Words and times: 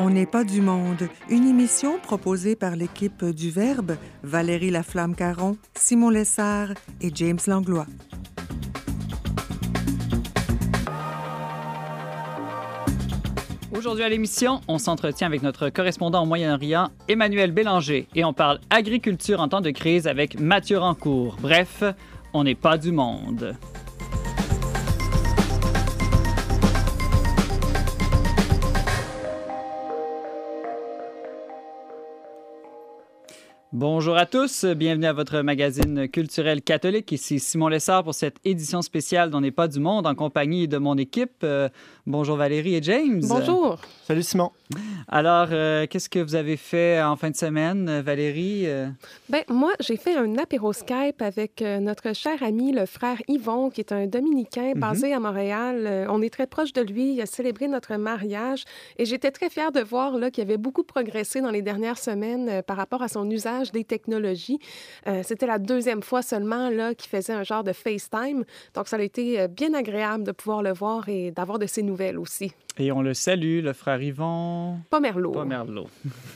On 0.00 0.10
n'est 0.10 0.26
pas 0.26 0.42
du 0.42 0.60
monde, 0.60 1.08
une 1.28 1.46
émission 1.46 1.98
proposée 1.98 2.56
par 2.56 2.76
l'équipe 2.76 3.24
du 3.24 3.50
Verbe, 3.50 3.96
Valérie 4.22 4.70
Laflamme-Caron, 4.70 5.56
Simon 5.74 6.10
Lessard 6.10 6.70
et 7.00 7.10
James 7.14 7.38
Langlois. 7.46 7.86
Aujourd'hui 13.76 14.04
à 14.04 14.08
l'émission, 14.08 14.60
on 14.68 14.78
s'entretient 14.78 15.26
avec 15.26 15.42
notre 15.42 15.68
correspondant 15.68 16.22
au 16.22 16.26
Moyen-Orient, 16.26 16.90
Emmanuel 17.08 17.52
Bélanger, 17.52 18.08
et 18.14 18.24
on 18.24 18.32
parle 18.32 18.60
agriculture 18.70 19.40
en 19.40 19.48
temps 19.48 19.60
de 19.60 19.70
crise 19.70 20.06
avec 20.06 20.40
Mathieu 20.40 20.78
Rancourt. 20.78 21.36
Bref, 21.40 21.84
on 22.32 22.44
n'est 22.44 22.54
pas 22.54 22.78
du 22.78 22.92
monde. 22.92 23.56
Bonjour 33.74 34.18
à 34.18 34.26
tous, 34.26 34.66
bienvenue 34.66 35.06
à 35.06 35.14
votre 35.14 35.40
magazine 35.40 36.06
culturel 36.06 36.60
catholique. 36.60 37.10
Ici 37.10 37.40
Simon 37.40 37.68
Lessard 37.68 38.04
pour 38.04 38.12
cette 38.12 38.36
édition 38.44 38.82
spéciale 38.82 39.30
d'On 39.30 39.40
n'est 39.40 39.50
pas 39.50 39.66
du 39.66 39.80
monde 39.80 40.06
en 40.06 40.14
compagnie 40.14 40.68
de 40.68 40.76
mon 40.76 40.98
équipe. 40.98 41.42
Euh, 41.42 41.70
bonjour 42.06 42.36
Valérie 42.36 42.74
et 42.74 42.82
James. 42.82 43.22
Bonjour. 43.26 43.80
Salut 44.06 44.22
Simon. 44.22 44.50
Alors, 45.08 45.48
euh, 45.52 45.86
qu'est-ce 45.88 46.10
que 46.10 46.18
vous 46.18 46.34
avez 46.34 46.58
fait 46.58 47.02
en 47.02 47.16
fin 47.16 47.30
de 47.30 47.36
semaine, 47.36 48.02
Valérie? 48.02 48.64
Euh? 48.66 48.88
Ben, 49.30 49.42
moi, 49.48 49.72
j'ai 49.80 49.96
fait 49.96 50.16
un 50.16 50.36
apéro 50.36 50.74
Skype 50.74 51.22
avec 51.22 51.62
notre 51.62 52.14
cher 52.14 52.42
ami, 52.42 52.72
le 52.72 52.84
frère 52.84 53.22
Yvon, 53.26 53.70
qui 53.70 53.80
est 53.80 53.92
un 53.92 54.06
dominicain 54.06 54.72
basé 54.76 55.08
mhm. 55.08 55.14
à 55.14 55.20
Montréal. 55.20 56.06
on 56.10 56.20
est 56.20 56.30
très 56.30 56.46
proche 56.46 56.74
de 56.74 56.82
lui. 56.82 57.14
Il 57.14 57.20
a 57.22 57.26
célébré 57.26 57.68
notre 57.68 57.96
mariage 57.96 58.64
et 58.98 59.06
j'étais 59.06 59.30
très 59.30 59.48
fière 59.48 59.72
de 59.72 59.80
voir 59.80 60.12
qu'il 60.30 60.42
avait 60.42 60.58
beaucoup 60.58 60.84
progressé 60.84 61.40
dans 61.40 61.50
les 61.50 61.62
dernières 61.62 61.98
semaines 61.98 62.62
par 62.66 62.76
rapport 62.76 63.00
à 63.00 63.08
son 63.08 63.30
usage 63.30 63.61
des 63.70 63.84
technologies. 63.84 64.58
Euh, 65.06 65.20
c'était 65.22 65.46
la 65.46 65.58
deuxième 65.58 66.02
fois 66.02 66.22
seulement 66.22 66.70
là 66.70 66.94
qu'il 66.94 67.08
faisait 67.08 67.32
un 67.32 67.44
genre 67.44 67.62
de 67.62 67.72
FaceTime. 67.72 68.44
Donc, 68.74 68.88
ça 68.88 68.96
a 68.96 69.02
été 69.02 69.40
euh, 69.40 69.48
bien 69.48 69.74
agréable 69.74 70.24
de 70.24 70.32
pouvoir 70.32 70.62
le 70.62 70.72
voir 70.72 71.08
et 71.08 71.30
d'avoir 71.30 71.58
de 71.58 71.66
ses 71.66 71.82
nouvelles 71.82 72.18
aussi. 72.18 72.52
Et 72.78 72.90
on 72.90 73.02
le 73.02 73.14
salue, 73.14 73.62
le 73.62 73.72
frère 73.72 74.02
Yvon. 74.02 74.78
Pomerleau. 74.90 75.30
Pomerleau. 75.30 75.86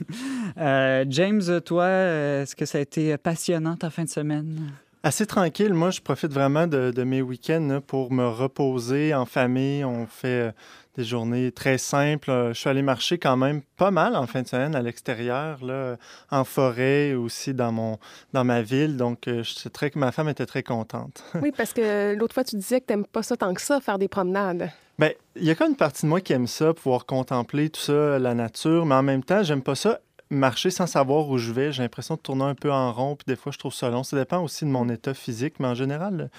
euh, 0.58 1.04
James, 1.08 1.60
toi, 1.64 1.88
est-ce 1.88 2.54
que 2.54 2.66
ça 2.66 2.78
a 2.78 2.82
été 2.82 3.16
passionnant 3.16 3.76
ta 3.76 3.90
fin 3.90 4.04
de 4.04 4.10
semaine? 4.10 4.70
Assez 5.06 5.24
tranquille. 5.24 5.72
Moi, 5.72 5.90
je 5.92 6.00
profite 6.00 6.32
vraiment 6.32 6.66
de, 6.66 6.90
de 6.90 7.04
mes 7.04 7.22
week-ends 7.22 7.80
pour 7.86 8.12
me 8.12 8.26
reposer 8.26 9.14
en 9.14 9.24
famille. 9.24 9.84
On 9.84 10.08
fait 10.08 10.48
euh, 10.48 10.52
des 10.96 11.04
journées 11.04 11.52
très 11.52 11.78
simples. 11.78 12.28
Euh, 12.28 12.52
je 12.52 12.58
suis 12.58 12.68
allé 12.68 12.82
marcher 12.82 13.16
quand 13.16 13.36
même 13.36 13.62
pas 13.76 13.92
mal 13.92 14.16
en 14.16 14.26
fin 14.26 14.42
de 14.42 14.48
semaine 14.48 14.74
à 14.74 14.82
l'extérieur, 14.82 15.64
là, 15.64 15.94
en 16.32 16.42
forêt, 16.42 17.14
aussi 17.14 17.54
dans, 17.54 17.70
mon, 17.70 18.00
dans 18.32 18.42
ma 18.42 18.62
ville. 18.62 18.96
Donc, 18.96 19.28
euh, 19.28 19.44
je 19.44 19.52
sais 19.52 19.70
très 19.70 19.90
que 19.90 19.98
ma 20.00 20.10
femme 20.10 20.28
était 20.28 20.44
très 20.44 20.64
contente. 20.64 21.22
oui, 21.40 21.52
parce 21.56 21.72
que 21.72 22.16
l'autre 22.16 22.34
fois, 22.34 22.42
tu 22.42 22.56
disais 22.56 22.80
que 22.80 22.86
tu 22.86 22.92
n'aimes 22.94 23.06
pas 23.06 23.22
ça 23.22 23.36
tant 23.36 23.54
que 23.54 23.62
ça, 23.62 23.80
faire 23.80 24.00
des 24.00 24.08
promenades. 24.08 24.70
Bien, 24.98 25.12
il 25.36 25.44
y 25.44 25.50
a 25.50 25.54
quand 25.54 25.66
même 25.66 25.74
une 25.74 25.76
partie 25.76 26.02
de 26.02 26.08
moi 26.08 26.20
qui 26.20 26.32
aime 26.32 26.48
ça, 26.48 26.74
pouvoir 26.74 27.06
contempler 27.06 27.70
tout 27.70 27.80
ça, 27.80 28.18
la 28.18 28.34
nature, 28.34 28.84
mais 28.84 28.96
en 28.96 29.04
même 29.04 29.22
temps, 29.22 29.44
j'aime 29.44 29.62
pas 29.62 29.76
ça 29.76 30.00
marcher 30.30 30.70
sans 30.70 30.86
savoir 30.86 31.28
où 31.28 31.38
je 31.38 31.52
vais. 31.52 31.72
J'ai 31.72 31.82
l'impression 31.82 32.14
de 32.14 32.20
tourner 32.20 32.44
un 32.44 32.54
peu 32.54 32.72
en 32.72 32.92
rond, 32.92 33.16
puis 33.16 33.24
des 33.26 33.36
fois, 33.36 33.52
je 33.52 33.58
trouve 33.58 33.74
ça 33.74 33.90
long. 33.90 34.02
Ça 34.02 34.16
dépend 34.16 34.42
aussi 34.42 34.64
de 34.64 34.70
mon 34.70 34.88
état 34.88 35.14
physique, 35.14 35.54
mais 35.60 35.68
en 35.68 35.74
général, 35.74 36.30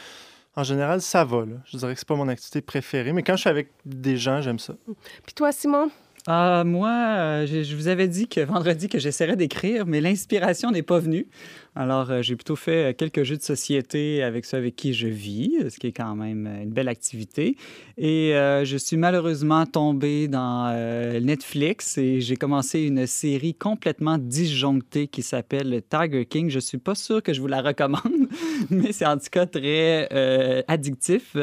en 0.56 0.64
général, 0.64 1.02
ça 1.02 1.24
va. 1.24 1.46
Je 1.66 1.78
dirais 1.78 1.94
que 1.94 2.00
c'est 2.00 2.08
pas 2.08 2.16
mon 2.16 2.28
activité 2.28 2.62
préférée, 2.62 3.14
mais 3.14 3.24
quand 3.24 3.36
je 3.36 3.42
suis 3.42 3.50
avec 3.50 3.70
des 3.86 4.18
gens, 4.18 4.42
j'aime 4.42 4.60
ça. 4.60 4.74
Puis 5.24 5.34
toi, 5.36 5.52
Simon? 5.52 5.90
Ah, 6.30 6.64
moi, 6.66 6.90
euh, 6.90 7.48
je, 7.48 7.74
vous 7.74 7.88
avais 7.88 8.10
dit 8.10 8.28
que 8.28 8.42
vendredi 8.42 8.90
que 8.90 9.00
j'essaierais 9.00 9.38
d'écrire, 9.38 9.86
mais 9.86 10.02
l'inspiration 10.02 10.72
n'est 10.72 10.84
pas 10.84 11.00
venue. 11.00 11.26
Alors, 11.80 12.10
euh, 12.10 12.24
j'ai 12.24 12.36
plutôt 12.36 12.56
fait 12.56 12.90
euh, 12.90 12.94
quelques 12.98 13.22
jeux 13.22 13.38
de 13.38 13.42
société 13.44 14.24
avec 14.24 14.46
ceux 14.46 14.58
avec 14.58 14.76
qui 14.76 14.96
je 14.96 15.08
vis, 15.08 15.60
euh, 15.62 15.70
ce 15.70 15.78
qui 15.78 15.86
est 15.86 15.92
quand 15.92 16.16
même 16.16 16.48
une 16.48 16.72
belle 16.72 16.88
activité. 16.88 17.56
Et 18.00 18.32
je 18.34 18.78
suis 18.78 18.98
malheureusement 18.98 19.66
tombé 19.66 20.28
dans 20.28 20.72
Netflix 21.20 21.98
et 21.98 22.22
j'ai 22.22 22.36
commencé 22.36 22.82
une 22.82 23.08
série 23.08 23.56
complètement 23.56 24.20
disjonctée 24.20 25.08
qui 25.08 25.24
s'appelle 25.24 25.82
Tiger 25.90 26.26
King. 26.26 26.50
Je 26.52 26.60
suis 26.60 26.78
pas 26.78 26.94
sûr 26.94 27.24
que 27.24 27.34
je 27.34 27.42
vous 27.42 27.48
la 27.48 27.62
recommande, 27.62 28.28
mais 28.70 28.92
c'est 28.92 29.06
en 29.06 29.18
tout 29.18 29.30
cas 29.32 29.48
très 29.48 30.08
addictif. 30.68 31.38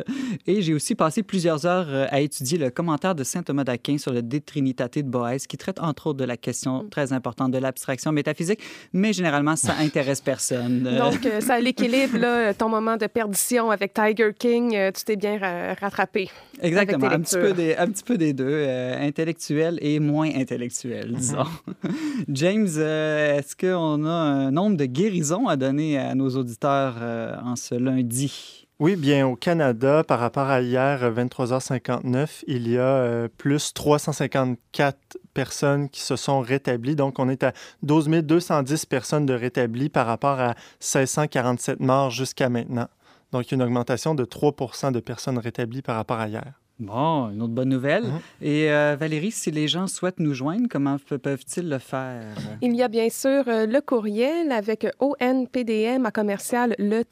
Et 0.46 0.62
j'ai 0.62 0.74
aussi 0.74 0.94
passé 0.94 1.24
plusieurs 1.24 1.66
heures 1.66 2.08
à 2.10 2.20
étudier 2.20 2.56
le 2.56 2.70
commentaire 2.70 3.16
de 3.16 3.24
saint 3.24 3.42
Thomas 3.42 3.64
d'Aquin 3.64 3.98
sur 3.98 4.12
le 4.12 4.22
De 4.22 4.38
Trinitate 4.38 4.98
de 4.98 5.02
Boès, 5.02 5.48
qui 5.48 5.56
traite 5.56 5.80
entre 5.80 6.08
autres 6.08 6.20
de 6.20 6.24
la 6.24 6.36
question 6.36 6.86
très 6.88 7.12
importante 7.12 7.50
de 7.50 7.58
l'abstraction 7.58 8.12
métaphysique, 8.12 8.60
mais 8.92 9.12
généralement, 9.12 9.56
ça 9.56 9.74
intéresse 9.80 10.23
personne. 10.24 10.82
Donc, 10.82 11.24
euh, 11.26 11.40
ça 11.40 11.60
l'équilibre, 11.60 12.52
ton 12.54 12.68
moment 12.68 12.96
de 12.96 13.06
perdition 13.06 13.70
avec 13.70 13.94
Tiger 13.94 14.30
King, 14.36 14.74
euh, 14.74 14.90
tu 14.90 15.04
t'es 15.04 15.16
bien 15.16 15.38
rattrapé. 15.80 16.30
Exactement, 16.60 17.06
un 17.06 17.20
petit, 17.20 17.36
peu 17.36 17.52
des, 17.52 17.76
un 17.76 17.86
petit 17.88 18.04
peu 18.04 18.16
des 18.16 18.32
deux, 18.32 18.44
euh, 18.48 18.96
intellectuel 19.00 19.78
et 19.80 20.00
moins 20.00 20.30
intellectuel, 20.34 21.10
mhm. 21.10 21.16
disons. 21.16 21.46
James, 22.28 22.66
est-ce 22.66 23.54
qu'on 23.56 24.04
a 24.04 24.10
un 24.10 24.50
nombre 24.50 24.76
de 24.76 24.86
guérisons 24.86 25.46
à 25.46 25.56
donner 25.56 25.98
à 25.98 26.14
nos 26.14 26.30
auditeurs 26.30 26.96
en 27.44 27.56
ce 27.56 27.74
lundi? 27.74 28.63
Oui, 28.80 28.96
bien 28.96 29.24
au 29.24 29.36
Canada, 29.36 30.02
par 30.02 30.18
rapport 30.18 30.48
à 30.48 30.60
hier, 30.60 31.08
23h59, 31.12 32.42
il 32.48 32.68
y 32.68 32.76
a 32.76 33.28
plus 33.38 33.72
354 33.72 34.98
personnes 35.32 35.88
qui 35.88 36.00
se 36.00 36.16
sont 36.16 36.40
rétablies. 36.40 36.96
Donc, 36.96 37.20
on 37.20 37.28
est 37.28 37.44
à 37.44 37.52
12 37.84 38.08
210 38.08 38.86
personnes 38.86 39.26
de 39.26 39.34
rétablies 39.34 39.90
par 39.90 40.06
rapport 40.06 40.40
à 40.40 40.56
1647 40.80 41.78
morts 41.78 42.10
jusqu'à 42.10 42.48
maintenant. 42.48 42.88
Donc, 43.30 43.52
une 43.52 43.62
augmentation 43.62 44.16
de 44.16 44.24
3% 44.24 44.90
de 44.90 44.98
personnes 44.98 45.38
rétablies 45.38 45.82
par 45.82 45.94
rapport 45.94 46.18
à 46.18 46.26
hier. 46.26 46.63
Bon, 46.80 47.30
une 47.30 47.40
autre 47.40 47.52
bonne 47.52 47.68
nouvelle. 47.68 48.02
Mhm. 48.02 48.18
Et 48.42 48.72
euh, 48.72 48.96
Valérie, 48.98 49.30
si 49.30 49.52
les 49.52 49.68
gens 49.68 49.86
souhaitent 49.86 50.18
nous 50.18 50.34
joindre, 50.34 50.66
comment 50.68 50.96
peuvent-ils 50.98 51.68
le 51.68 51.78
faire? 51.78 52.34
Il 52.62 52.74
y 52.74 52.82
a 52.82 52.88
bien 52.88 53.08
sûr 53.10 53.44
euh, 53.46 53.66
le 53.66 53.80
courriel 53.80 54.50
avec 54.50 54.84
onpdm 54.98 56.04
à 56.04 56.10
commercial 56.10 56.74
le 56.78 57.04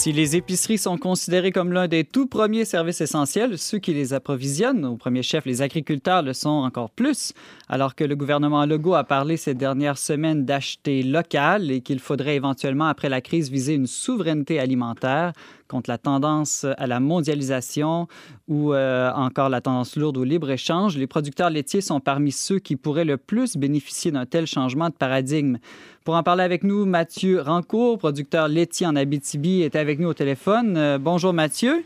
Si 0.05 0.12
les 0.12 0.37
épiceries 0.37 0.77
sont 0.77 0.99
considérées 0.99 1.51
comme 1.51 1.73
l'un 1.73 1.89
des 1.89 2.05
tout 2.05 2.27
premiers 2.27 2.67
services 2.67 3.01
essentiels, 3.01 3.56
ceux 3.56 3.79
qui 3.79 3.95
les 3.95 4.12
approvisionnent, 4.12 4.85
au 4.85 4.99
premier 4.99 5.23
chef 5.23 5.47
les 5.47 5.62
agriculteurs, 5.62 6.21
le 6.21 6.35
sont 6.35 6.51
encore 6.51 6.91
plus, 6.91 7.33
alors 7.71 7.95
que 7.95 8.05
le 8.05 8.15
gouvernement 8.15 8.67
Legault 8.67 8.97
a 8.97 9.05
parlé 9.05 9.39
ces 9.39 9.55
dernières 9.55 9.97
semaines 9.97 10.45
d'acheter 10.45 11.03
local 11.03 11.71
et 11.71 11.81
qu'il 11.81 12.01
faudrait 12.01 12.37
éventuellement, 12.37 12.85
après 12.85 13.09
la 13.09 13.23
crise, 13.23 13.51
viser 13.51 13.73
une 13.73 13.87
souveraineté 13.87 14.61
alimentaire 14.61 15.33
contre 15.69 15.90
la 15.90 15.99
tendance 15.99 16.66
à 16.78 16.87
la 16.87 17.00
mondialisation 17.00 18.08
ou 18.49 18.75
euh, 18.75 19.11
encore 19.14 19.49
la 19.49 19.61
tendance 19.61 19.96
lourde 19.96 20.16
au 20.16 20.25
libre-échange, 20.25 20.96
les 20.96 21.06
producteurs 21.06 21.50
laitiers 21.50 21.81
sont 21.81 22.00
parmi 22.00 22.32
ceux 22.32 22.58
qui 22.58 22.76
pourraient 22.76 23.05
le 23.05 23.16
plus 23.16 23.56
bénéficier 23.56 24.11
d'un 24.11 24.26
tel 24.26 24.46
changement 24.46 24.88
de 24.88 24.94
paradigme. 24.94 25.58
Pour 26.05 26.14
en 26.14 26.22
parler 26.22 26.43
avec 26.43 26.64
nous, 26.64 26.84
Mathieu 26.84 27.40
Rancourt, 27.40 27.99
producteur 27.99 28.49
laitier 28.49 28.87
en 28.87 28.96
Abitibi, 28.96 29.62
est 29.62 29.76
avec 29.76 29.99
nous 29.99 30.08
au 30.08 30.14
téléphone. 30.14 30.76
Euh, 30.76 30.99
bonjour 30.99 31.32
Mathieu. 31.32 31.84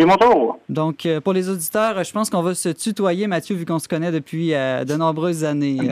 Et 0.00 0.04
bonjour. 0.04 0.60
Donc, 0.68 1.06
euh, 1.06 1.20
pour 1.20 1.32
les 1.32 1.48
auditeurs, 1.48 2.04
je 2.04 2.12
pense 2.12 2.30
qu'on 2.30 2.40
va 2.40 2.54
se 2.54 2.68
tutoyer, 2.68 3.26
Mathieu, 3.26 3.56
vu 3.56 3.64
qu'on 3.64 3.80
se 3.80 3.88
connaît 3.88 4.12
depuis 4.12 4.54
euh, 4.54 4.84
de 4.84 4.94
nombreuses 4.94 5.42
années. 5.42 5.76
oui, 5.80 5.88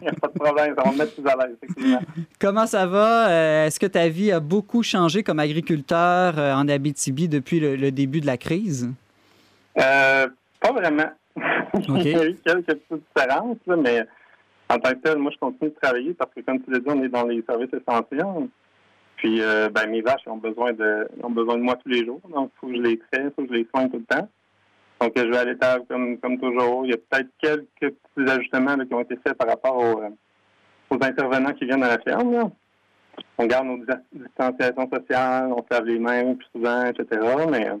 il 0.00 0.02
n'y 0.02 0.08
a 0.08 0.12
pas 0.14 0.26
de 0.26 0.32
problème. 0.32 0.74
Ça 0.76 0.82
va 0.82 0.90
me 0.90 0.98
mettre 0.98 1.14
plus 1.14 1.30
à 1.30 1.36
l'aise, 1.36 1.56
effectivement. 1.62 2.00
Comment 2.40 2.66
ça 2.66 2.86
va? 2.86 3.30
Euh, 3.30 3.66
est-ce 3.66 3.78
que 3.78 3.86
ta 3.86 4.08
vie 4.08 4.32
a 4.32 4.40
beaucoup 4.40 4.82
changé 4.82 5.22
comme 5.22 5.38
agriculteur 5.38 6.38
en 6.38 6.66
Abitibi 6.66 7.28
depuis 7.28 7.60
le, 7.60 7.92
début 7.92 8.20
de 8.20 8.26
la 8.26 8.36
crise? 8.36 8.90
pas 9.76 10.72
vraiment. 10.72 11.10
il 11.86 12.08
y 12.08 12.16
a 12.16 12.26
eu 12.26 12.36
quelques 12.44 12.66
petites 12.66 13.04
différences, 13.14 13.58
mais 13.68 14.04
en 14.68 14.78
tant 14.78 14.90
que 14.90 14.98
tel, 15.04 15.18
moi, 15.18 15.30
je 15.32 15.38
continue 15.38 15.70
de 15.70 15.76
travailler 15.80 16.14
parce 16.14 16.32
que, 16.34 16.40
comme 16.40 16.60
tu 16.62 16.72
l'as 16.72 16.80
dit, 16.80 16.88
on 16.88 17.00
est 17.00 17.08
dans 17.08 17.26
les 17.26 17.44
services 17.48 17.70
essentiels. 17.72 18.48
Puis, 19.20 19.42
euh, 19.42 19.68
ben, 19.68 19.86
mes 19.90 20.00
vaches 20.00 20.26
ont 20.26 20.38
besoin 20.38 20.72
de 20.72 21.06
ont 21.22 21.28
besoin 21.28 21.58
de 21.58 21.62
moi 21.62 21.76
tous 21.76 21.90
les 21.90 22.06
jours. 22.06 22.22
Donc, 22.34 22.50
il 22.54 22.58
faut 22.58 22.66
que 22.68 22.76
je 22.76 22.80
les 22.80 22.98
traite, 22.98 23.24
il 23.26 23.30
faut 23.36 23.42
que 23.42 23.54
je 23.54 23.58
les 23.60 23.68
soigne 23.68 23.90
tout 23.90 23.98
le 23.98 24.04
temps. 24.04 24.26
Donc, 24.98 25.12
je 25.14 25.26
vais 25.26 25.36
à 25.36 25.44
l'étable 25.44 25.84
comme, 25.90 26.16
comme 26.16 26.38
toujours. 26.40 26.86
Il 26.86 26.92
y 26.92 26.94
a 26.94 26.96
peut-être 26.96 27.28
quelques 27.38 27.66
petits 27.94 28.30
ajustements 28.30 28.78
qui 28.78 28.94
ont 28.94 29.00
été 29.00 29.16
faits 29.16 29.36
par 29.36 29.48
rapport 29.48 29.76
aux, 29.76 30.00
euh, 30.00 30.98
intervenants 31.02 31.52
qui 31.52 31.66
viennent 31.66 31.82
à 31.82 31.88
la 31.88 31.98
ferme. 31.98 32.50
On 33.36 33.44
garde 33.44 33.66
nos 33.66 33.84
distanciations 34.10 34.88
sociales, 34.90 35.52
on 35.52 35.58
se 35.58 35.66
lave 35.70 35.84
les 35.84 35.98
mains 35.98 36.34
plus 36.34 36.46
souvent, 36.54 36.86
etc. 36.86 37.20
Mais 37.50 37.68
euh, 37.68 37.76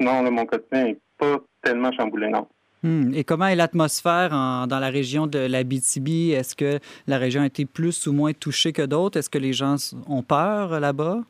sinon, 0.00 0.28
mon 0.32 0.46
quotidien 0.46 0.86
n'est 0.86 0.98
pas 1.16 1.36
tellement 1.62 1.92
chamboulé, 1.92 2.26
non. 2.26 2.48
Hmm. 2.82 3.12
Et 3.14 3.22
comment 3.22 3.46
est 3.46 3.54
l'atmosphère 3.54 4.30
dans 4.30 4.78
la 4.80 4.88
région 4.88 5.26
de 5.26 5.38
l'Abitibi? 5.38 6.32
Est-ce 6.32 6.56
que 6.56 6.80
la 7.06 7.18
région 7.18 7.42
a 7.42 7.46
été 7.46 7.64
plus 7.64 8.06
ou 8.06 8.12
moins 8.12 8.32
touchée 8.32 8.72
que 8.72 8.82
d'autres? 8.82 9.18
Est-ce 9.18 9.30
que 9.30 9.38
les 9.38 9.52
gens 9.52 9.76
ont 10.08 10.22
peur 10.22 10.80
là-bas? 10.80 11.20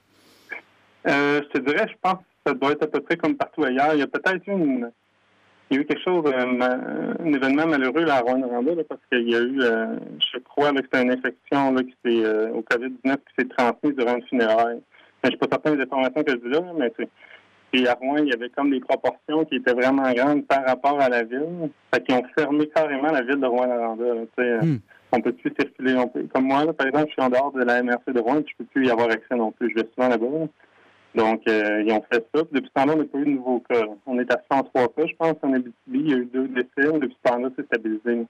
Euh, 1.09 1.43
je 1.43 1.59
te 1.59 1.65
dirais, 1.65 1.87
je 1.89 1.95
pense 2.01 2.19
que 2.19 2.51
ça 2.51 2.55
doit 2.55 2.73
être 2.73 2.85
à 2.85 2.87
peu 2.87 3.01
près 3.01 3.17
comme 3.17 3.37
partout 3.37 3.65
ailleurs. 3.65 3.93
Il 3.93 4.01
y 4.01 4.03
a 4.03 4.07
peut-être 4.07 4.47
une, 4.47 4.91
il 5.71 5.77
y 5.77 5.79
a 5.79 5.83
eu 5.83 5.85
quelque 5.85 6.03
chose, 6.03 6.25
euh, 6.27 7.15
un 7.21 7.33
événement 7.33 7.67
malheureux 7.67 8.05
là, 8.05 8.17
à 8.17 8.21
Rwanda, 8.21 8.47
parce 8.89 9.01
qu'il 9.11 9.29
y 9.29 9.35
a 9.35 9.41
eu, 9.41 9.61
euh, 9.61 9.97
je 10.33 10.39
crois, 10.39 10.73
que 10.73 10.79
c'était 10.79 11.03
une 11.03 11.11
infection 11.11 11.75
qui 11.77 11.95
s'est, 12.05 12.51
au 12.51 12.63
COVID-19 12.63 13.17
qui 13.17 13.35
s'est 13.39 13.49
transmise 13.49 13.97
durant 13.97 14.17
une 14.17 14.27
funéraire. 14.27 14.79
Je 15.23 15.29
ne 15.29 15.31
suis 15.31 15.39
pas 15.39 15.49
certain 15.51 15.75
des 15.75 15.83
informations 15.83 16.23
que 16.23 16.33
je 16.33 16.37
dis 16.37 16.49
là, 16.49 16.63
mais 16.79 16.93
c'est 16.97 17.09
puis 17.73 17.89
à 17.89 17.95
Rouen, 17.95 18.19
il 18.19 18.29
y 18.29 18.33
avait 18.33 18.51
comme 18.51 18.71
des 18.71 18.81
proportions 18.81 19.47
qui 19.47 19.57
étaient 19.57 19.73
vraiment 19.73 20.13
grandes 20.13 20.47
par 20.47 20.65
rapport 20.65 21.01
à 21.01 21.09
la 21.09 21.23
ville. 21.23 21.71
Fait 21.93 22.05
qu'ils 22.05 22.15
ont 22.15 22.23
fermé 22.37 22.69
carrément 22.69 23.11
la 23.11 23.23
ville 23.23 23.41
de 23.41 23.47
Rouen-Noranda. 23.47 24.05
Hmm. 24.63 24.77
On 25.13 25.21
peut 25.21 25.33
plus 25.33 25.53
circuler. 25.59 25.97
On 25.97 26.07
peut... 26.07 26.27
Comme 26.35 26.45
moi, 26.45 26.71
par 26.75 26.87
exemple, 26.87 27.07
je 27.09 27.13
suis 27.13 27.23
en 27.23 27.31
dehors 27.31 27.53
de 27.53 27.65
la 27.65 27.83
MRC 27.83 28.13
de 28.13 28.21
Rouen, 28.21 28.43
je 28.47 28.53
peux 28.59 28.65
plus 28.65 28.87
y 28.87 28.91
avoir 28.91 29.11
accès 29.11 29.35
non 29.35 29.53
plus. 29.53 29.71
Je 29.71 29.83
vais 29.83 29.89
souvent 29.95 30.09
là-bas. 30.09 30.27
Donc, 31.15 31.43
euh, 31.49 31.83
ils 31.87 31.93
ont 31.93 32.03
fait 32.13 32.27
ça. 32.35 32.43
depuis 32.53 32.69
ce 32.69 32.73
temps-là, 32.75 32.95
on 32.95 32.99
n'a 32.99 33.05
pas 33.05 33.19
eu 33.19 33.25
de 33.25 33.31
nouveaux 33.31 33.61
cas. 33.61 33.85
On 34.07 34.19
est 34.19 34.31
à 34.31 34.43
103 34.51 34.89
cas, 34.89 35.07
je 35.07 35.15
pense, 35.17 35.35
en 35.43 35.53
Abitibi. 35.55 35.75
Il 35.87 36.11
y 36.11 36.15
a 36.15 36.17
eu 36.19 36.27
deux 36.27 36.49
décès. 36.49 36.69
Depuis 36.77 37.17
ce 37.25 37.31
temps-là, 37.31 37.49
c'est 37.57 37.67
stabilisé. 37.67 38.27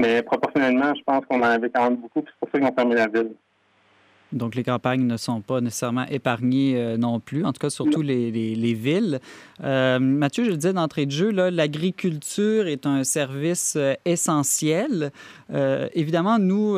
Mais 0.00 0.22
proportionnellement, 0.22 0.92
je 0.96 1.02
pense 1.04 1.24
qu'on 1.26 1.38
en 1.40 1.44
avait 1.44 1.70
quand 1.70 1.84
même 1.84 1.96
beaucoup. 1.96 2.24
C'est 2.26 2.38
pour 2.40 2.48
ça 2.50 2.58
qu'ils 2.58 2.68
ont 2.68 2.74
fermé 2.74 2.96
la 2.96 3.06
ville. 3.06 3.34
Donc, 4.34 4.56
les 4.56 4.64
campagnes 4.64 5.06
ne 5.06 5.16
sont 5.16 5.40
pas 5.40 5.60
nécessairement 5.60 6.06
épargnées 6.10 6.74
euh, 6.76 6.96
non 6.96 7.20
plus, 7.20 7.44
en 7.44 7.52
tout 7.52 7.60
cas, 7.60 7.70
surtout 7.70 8.02
les, 8.02 8.30
les, 8.30 8.74
villes. 8.74 9.20
Euh, 9.62 9.98
Mathieu, 10.00 10.44
je 10.44 10.50
le 10.50 10.56
disais 10.56 10.72
d'entrée 10.72 11.06
de 11.06 11.12
jeu, 11.12 11.30
l'agriculture 11.30 12.66
est 12.66 12.84
un 12.84 13.04
service 13.04 13.74
euh, 13.76 13.94
essentiel. 14.04 15.12
évidemment, 15.94 16.38
nous, 16.38 16.76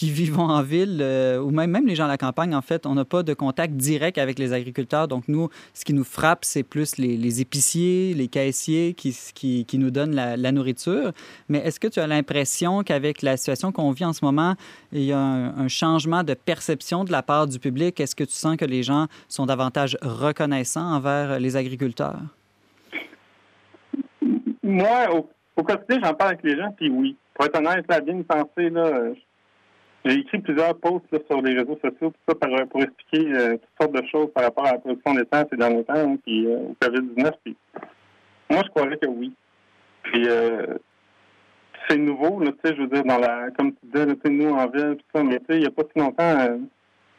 qui 0.00 0.10
vivons 0.10 0.48
en 0.48 0.62
ville, 0.62 1.00
euh, 1.02 1.38
ou 1.38 1.50
même, 1.50 1.70
même 1.70 1.86
les 1.86 1.94
gens 1.94 2.06
à 2.06 2.08
la 2.08 2.16
campagne, 2.16 2.54
en 2.54 2.62
fait, 2.62 2.86
on 2.86 2.94
n'a 2.94 3.04
pas 3.04 3.22
de 3.22 3.34
contact 3.34 3.74
direct 3.74 4.16
avec 4.16 4.38
les 4.38 4.54
agriculteurs. 4.54 5.08
Donc, 5.08 5.28
nous, 5.28 5.50
ce 5.74 5.84
qui 5.84 5.92
nous 5.92 6.04
frappe, 6.04 6.46
c'est 6.46 6.62
plus 6.62 6.96
les, 6.96 7.42
épiciers, 7.42 8.14
les 8.14 8.26
caissiers 8.26 8.94
qui, 8.94 9.14
qui, 9.34 9.78
nous 9.78 9.90
donnent 9.90 10.14
la, 10.14 10.52
nourriture. 10.52 11.12
Mais 11.50 11.58
est-ce 11.58 11.78
que 11.78 11.86
tu 11.86 12.00
as 12.00 12.06
l'impression 12.06 12.82
qu'avec 12.82 13.20
la 13.20 13.36
situation 13.36 13.72
qu'on 13.72 13.90
vit 13.90 14.06
en 14.06 14.14
ce 14.14 14.24
moment, 14.24 14.54
il 14.90 15.02
y 15.02 15.12
a 15.12 15.18
un, 15.18 15.68
changement 15.68 16.24
de 16.24 16.32
perception 16.32 17.04
de 17.04 17.12
la 17.12 17.22
part 17.22 17.46
du 17.46 17.58
public? 17.58 18.00
Est-ce 18.00 18.16
que 18.16 18.24
tu 18.24 18.32
sens 18.32 18.56
que 18.56 18.64
les 18.64 18.82
gens 18.82 19.06
sont 19.28 19.44
davantage 19.44 19.98
reconnaissants 20.00 20.94
envers 20.94 21.38
les 21.38 21.56
agriculteurs? 21.56 22.22
Moi, 24.62 25.14
au, 25.56 25.62
quotidien, 25.62 26.00
j'en 26.02 26.14
parle 26.14 26.30
avec 26.30 26.42
les 26.42 26.56
gens, 26.56 26.72
puis 26.74 26.88
oui. 26.88 27.18
Pour 27.34 27.44
être 27.44 27.58
honnête, 27.58 27.84
bien 27.86 28.22
pensée, 28.22 28.70
là, 28.70 29.12
j'ai 30.04 30.20
écrit 30.20 30.38
plusieurs 30.38 30.76
posts 30.78 31.04
sur 31.28 31.42
les 31.42 31.58
réseaux 31.58 31.78
sociaux 31.82 32.12
pour, 32.26 32.36
ça, 32.40 32.64
pour 32.66 32.82
expliquer 32.82 33.34
euh, 33.34 33.52
toutes 33.52 33.80
sortes 33.80 33.92
de 33.92 34.06
choses 34.08 34.30
par 34.34 34.44
rapport 34.44 34.66
à 34.66 34.72
la 34.72 34.78
production 34.78 35.14
temps 35.24 35.44
ces 35.50 35.56
derniers 35.56 35.84
temps, 35.84 35.94
hein, 35.94 36.16
puis 36.24 36.46
euh, 36.46 36.70
au 36.70 36.76
COVID-19. 36.80 37.32
Puis, 37.44 37.56
moi, 38.50 38.62
je 38.64 38.70
croirais 38.70 38.96
que 38.96 39.06
oui. 39.06 39.32
Puis, 40.04 40.24
euh, 40.26 40.78
c'est 41.88 41.98
nouveau, 41.98 42.40
là, 42.40 42.50
je 42.64 42.72
veux 42.72 42.86
dire, 42.86 43.04
dans 43.04 43.18
la, 43.18 43.50
comme 43.58 43.72
tu 43.72 43.86
disais, 43.92 44.06
nous, 44.30 44.50
en 44.50 44.68
ville, 44.68 44.96
tout 44.96 45.04
ça, 45.18 45.22
mais 45.22 45.38
il 45.50 45.58
n'y 45.58 45.66
a 45.66 45.70
pas 45.70 45.82
si 45.92 45.98
longtemps, 45.98 46.60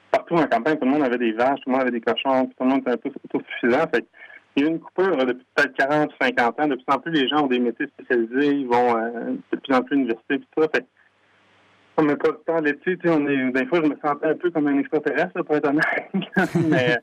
partout 0.09 0.35
en 0.35 0.47
campagne, 0.47 0.77
tout 0.77 0.85
le 0.85 0.91
monde 0.91 1.03
avait 1.03 1.17
des 1.17 1.33
vaches, 1.33 1.59
tout 1.61 1.69
le 1.69 1.73
monde 1.73 1.81
avait 1.81 1.91
des 1.91 2.01
cochons, 2.01 2.45
tout 2.45 2.63
le 2.63 2.69
monde 2.69 2.79
était 2.79 2.91
un 2.91 2.97
peu 2.97 3.11
autosuffisant. 3.25 3.87
Fait 3.93 4.05
il 4.57 4.63
y 4.63 4.65
a 4.65 4.69
une 4.69 4.79
coupure 4.81 5.15
depuis 5.25 5.45
peut-être 5.55 5.73
40 5.77 6.11
ou 6.11 6.23
50 6.23 6.59
ans. 6.59 6.67
De 6.67 6.75
plus 6.75 6.83
en 6.87 6.99
plus, 6.99 7.11
les 7.13 7.27
gens 7.29 7.45
ont 7.45 7.47
des 7.47 7.59
métiers 7.59 7.87
spécialisés, 7.87 8.53
ils 8.53 8.67
vont 8.67 8.95
de 8.95 9.57
plus 9.57 9.73
en 9.73 9.81
plus 9.81 9.93
à 9.93 9.95
l'université, 9.95 10.39
tout 10.39 10.61
ça. 10.61 10.67
Fait 10.75 10.85
on 11.97 12.03
met 12.03 12.15
pas 12.15 12.29
le 12.29 12.39
temps 12.45 12.61
là-dessus. 12.61 12.99
On 13.05 13.27
est, 13.27 13.51
des 13.51 13.65
fois, 13.65 13.81
je 13.83 13.89
me 13.89 13.97
sentais 14.03 14.27
un 14.27 14.35
peu 14.35 14.51
comme 14.51 14.67
un 14.67 14.79
extraterrestre, 14.79 15.41
pour 15.43 15.55
être 15.55 15.69
honnête. 15.69 16.09
mais, 16.69 16.97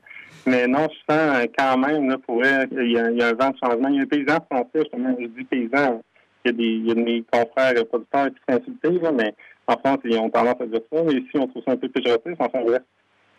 mais 0.45 0.67
non, 0.67 0.87
je 0.89 1.13
sens 1.13 1.47
quand 1.57 1.77
même, 1.77 2.09
là, 2.09 2.17
pour 2.17 2.43
il 2.43 2.87
y, 2.87 2.93
y 2.93 2.97
a 2.97 3.27
un 3.27 3.33
vent 3.33 3.51
de 3.51 3.57
changement. 3.63 3.89
Il 3.89 3.95
y 3.95 3.99
a 3.99 4.03
un 4.03 4.05
paysan 4.05 4.37
français, 4.49 4.69
justement, 4.75 5.15
je 5.19 5.27
dis 5.27 5.43
paysan. 5.43 6.01
Il 6.45 6.47
y 6.47 6.53
a, 6.53 6.57
des, 6.57 6.63
il 6.63 6.87
y 6.87 6.91
a 6.91 6.95
de 6.95 7.01
mes 7.01 7.23
confrères 7.31 7.85
producteurs 7.87 8.29
qui 8.29 8.99
là, 9.01 9.11
mais 9.11 9.35
en 9.67 9.77
France, 9.77 9.99
ils 10.05 10.17
ont 10.17 10.29
tendance 10.29 10.61
à 10.61 10.65
dire 10.65 10.81
ça. 10.91 11.03
Mais 11.03 11.13
ici, 11.13 11.31
on 11.35 11.47
trouve 11.47 11.63
ça 11.65 11.73
un 11.73 11.77
peu 11.77 11.89
péjoratif. 11.89 12.33
Enfin, 12.39 12.61
bref. 12.65 12.81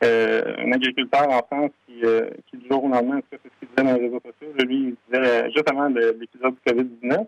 Euh, 0.02 0.42
un 0.58 0.72
agriculteur 0.72 1.28
en 1.28 1.42
France 1.42 1.72
qui, 1.86 2.02
euh, 2.04 2.30
qui 2.48 2.56
du 2.56 2.66
jour 2.68 2.84
au 2.84 2.88
lendemain, 2.88 3.20
c'est 3.30 3.36
ce 3.36 3.48
qu'il 3.58 3.68
disait 3.68 3.84
dans 3.84 3.98
les 3.98 4.06
réseaux 4.06 4.22
sociaux, 4.24 4.54
lui, 4.66 4.76
il 4.76 4.96
disait 5.12 5.28
euh, 5.28 5.50
juste 5.50 5.70
avant 5.70 5.88
l'épisode 5.88 6.54
du 6.54 6.72
COVID-19, 6.72 7.26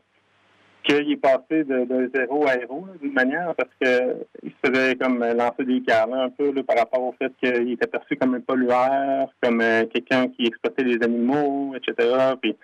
qu'il 0.82 1.12
est 1.12 1.16
passé 1.16 1.64
de, 1.64 1.84
de, 1.84 2.10
zéro 2.14 2.46
à 2.46 2.56
héros 2.56 2.86
d'une 3.00 3.12
manière 3.12 3.54
parce 3.54 3.70
qu'il 3.80 4.50
se 4.50 4.70
faisait 4.70 4.96
comme 4.96 5.18
lancer 5.20 5.64
des 5.64 5.82
câbles 5.82 6.14
un 6.14 6.30
peu 6.30 6.52
par 6.62 6.78
rapport 6.78 7.02
au 7.02 7.14
fait 7.20 7.32
qu'il 7.42 7.72
était 7.72 7.86
perçu 7.86 8.16
comme 8.16 8.34
un 8.34 8.40
pollueur, 8.40 9.28
comme 9.42 9.60
euh, 9.60 9.84
quelqu'un 9.86 10.28
qui 10.28 10.46
exploitait 10.46 10.84
les 10.84 11.02
animaux, 11.02 11.74
etc. 11.76 12.34
Puis 12.40 12.56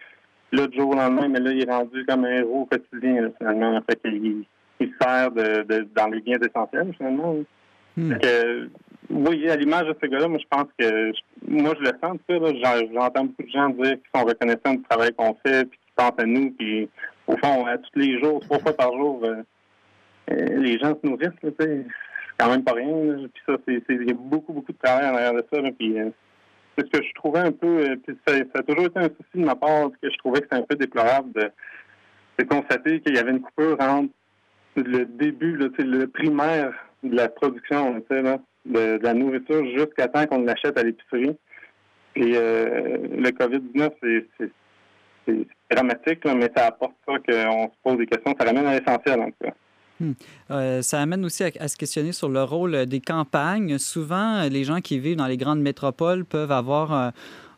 là, 0.52 0.66
du 0.66 0.76
jour 0.76 0.90
au 0.90 0.94
lendemain, 0.94 1.28
mais 1.28 1.40
là, 1.40 1.52
il 1.52 1.62
est 1.62 1.70
rendu 1.70 2.04
comme 2.06 2.24
un 2.24 2.38
héros 2.38 2.68
quotidien 2.70 3.30
finalement. 3.38 3.76
En 3.76 3.82
fait, 3.82 4.00
il, 4.04 4.44
il 4.80 4.92
sert 5.00 5.30
de, 5.30 5.62
de, 5.62 5.88
dans 5.94 6.08
les 6.08 6.20
biens 6.20 6.38
essentiels 6.38 6.92
finalement. 6.96 7.36
Hmm. 7.96 8.14
oui, 9.10 9.50
à 9.50 9.56
l'image 9.56 9.88
de 9.88 9.96
ce 10.00 10.06
gars-là, 10.06 10.28
moi 10.28 10.38
je 10.40 10.46
pense 10.48 10.68
que 10.78 11.12
moi 11.48 11.75
je 11.78 11.90
le 11.90 11.98
sens 12.00 12.16
ça. 12.28 12.84
J'entends 12.94 13.25
beaucoup 13.25 13.42
de 13.42 13.48
gens 13.48 13.70
dire 13.70 13.94
qu'ils 13.94 14.10
sont 14.14 14.25
reconnaissants 14.25 14.75
du 14.75 14.82
travail 14.82 15.12
qu'on 15.16 15.37
fait, 15.44 15.64
puis 15.64 15.78
qu'ils 15.78 15.94
pensent 15.96 16.18
à 16.18 16.25
nous, 16.25 16.52
puis 16.52 16.88
au 17.28 17.37
fond, 17.37 17.64
tous 17.92 17.99
les 17.99 18.18
jours, 18.20 18.40
trois 18.40 18.58
fois 18.58 18.73
par 18.73 18.92
jour, 18.92 19.20
euh, 19.23 19.42
euh, 20.32 20.47
les 20.56 20.78
gens 20.78 20.99
se 21.00 21.06
nourrissent, 21.06 21.28
c'est 21.42 21.87
quand 22.38 22.50
même 22.50 22.64
pas 22.64 22.73
rien. 22.73 23.28
Puis 23.32 23.42
ça, 23.47 23.56
c'est, 23.66 23.82
il 23.88 24.08
y 24.08 24.11
a 24.11 24.14
beaucoup, 24.14 24.52
beaucoup 24.52 24.73
de 24.73 24.78
travail 24.78 25.11
en 25.11 25.14
arrière 25.14 25.35
de 25.35 25.44
ça. 25.52 25.61
puis 25.78 26.00
euh, 26.00 26.11
c'est 26.76 26.87
ce 26.87 26.90
que 26.90 27.04
je 27.04 27.12
trouvais 27.14 27.40
un 27.40 27.52
peu, 27.52 27.97
puis 28.06 28.16
ça, 28.26 28.35
a 28.35 28.62
toujours 28.62 28.87
été 28.87 28.99
un 28.99 29.08
souci 29.08 29.35
de 29.35 29.44
ma 29.44 29.56
part, 29.56 29.90
que 30.00 30.11
je 30.11 30.16
trouvais 30.18 30.40
que 30.40 30.47
c'était 30.47 30.62
un 30.62 30.66
peu 30.66 30.76
déplorable 30.76 31.32
de, 31.32 32.44
constater 32.44 33.00
qu'il 33.00 33.16
y 33.16 33.18
avait 33.18 33.32
une 33.32 33.40
coupure 33.40 33.76
entre 33.80 34.12
le 34.76 35.04
début, 35.04 35.56
le 35.56 36.06
primaire 36.06 36.73
de 37.02 37.16
la 37.16 37.28
production, 37.28 37.94
de, 37.94 38.38
de, 38.66 39.00
la 39.02 39.12
nourriture 39.12 39.64
jusqu'à 39.76 40.06
temps 40.06 40.25
qu'on 40.26 40.44
l'achète 40.44 40.78
à 40.78 40.85
l'épicerie. 40.85 41.37
Et 42.14 42.30
le 42.30 43.30
COVID-19, 43.30 43.90
c'est 44.38 44.52
c'est 45.28 45.76
dramatique, 45.76 46.25
mais 46.25 46.50
ça 46.56 46.66
apporte 46.66 46.94
ça 47.06 47.14
qu'on 47.18 47.66
se 47.66 47.76
pose 47.82 47.99
des 47.99 48.06
questions. 48.06 48.35
Ça 48.38 48.47
ramène 48.47 48.66
à 48.66 48.78
l'essentiel, 48.78 49.20
en. 49.20 49.30
Hmm. 50.00 50.12
Euh, 50.52 50.80
ça 50.80 51.00
amène 51.00 51.25
aussi 51.25 51.42
à, 51.42 51.68
se 51.68 51.76
questionner 51.76 52.12
sur 52.12 52.28
le 52.28 52.42
rôle 52.44 52.87
des 52.87 53.00
campagnes. 53.00 53.78
Souvent, 53.78 54.49
les 54.49 54.62
gens 54.62 54.80
qui 54.80 55.00
vivent 55.00 55.16
dans 55.16 55.26
les 55.26 55.37
grandes 55.37 55.61
métropoles 55.61 56.25
peuvent 56.25 56.52
avoir 56.52 56.92
euh, 56.92 57.11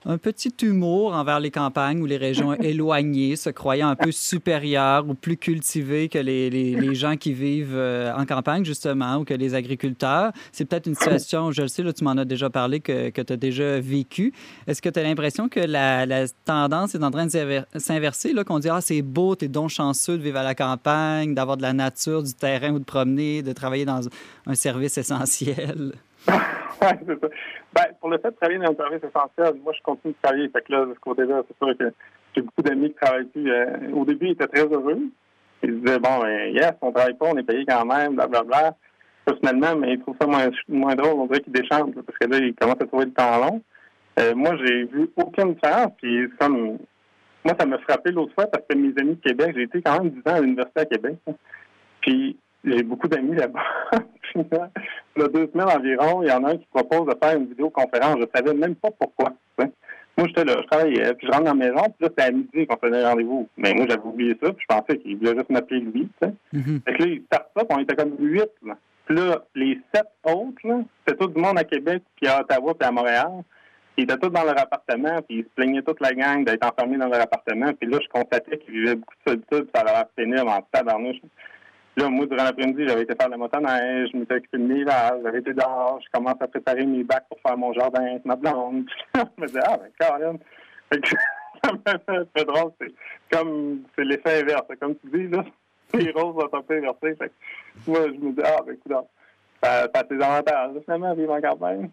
un 0.06 0.18
petit 0.18 0.52
humour 0.62 1.14
envers 1.14 1.40
les 1.40 1.50
campagnes 1.50 2.00
ou 2.00 2.06
les 2.06 2.16
régions 2.16 2.54
éloignées, 2.60 3.36
se 3.36 3.50
croyant 3.50 3.88
un 3.88 3.96
peu 3.96 4.12
supérieures 4.12 5.08
ou 5.08 5.14
plus 5.14 5.36
cultivées 5.36 6.08
que 6.08 6.18
les, 6.18 6.50
les, 6.50 6.94
gens 6.94 7.16
qui 7.16 7.32
vivent 7.32 7.76
euh, 7.76 8.12
en 8.14 8.26
campagne, 8.26 8.64
justement, 8.64 9.16
ou 9.18 9.24
que 9.24 9.34
les 9.34 9.54
agriculteurs. 9.54 10.32
C'est 10.52 10.64
peut-être 10.64 10.86
une 10.86 10.94
situation, 10.94 11.52
je 11.52 11.62
le 11.62 11.68
sais, 11.68 11.82
là, 11.82 11.92
tu 11.92 12.04
m'en 12.04 12.12
as 12.12 12.24
déjà 12.24 12.50
parlé, 12.50 12.80
que, 12.80 13.10
que 13.10 13.22
tu 13.22 13.32
as 13.32 13.36
déjà 13.36 13.78
vécu. 13.80 14.32
Est-ce 14.66 14.82
que 14.82 14.88
tu 14.88 14.98
as 14.98 15.02
l'impression 15.02 15.48
que 15.48 15.60
la, 15.60 16.06
la, 16.06 16.26
tendance 16.44 16.94
est 16.94 17.02
en 17.02 17.10
train 17.10 17.26
de 17.26 17.62
s'inverser, 17.76 18.34
qu'on 18.44 18.58
dit, 18.58 18.68
ah, 18.68 18.80
c'est 18.80 19.02
beau, 19.02 19.36
t'es 19.36 19.48
donc 19.48 19.70
chanceux 19.70 20.18
de 20.18 20.22
vivre 20.22 20.38
à 20.38 20.42
la 20.42 20.54
campagne, 20.54 21.34
d'avoir 21.34 21.56
de 21.56 21.62
la 21.62 21.72
nature, 21.72 22.22
du 22.22 22.34
terrain 22.34 22.72
ou 22.72 22.78
de 22.78 22.84
promener, 22.84 23.42
de 23.42 23.52
travailler 23.52 23.84
dans 23.84 24.00
un 24.46 24.54
service 24.54 24.98
essentiel? 24.98 25.92
C'est 26.80 27.20
ça. 27.20 27.28
Ben, 27.74 27.84
pour 28.00 28.10
le 28.10 28.18
fait 28.18 28.30
de 28.30 28.36
travailler 28.36 28.58
dans 28.58 28.72
un 28.72 28.76
service 28.76 29.04
essentiel, 29.04 29.60
moi, 29.62 29.72
je 29.76 29.82
continue 29.82 30.12
de 30.12 30.18
travailler. 30.22 30.48
Fait 30.48 30.62
que 30.62 30.72
là, 30.72 30.86
de 30.86 30.94
ce 30.94 31.00
côté-là, 31.00 31.42
c'est 31.46 31.64
sûr 31.64 31.76
que 31.76 31.92
j'ai 32.34 32.42
beaucoup 32.42 32.62
d'amis 32.62 32.90
qui 32.90 32.96
travaillent 32.96 33.26
plus. 33.26 33.50
Euh, 33.50 33.90
au 33.92 34.04
début, 34.04 34.26
ils 34.26 34.32
étaient 34.32 34.46
très 34.46 34.66
heureux. 34.66 34.98
Ils 35.62 35.80
disaient, 35.80 35.98
bon, 35.98 36.20
ben, 36.20 36.54
yes, 36.54 36.72
on 36.80 36.92
travaille 36.92 37.14
pas, 37.14 37.26
on 37.26 37.36
est 37.36 37.42
payé 37.42 37.64
quand 37.66 37.84
même, 37.84 38.14
blablabla. 38.14 38.74
Personnellement, 39.24 39.76
mais 39.76 39.94
ils 39.94 40.00
trouvent 40.00 40.16
ça 40.20 40.26
moins, 40.26 40.48
moins 40.68 40.94
drôle. 40.94 41.20
On 41.20 41.26
dirait 41.26 41.40
qu'ils 41.40 41.52
déchantent, 41.52 41.94
parce 41.94 42.18
que 42.18 42.26
là, 42.26 42.38
ils 42.38 42.54
commencent 42.54 42.80
à 42.80 42.86
trouver 42.86 43.06
le 43.06 43.12
temps 43.12 43.38
long. 43.38 43.62
Euh, 44.18 44.34
moi, 44.34 44.56
j'ai 44.64 44.84
vu 44.84 45.10
aucune 45.16 45.54
différence. 45.54 45.92
Puis, 45.98 46.30
comme, 46.38 46.78
moi, 47.44 47.54
ça 47.58 47.66
m'a 47.66 47.78
frappé 47.78 48.10
l'autre 48.10 48.34
fois 48.34 48.46
parce 48.46 48.64
que 48.68 48.76
mes 48.76 48.92
amis 48.98 49.16
de 49.16 49.28
Québec, 49.28 49.52
j'ai 49.54 49.62
été 49.62 49.82
quand 49.82 50.02
même 50.02 50.10
10 50.10 50.18
ans 50.20 50.34
à 50.34 50.40
l'Université 50.40 50.80
à 50.80 50.84
Québec. 50.86 51.16
Puis, 52.00 52.36
j'ai 52.64 52.82
beaucoup 52.82 53.08
d'amis 53.08 53.36
là-bas. 53.36 53.60
il 54.34 54.44
y 55.16 55.22
a 55.22 55.28
deux 55.28 55.48
semaines 55.52 55.68
environ, 55.68 56.22
il 56.22 56.28
y 56.28 56.32
en 56.32 56.44
a 56.44 56.52
un 56.52 56.56
qui 56.56 56.66
propose 56.72 57.06
de 57.06 57.18
faire 57.22 57.36
une 57.36 57.46
vidéoconférence. 57.46 58.16
Je 58.20 58.26
savais 58.34 58.54
même 58.54 58.74
pas 58.74 58.90
pourquoi. 58.90 59.32
Moi, 60.18 60.28
j'étais 60.28 60.44
là, 60.44 60.60
je 60.60 60.66
travaillais, 60.66 61.14
puis 61.14 61.26
je 61.26 61.32
rentre 61.32 61.44
dans 61.44 61.54
la 61.54 61.66
maison, 61.66 61.82
puis 61.82 61.94
là, 62.00 62.08
c'était 62.08 62.22
à 62.22 62.30
midi 62.30 62.66
qu'on 62.66 62.76
faisait 62.76 63.06
rendez-vous. 63.06 63.48
Mais 63.56 63.72
moi, 63.72 63.86
j'avais 63.88 64.02
oublié 64.02 64.36
ça, 64.42 64.52
puis 64.52 64.66
je 64.68 64.74
pensais 64.74 64.98
qu'il 64.98 65.16
voulait 65.16 65.34
juste 65.34 65.48
m'appeler 65.48 65.80
lui, 65.80 66.10
tu 66.20 66.28
sais. 66.28 66.34
Mm-hmm. 66.52 66.82
Fait 66.84 66.92
que 66.94 67.02
là, 67.02 67.08
il 67.08 67.22
start 67.24 67.46
ça, 67.56 67.64
puis 67.64 67.76
on 67.78 67.80
était 67.80 67.96
comme 67.96 68.16
huit, 68.18 68.50
là. 68.66 68.76
Puis 69.06 69.16
là, 69.16 69.42
les 69.54 69.78
sept 69.94 70.06
autres, 70.24 70.84
c'était 71.06 71.18
tout 71.18 71.32
le 71.34 71.40
monde 71.40 71.58
à 71.58 71.64
Québec, 71.64 72.02
puis 72.16 72.28
à 72.28 72.40
Ottawa, 72.40 72.74
puis 72.78 72.86
à 72.86 72.92
Montréal. 72.92 73.30
Ils 73.96 74.04
étaient 74.04 74.18
tous 74.18 74.28
dans 74.28 74.44
leur 74.44 74.58
appartement, 74.58 75.20
puis 75.22 75.38
ils 75.38 75.44
se 75.44 75.48
plaignaient 75.54 75.82
toute 75.82 76.00
la 76.00 76.12
gang 76.12 76.44
d'être 76.44 76.66
enfermés 76.66 76.98
dans 76.98 77.08
leur 77.08 77.22
appartement. 77.22 77.72
Puis 77.72 77.88
là, 77.90 77.98
je 78.02 78.08
constatais 78.08 78.58
qu'ils 78.58 78.74
vivaient 78.74 78.96
beaucoup 78.96 79.14
de 79.24 79.30
solitude, 79.30 79.70
puis 79.70 79.70
ça 79.74 79.84
l'air 79.84 80.06
pénible 80.14 80.48
en 80.48 80.60
tabarnouche. 80.70 81.16
Là, 82.00 82.08
moi, 82.08 82.24
durant 82.24 82.44
l'après-midi, 82.44 82.86
j'avais 82.86 83.02
été 83.02 83.14
faire 83.14 83.28
la 83.28 83.36
motoneige, 83.36 84.08
je 84.10 84.16
m'étais 84.16 84.36
occupé 84.36 84.56
de 84.56 84.62
mes 84.62 84.84
vaches, 84.84 85.20
j'avais 85.22 85.40
été 85.40 85.52
dehors, 85.52 86.00
je 86.02 86.10
commence 86.10 86.40
à 86.40 86.48
préparer 86.48 86.86
mes 86.86 87.04
bacs 87.04 87.28
pour 87.28 87.38
faire 87.40 87.58
mon 87.58 87.74
jardin 87.74 88.02
avec 88.02 88.24
ma 88.24 88.36
blonde. 88.36 88.86
je 89.14 89.20
me 89.36 89.46
disais, 89.46 89.60
ah, 89.66 89.76
ben, 89.76 89.90
quand 90.00 90.18
même. 90.18 90.38
C'est 92.34 92.44
drôle, 92.46 92.72
c'est 92.80 92.94
comme, 93.30 93.82
c'est 93.94 94.04
l'effet 94.04 94.40
inverse. 94.40 94.66
Comme 94.80 94.96
tu 94.96 95.10
dis, 95.12 95.28
là, 95.28 95.44
les 95.94 96.10
roses 96.12 96.36
vont 96.36 96.48
un 96.50 96.62
peu 96.62 96.78
inversées. 96.78 97.18
moi, 97.86 98.00
je 98.06 98.18
me 98.18 98.32
dis, 98.32 98.42
ah, 98.44 98.62
ben, 98.64 98.72
écoute, 98.72 98.92
ça, 99.62 99.88
ça 99.94 100.00
a 100.00 100.04
ses 100.08 100.22
avantages, 100.22 100.70
finalement, 100.84 101.14
vivre 101.14 101.32
en 101.32 101.40
campagne. 101.40 101.90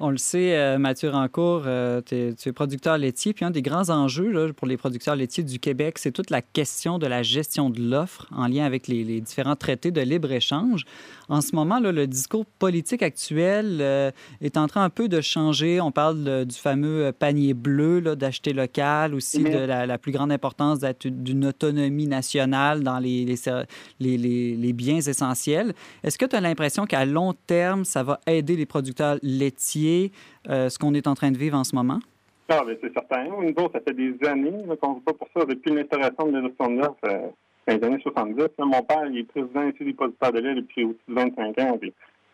On 0.00 0.10
le 0.10 0.18
sait, 0.18 0.56
euh, 0.56 0.78
Mathieu 0.78 1.10
Rancourt, 1.10 1.62
euh, 1.66 2.00
tu 2.04 2.14
es 2.14 2.52
producteur 2.52 2.98
laitier, 2.98 3.32
puis 3.32 3.44
un 3.44 3.50
des 3.50 3.62
grands 3.62 3.88
enjeux 3.90 4.30
là, 4.30 4.52
pour 4.52 4.66
les 4.66 4.76
producteurs 4.76 5.16
laitiers 5.16 5.44
du 5.44 5.58
Québec, 5.58 5.98
c'est 5.98 6.12
toute 6.12 6.30
la 6.30 6.42
question 6.42 6.98
de 6.98 7.06
la 7.06 7.22
gestion 7.22 7.70
de 7.70 7.80
l'offre 7.80 8.26
en 8.34 8.46
lien 8.46 8.64
avec 8.64 8.88
les, 8.88 9.04
les, 9.04 9.20
différents 9.20 9.56
traités 9.56 9.90
de 9.90 10.00
libre-échange. 10.00 10.84
En 11.28 11.40
ce 11.40 11.54
moment, 11.54 11.78
là, 11.78 11.92
le 11.92 12.06
discours 12.06 12.44
politique 12.46 13.02
actuel 13.02 13.78
euh, 13.80 14.10
est 14.40 14.56
en 14.56 14.66
train 14.66 14.84
un 14.84 14.90
peu 14.90 15.08
de 15.08 15.20
changer. 15.20 15.80
On 15.80 15.92
parle 15.92 16.44
du 16.44 16.56
fameux 16.56 17.12
panier 17.12 17.54
bleu, 17.54 18.00
d'acheter 18.16 18.52
local, 18.52 19.14
aussi 19.14 19.42
de 19.42 19.58
la, 19.58 19.86
la, 19.86 19.98
plus 19.98 20.12
grande 20.12 20.32
importance 20.32 20.80
d'une 21.04 21.46
autonomie 21.46 22.06
nationale 22.06 22.82
dans 22.82 22.98
les, 22.98 23.26
les 24.00 24.72
biens 24.72 24.96
essentiels. 24.96 25.74
Est-ce 26.02 26.18
que 26.18 26.26
tu 26.26 26.36
as 26.36 26.40
l'impression 26.40 26.86
qu'à 26.86 26.97
long 27.04 27.34
terme, 27.46 27.84
ça 27.84 28.02
va 28.02 28.20
aider 28.26 28.56
les 28.56 28.66
producteurs 28.66 29.18
laitiers, 29.22 30.12
euh, 30.48 30.68
ce 30.68 30.78
qu'on 30.78 30.94
est 30.94 31.06
en 31.06 31.14
train 31.14 31.30
de 31.30 31.38
vivre 31.38 31.56
en 31.56 31.64
ce 31.64 31.74
moment? 31.74 31.98
Ah, 32.48 32.62
bien, 32.64 32.76
c'est 32.80 32.92
certain. 32.94 33.24
Nous 33.24 33.54
ça 33.72 33.80
fait 33.80 33.92
des 33.92 34.16
années 34.26 34.64
qu'on 34.80 34.94
ne 34.94 35.00
pas 35.00 35.12
pour 35.12 35.28
ça. 35.36 35.44
Depuis 35.44 35.70
l'instauration 35.70 36.32
de 36.32 36.38
l'État 36.38 36.64
euh, 36.64 37.28
dans 37.66 37.76
les 37.76 37.84
années 37.84 38.02
70, 38.02 38.44
mon 38.58 38.82
père 38.82 39.04
il 39.10 39.18
est 39.18 39.24
président 39.24 39.68
ici 39.68 39.84
des 39.84 39.92
producteurs 39.92 40.32
de 40.32 40.40
lait 40.40 40.54
depuis 40.54 40.84
aussi 40.84 40.98
25 41.08 41.58
ans. 41.60 41.78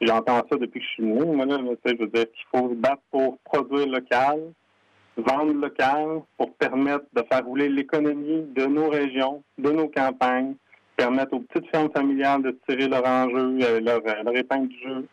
J'entends 0.00 0.42
ça 0.48 0.56
depuis 0.56 0.80
que 0.80 0.86
je 0.86 0.90
suis 0.92 1.02
né. 1.04 1.24
Moi, 1.24 1.46
là, 1.46 1.58
je 1.58 1.96
veux 1.96 2.06
dire 2.06 2.26
qu'il 2.32 2.44
faut 2.52 2.68
se 2.68 2.74
battre 2.74 3.02
pour 3.10 3.38
produire 3.38 3.88
local, 3.88 4.52
vendre 5.16 5.52
local, 5.52 6.22
pour 6.36 6.52
permettre 6.54 7.06
de 7.12 7.22
faire 7.30 7.44
rouler 7.44 7.68
l'économie 7.68 8.42
de 8.54 8.66
nos 8.66 8.88
régions, 8.88 9.42
de 9.58 9.70
nos 9.70 9.88
campagnes, 9.88 10.54
permettre 10.96 11.34
aux 11.34 11.40
petites 11.40 11.68
fermes 11.70 11.90
familiales 11.90 12.42
de 12.42 12.58
tirer 12.68 12.88
leur 12.88 13.06
enjeu, 13.06 13.58
euh, 13.62 13.80
leur, 13.80 14.00
euh, 14.06 14.22
leur 14.24 14.36
épingle 14.36 14.68
du 14.68 14.78
jeu, 14.80 15.06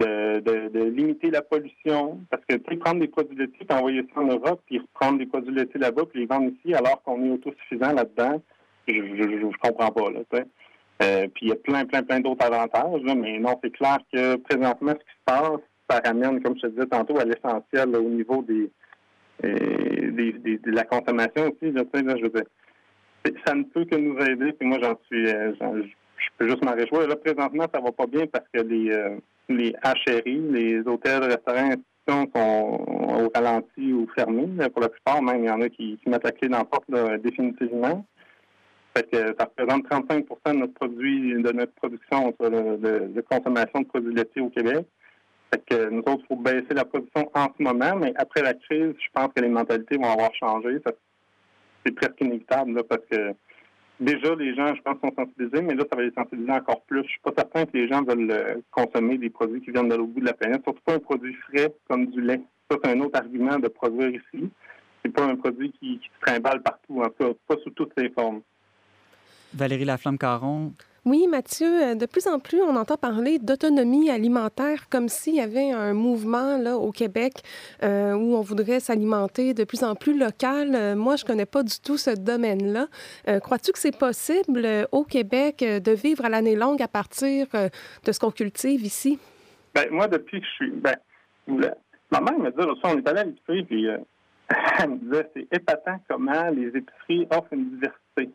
de, 0.00 0.68
de, 0.68 0.84
limiter 0.84 1.30
la 1.30 1.42
pollution. 1.42 2.20
Parce 2.30 2.42
que, 2.46 2.56
prendre 2.76 3.00
des 3.00 3.08
produits 3.08 3.36
laitiers, 3.36 3.64
puis 3.66 3.76
envoyer 3.76 4.06
ça 4.14 4.20
en 4.20 4.26
Europe, 4.26 4.60
puis 4.66 4.78
reprendre 4.78 5.18
des 5.18 5.26
produits 5.26 5.54
laitiers 5.54 5.80
là-bas, 5.80 6.02
puis 6.10 6.20
les 6.20 6.26
vendre 6.26 6.50
ici, 6.50 6.74
alors 6.74 7.02
qu'on 7.02 7.24
est 7.24 7.30
autosuffisant 7.30 7.92
là-dedans, 7.92 8.42
je, 8.86 8.94
je, 8.94 9.58
comprends 9.62 9.90
pas, 9.90 10.10
là, 10.10 10.20
tu 10.30 10.36
sais. 10.36 10.46
Euh, 11.02 11.26
puis 11.34 11.46
il 11.46 11.48
y 11.48 11.52
a 11.52 11.56
plein, 11.56 11.84
plein, 11.84 12.02
plein 12.02 12.20
d'autres 12.20 12.44
avantages, 12.46 13.02
là, 13.02 13.14
mais 13.14 13.38
non, 13.38 13.58
c'est 13.62 13.70
clair 13.70 13.98
que 14.12 14.36
présentement, 14.36 14.92
ce 14.92 15.04
qui 15.04 15.10
se 15.10 15.24
passe, 15.24 15.60
ça 15.90 16.00
ramène, 16.04 16.40
comme 16.42 16.56
je 16.56 16.62
te 16.62 16.66
disais 16.68 16.86
tantôt, 16.86 17.18
à 17.18 17.24
l'essentiel 17.24 17.96
au 17.96 18.08
niveau 18.08 18.42
des, 18.42 18.70
euh, 19.44 20.10
des, 20.12 20.32
des, 20.32 20.58
de 20.58 20.70
la 20.70 20.84
consommation 20.84 21.50
aussi. 21.50 21.72
Là, 21.72 21.82
je 21.92 22.22
veux 22.22 22.30
dire, 22.30 22.44
ça 23.46 23.54
ne 23.54 23.64
peut 23.64 23.84
que 23.84 23.96
nous 23.96 24.18
aider. 24.18 24.52
Puis 24.52 24.68
moi, 24.68 24.78
j'en 24.82 24.98
suis, 25.06 25.28
euh, 25.28 25.52
je 25.60 26.28
peux 26.38 26.48
juste 26.48 26.64
m'en 26.64 26.74
réjouir. 26.74 27.08
Là, 27.08 27.16
présentement, 27.16 27.66
ça 27.72 27.80
va 27.80 27.92
pas 27.92 28.06
bien 28.06 28.26
parce 28.26 28.46
que 28.52 28.60
les, 28.60 28.90
euh, 28.90 29.16
les 29.48 29.74
HRI, 29.82 30.40
les 30.50 30.80
hôtels, 30.86 31.24
restaurants, 31.24 31.70
institutions 31.70 32.30
sont 32.34 32.84
au 33.24 33.30
ralenti 33.34 33.92
ou 33.92 34.06
fermés. 34.14 34.48
Pour 34.70 34.82
la 34.82 34.88
plupart, 34.88 35.22
même, 35.22 35.44
il 35.44 35.46
y 35.46 35.50
en 35.50 35.60
a 35.60 35.68
qui, 35.68 35.98
mettent 36.06 36.24
la 36.24 36.32
clé 36.32 36.48
dans 36.48 36.58
la 36.58 36.64
porte 36.64 36.90
définitivement. 37.22 38.04
Fait 38.96 39.10
que 39.10 39.34
ça 39.38 39.46
représente 39.46 39.88
35% 39.88 40.52
de 40.52 40.58
notre 40.58 40.74
produit, 40.74 41.42
de 41.42 41.52
notre 41.52 41.72
production 41.72 42.32
de, 42.38 43.20
consommation 43.28 43.80
de 43.80 43.86
produits 43.86 44.14
laitiers 44.14 44.42
au 44.42 44.50
Québec. 44.50 44.86
Fait 45.52 45.62
que 45.68 45.90
nous 45.90 46.00
autres, 46.00 46.22
il 46.22 46.26
faut 46.28 46.36
baisser 46.36 46.74
la 46.74 46.84
production 46.84 47.28
en 47.34 47.46
ce 47.56 47.62
moment, 47.62 47.96
mais 47.96 48.12
après 48.16 48.42
la 48.42 48.54
crise, 48.54 48.94
je 48.98 49.08
pense 49.12 49.30
que 49.34 49.42
les 49.42 49.48
mentalités 49.48 49.96
vont 49.96 50.10
avoir 50.10 50.32
changé 50.34 50.78
c'est 51.84 51.92
presque 51.92 52.20
inévitable 52.20 52.82
parce 52.84 53.02
que 53.10 53.34
déjà, 54.00 54.34
les 54.34 54.54
gens, 54.54 54.74
je 54.74 54.82
pense, 54.82 54.96
sont 55.00 55.12
sensibilisés, 55.16 55.62
mais 55.62 55.74
là, 55.74 55.84
ça 55.90 55.96
va 55.96 56.02
les 56.02 56.12
sensibiliser 56.12 56.52
encore 56.52 56.82
plus. 56.82 57.02
Je 57.04 57.08
suis 57.08 57.20
pas 57.20 57.32
certain 57.36 57.64
que 57.64 57.76
les 57.76 57.88
gens 57.88 58.02
veulent 58.02 58.30
euh, 58.30 58.56
consommer 58.70 59.18
des 59.18 59.30
produits 59.30 59.60
qui 59.60 59.70
viennent 59.70 59.88
de 59.88 59.94
l'autre 59.94 60.12
bout 60.12 60.20
de 60.20 60.26
la 60.26 60.32
planète, 60.34 60.62
surtout 60.64 60.82
pas 60.84 60.94
un 60.94 60.98
produit 60.98 61.34
frais 61.34 61.74
comme 61.88 62.06
du 62.06 62.20
lait. 62.20 62.40
Ça, 62.70 62.78
c'est 62.82 62.90
un 62.90 63.00
autre 63.00 63.18
argument 63.18 63.58
de 63.58 63.68
produire 63.68 64.10
ici. 64.10 64.50
C'est 65.04 65.12
pas 65.12 65.24
un 65.24 65.36
produit 65.36 65.70
qui, 65.72 65.98
qui 65.98 66.08
se 66.08 66.26
trimballe 66.26 66.62
partout, 66.62 67.02
en 67.02 67.08
tout 67.10 67.14
cas, 67.18 67.32
pas 67.46 67.56
sous 67.62 67.70
toutes 67.70 67.92
ses 67.96 68.08
formes. 68.10 68.40
Valérie 69.52 69.84
Laflamme-Caron, 69.84 70.72
oui, 71.06 71.26
Mathieu, 71.28 71.66
euh, 71.66 71.94
de 71.94 72.06
plus 72.06 72.26
en 72.26 72.38
plus, 72.38 72.62
on 72.62 72.76
entend 72.76 72.96
parler 72.96 73.38
d'autonomie 73.38 74.10
alimentaire 74.10 74.88
comme 74.88 75.08
s'il 75.08 75.34
y 75.34 75.40
avait 75.40 75.70
un 75.70 75.92
mouvement 75.92 76.56
là, 76.56 76.78
au 76.78 76.92
Québec 76.92 77.42
euh, 77.82 78.14
où 78.14 78.34
on 78.34 78.40
voudrait 78.40 78.80
s'alimenter 78.80 79.52
de 79.52 79.64
plus 79.64 79.84
en 79.84 79.96
plus 79.96 80.18
local. 80.18 80.74
Euh, 80.74 80.96
moi, 80.96 81.16
je 81.16 81.26
connais 81.26 81.44
pas 81.44 81.62
du 81.62 81.78
tout 81.78 81.98
ce 81.98 82.10
domaine-là. 82.10 82.86
Crois-tu 83.40 83.72
que 83.72 83.78
c'est 83.78 83.96
possible 83.96 84.66
au 84.92 85.04
Québec 85.04 85.58
de 85.58 85.92
vivre 85.92 86.24
à 86.24 86.28
l'année 86.28 86.56
longue 86.56 86.80
à 86.82 86.88
partir 86.88 87.46
de 87.52 88.12
ce 88.12 88.18
qu'on 88.18 88.30
cultive 88.30 88.82
ici? 88.84 89.18
Ben, 89.74 89.88
moi, 89.90 90.08
depuis 90.08 90.40
que 90.40 90.46
je 90.46 90.52
suis. 90.52 90.70
Ben, 90.70 90.94
ma 91.46 92.20
mère 92.20 92.38
me 92.38 92.50
dit, 92.50 92.80
on 92.82 92.98
est 92.98 93.08
allé 93.08 93.20
à 93.20 93.24
l'épicerie, 93.24 93.64
puis 93.64 93.86
elle 94.78 94.90
me 94.90 94.96
disait, 94.96 95.30
c'est 95.34 95.48
épatant 95.52 96.00
comment 96.08 96.48
les 96.50 96.68
épiceries 96.68 97.26
offrent 97.30 97.52
une 97.52 97.70
diversité 97.70 98.30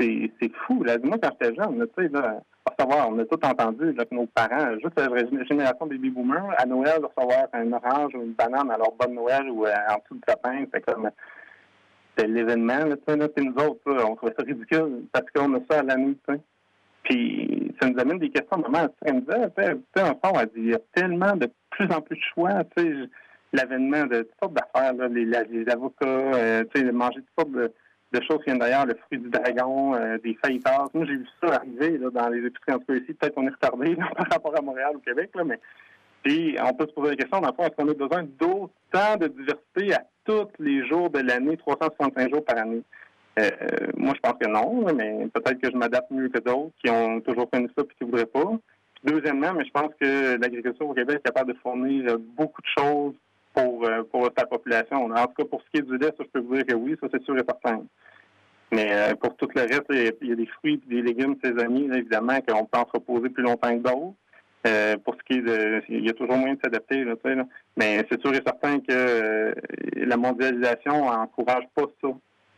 c'est 0.00 0.52
fou. 0.66 0.82
Là. 0.84 0.96
Moi, 1.02 1.18
quand 1.22 1.30
j'étais 1.40 1.54
jeune, 1.54 1.86
tu 1.96 2.04
sais, 2.04 2.08
là, 2.08 2.40
savoir, 2.80 3.10
on 3.10 3.18
a 3.18 3.24
tout 3.24 3.44
entendu 3.44 3.94
que 3.94 4.14
nos 4.14 4.26
parents, 4.26 4.72
juste 4.82 4.98
la 4.98 5.44
génération 5.44 5.86
baby 5.86 6.10
boomers, 6.10 6.54
à 6.56 6.66
Noël, 6.66 7.00
recevoir 7.04 7.48
un 7.52 7.72
orange 7.72 8.14
ou 8.14 8.22
une 8.22 8.32
banane 8.32 8.70
à 8.70 8.78
leur 8.78 8.92
bonne 8.92 9.14
Noël 9.14 9.48
ou 9.50 9.66
euh, 9.66 9.74
en 9.90 9.98
dessous 9.98 10.14
du 10.14 10.20
sapin, 10.26 10.64
c'est 10.72 10.84
comme 10.84 11.10
c'est 12.16 12.26
l'événement, 12.26 12.86
là, 12.86 12.96
tu 12.96 13.02
sais, 13.06 13.44
nous 13.44 13.64
autres, 13.64 13.80
on 13.86 14.16
trouvait 14.16 14.34
ça 14.36 14.44
ridicule 14.44 15.04
parce 15.12 15.26
qu'on 15.34 15.54
a 15.54 15.58
ça 15.70 15.80
à 15.80 15.82
l'année, 15.82 16.16
tu 16.28 16.34
sais. 16.34 16.40
Puis 17.02 17.74
ça 17.80 17.88
nous 17.88 17.98
amène 17.98 18.18
des 18.18 18.30
questions 18.30 18.58
maman, 18.58 18.88
elle 19.04 19.14
me 19.14 19.20
disait, 19.20 19.50
tu 19.56 19.62
sais, 19.96 20.50
il 20.56 20.70
y 20.70 20.74
a 20.74 20.80
tellement 20.94 21.36
de 21.36 21.50
plus 21.70 21.90
en 21.92 22.00
plus 22.00 22.16
de 22.16 22.22
choix, 22.34 22.64
tu 22.76 22.82
sais, 22.82 23.08
l'avènement 23.52 24.06
de 24.06 24.22
toutes 24.22 24.40
sortes 24.42 24.54
d'affaires, 24.54 24.92
les, 25.08 25.24
les, 25.24 25.68
avocats, 25.70 26.06
euh, 26.06 26.64
tu 26.74 26.80
sais, 26.80 26.92
manger 26.92 27.20
toutes 27.20 27.46
sortes 27.46 27.52
de 27.52 27.72
de 28.12 28.20
choses 28.22 28.38
qui 28.38 28.46
viennent 28.46 28.58
d'ailleurs, 28.58 28.86
le 28.86 28.94
fruit 28.94 29.18
du 29.18 29.30
dragon, 29.30 29.94
euh, 29.94 30.18
des 30.18 30.36
faillitas. 30.42 30.86
Moi, 30.94 31.06
j'ai 31.06 31.16
vu 31.16 31.26
ça 31.42 31.54
arriver 31.54 31.98
là, 31.98 32.10
dans 32.10 32.28
les 32.28 32.38
épiceries. 32.38 32.72
En 32.72 32.78
tout 32.78 32.86
cas, 32.86 32.94
ici, 32.94 33.14
peut-être 33.14 33.34
qu'on 33.34 33.46
est 33.46 33.50
retardé 33.50 33.96
par 34.16 34.26
rapport 34.30 34.58
à 34.58 34.62
Montréal 34.62 34.92
ou 34.96 35.00
Québec, 35.00 35.30
là, 35.34 35.44
mais 35.44 35.60
puis 36.22 36.56
on 36.62 36.74
peut 36.74 36.86
se 36.86 36.92
poser 36.92 37.10
la 37.10 37.16
question, 37.16 37.40
dans 37.40 37.48
est-ce 37.48 37.76
qu'on 37.76 37.88
a 37.88 37.94
besoin 37.94 38.24
d'autant 38.38 39.16
de 39.18 39.28
diversité 39.28 39.94
à 39.94 40.04
tous 40.24 40.48
les 40.58 40.86
jours 40.86 41.08
de 41.08 41.20
l'année, 41.20 41.56
365 41.56 42.30
jours 42.30 42.44
par 42.44 42.58
année? 42.58 42.82
Euh, 43.38 43.50
moi, 43.96 44.12
je 44.14 44.20
pense 44.20 44.38
que 44.38 44.46
non, 44.46 44.92
mais 44.94 45.28
peut-être 45.32 45.60
que 45.60 45.70
je 45.70 45.76
m'adapte 45.76 46.10
mieux 46.10 46.28
que 46.28 46.40
d'autres 46.40 46.72
qui 46.84 46.90
ont 46.90 47.20
toujours 47.20 47.48
connu 47.48 47.68
ça 47.76 47.84
et 47.84 47.94
qui 47.94 48.04
ne 48.04 48.10
voudraient 48.10 48.26
pas. 48.26 48.52
Deuxièmement, 49.02 49.54
mais 49.54 49.64
je 49.64 49.70
pense 49.70 49.92
que 49.98 50.38
l'agriculture 50.38 50.90
au 50.90 50.92
Québec 50.92 51.20
est 51.20 51.26
capable 51.26 51.54
de 51.54 51.58
fournir 51.60 52.18
beaucoup 52.18 52.60
de 52.60 52.82
choses 52.82 53.14
pour, 53.54 53.84
euh, 53.84 54.02
pour 54.04 54.28
sa 54.36 54.46
population. 54.46 55.06
En 55.06 55.26
tout 55.26 55.34
cas, 55.38 55.44
pour 55.44 55.62
ce 55.62 55.70
qui 55.70 55.78
est 55.78 55.82
du 55.82 55.98
lait, 55.98 56.12
ça, 56.16 56.24
je 56.24 56.28
peux 56.28 56.40
vous 56.40 56.56
dire 56.56 56.66
que 56.66 56.74
oui, 56.74 56.96
ça, 57.00 57.08
c'est 57.12 57.22
sûr 57.22 57.36
et 57.36 57.44
certain. 57.46 57.84
Mais 58.72 58.88
euh, 58.92 59.14
pour 59.16 59.36
tout 59.36 59.48
le 59.54 59.62
reste, 59.62 59.86
il 59.90 60.28
y 60.28 60.32
a 60.32 60.36
des 60.36 60.46
fruits 60.46 60.80
et 60.86 60.94
des 60.94 61.02
légumes 61.02 61.36
saisonniers, 61.42 61.88
là, 61.88 61.98
évidemment, 61.98 62.38
qu'on 62.40 62.64
peut 62.66 62.78
entreposer 62.78 63.28
plus 63.28 63.42
longtemps 63.42 63.76
que 63.76 63.82
d'autres. 63.82 64.14
Euh, 64.66 64.96
pour 64.98 65.14
ce 65.14 65.20
qui 65.24 65.38
est 65.38 65.42
de, 65.42 65.82
il 65.88 66.04
y 66.04 66.10
a 66.10 66.12
toujours 66.12 66.36
moyen 66.36 66.54
de 66.54 66.60
s'adapter, 66.62 67.02
mais 67.78 68.06
c'est 68.10 68.20
sûr 68.20 68.34
et 68.34 68.42
certain 68.44 68.78
que 68.80 69.54
la 69.96 70.16
mondialisation 70.18 71.06
encourage 71.06 71.64
pas 71.74 71.86
ça. 72.02 72.08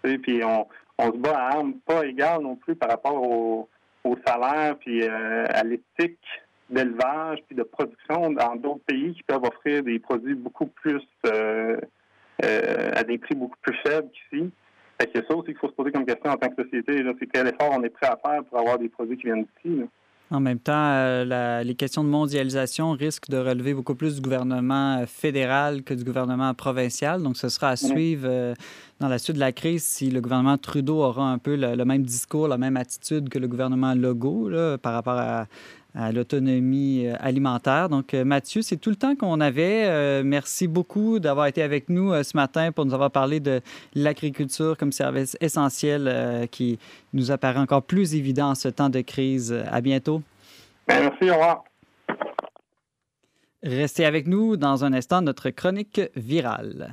Puis 0.03 0.43
on, 0.43 0.67
on 0.99 1.13
se 1.13 1.17
bat 1.19 1.37
à 1.37 1.59
armes 1.59 1.75
pas 1.87 2.05
égales 2.05 2.43
non 2.43 2.57
plus 2.57 2.75
par 2.75 2.91
rapport 2.91 3.23
au, 3.23 3.69
au 4.03 4.17
salaire 4.27 4.77
puis 4.81 5.07
à 5.07 5.63
l'éthique 5.63 6.19
d'élevage 6.73 7.39
puis 7.47 7.57
de 7.57 7.63
production 7.63 8.31
dans 8.33 8.57
d'autres 8.57 8.85
pays 8.87 9.15
qui 9.15 9.23
peuvent 9.23 9.45
offrir 9.45 9.83
des 9.83 9.99
produits 9.99 10.35
beaucoup 10.35 10.67
plus 10.67 11.03
à 12.43 13.05
des 13.05 13.19
prix 13.19 13.35
beaucoup 13.35 13.59
plus 13.63 13.77
faibles 13.85 14.09
qu'ici. 14.11 14.51
C'est 15.15 15.27
ça 15.27 15.35
aussi 15.35 15.47
qu'il 15.47 15.59
faut 15.59 15.69
se 15.69 15.75
poser 15.75 15.91
comme 15.91 16.07
question 16.07 16.31
en 16.31 16.37
tant 16.37 16.49
que 16.49 16.63
société. 16.63 17.05
C'est 17.19 17.27
quel 17.27 17.49
effort 17.49 17.71
on 17.73 17.83
est 17.83 17.91
prêt 17.91 18.07
à 18.07 18.17
faire 18.17 18.45
pour 18.45 18.59
avoir 18.59 18.79
des 18.79 18.89
produits 18.89 19.17
qui 19.17 19.25
viennent 19.25 19.47
d'ici. 19.65 19.83
En 20.33 20.41
même 20.41 20.59
temps, 20.59 20.73
euh, 20.73 21.63
les 21.63 21.75
questions 21.75 22.03
de 22.03 22.09
mondialisation 22.09 22.93
risquent 22.93 23.29
de 23.29 23.37
relever 23.37 23.75
beaucoup 23.75 23.95
plus 23.95 24.15
du 24.15 24.23
gouvernement 24.23 25.01
euh, 25.01 25.07
fédéral 25.07 25.83
que 25.83 25.93
du 25.93 26.05
gouvernement 26.05 26.55
provincial. 26.55 27.23
Donc, 27.23 27.37
ce 27.37 27.51
sera 27.51 27.69
à 27.69 27.77
suivre 27.77 28.27
euh, 28.27 28.55
dans 28.99 29.09
la 29.09 29.19
suite 29.19 29.35
de 29.35 29.41
la 29.41 29.53
crise 29.53 29.85
si 29.85 30.11
le 30.11 30.23
gouvernement 30.23 30.57
Trudeau 30.57 31.03
aura 31.03 31.31
un 31.31 31.37
peu 31.37 31.55
le, 31.55 31.85
même 31.85 32.03
discours, 32.03 32.49
la 32.49 32.57
même 32.57 32.79
attitude 32.79 33.29
que 33.29 33.39
le 33.39 33.47
gouvernement 33.47 33.93
Legault 33.93 34.49
par 34.81 34.95
rapport 34.95 35.19
à, 35.19 35.47
à 35.95 36.13
l'autonomie 36.13 37.07
euh, 37.07 37.15
alimentaire. 37.21 37.89
Donc, 37.89 38.15
euh, 38.15 38.25
Mathieu, 38.25 38.63
c'est 38.63 38.77
tout 38.77 38.91
le 38.91 38.97
temps 38.97 39.15
qu'on 39.15 39.41
avait. 39.41 39.85
Euh, 39.87 40.23
merci 40.25 40.67
beaucoup 40.67 41.19
d'avoir 41.19 41.47
été 41.47 41.63
avec 41.63 41.89
nous 41.89 42.13
ce 42.23 42.37
matin 42.37 42.73
pour 42.73 42.85
nous 42.85 42.95
avoir 42.95 43.11
parlé 43.11 43.41
de 43.41 43.61
l'agriculture 43.95 44.77
comme 44.77 44.93
service 44.93 45.37
essentiel 45.41 46.49
qui 46.51 46.79
nous 47.13 47.31
apparaît 47.31 47.59
encore 47.59 47.83
plus 47.83 48.15
évident 48.15 48.51
en 48.51 48.55
ce 48.55 48.69
temps 48.69 48.89
de 48.89 49.01
crise. 49.01 49.55
À 49.71 49.81
bientôt. 49.81 50.23
Ben, 50.89 51.01
merci, 51.03 51.31
au 51.31 51.35
revoir. 51.35 51.65
Restez 53.63 54.05
avec 54.05 54.27
nous 54.27 54.57
dans 54.57 54.85
un 54.85 54.93
instant, 54.93 55.23
notre 55.23 55.51
chronique 55.51 56.01
virale. 56.17 56.91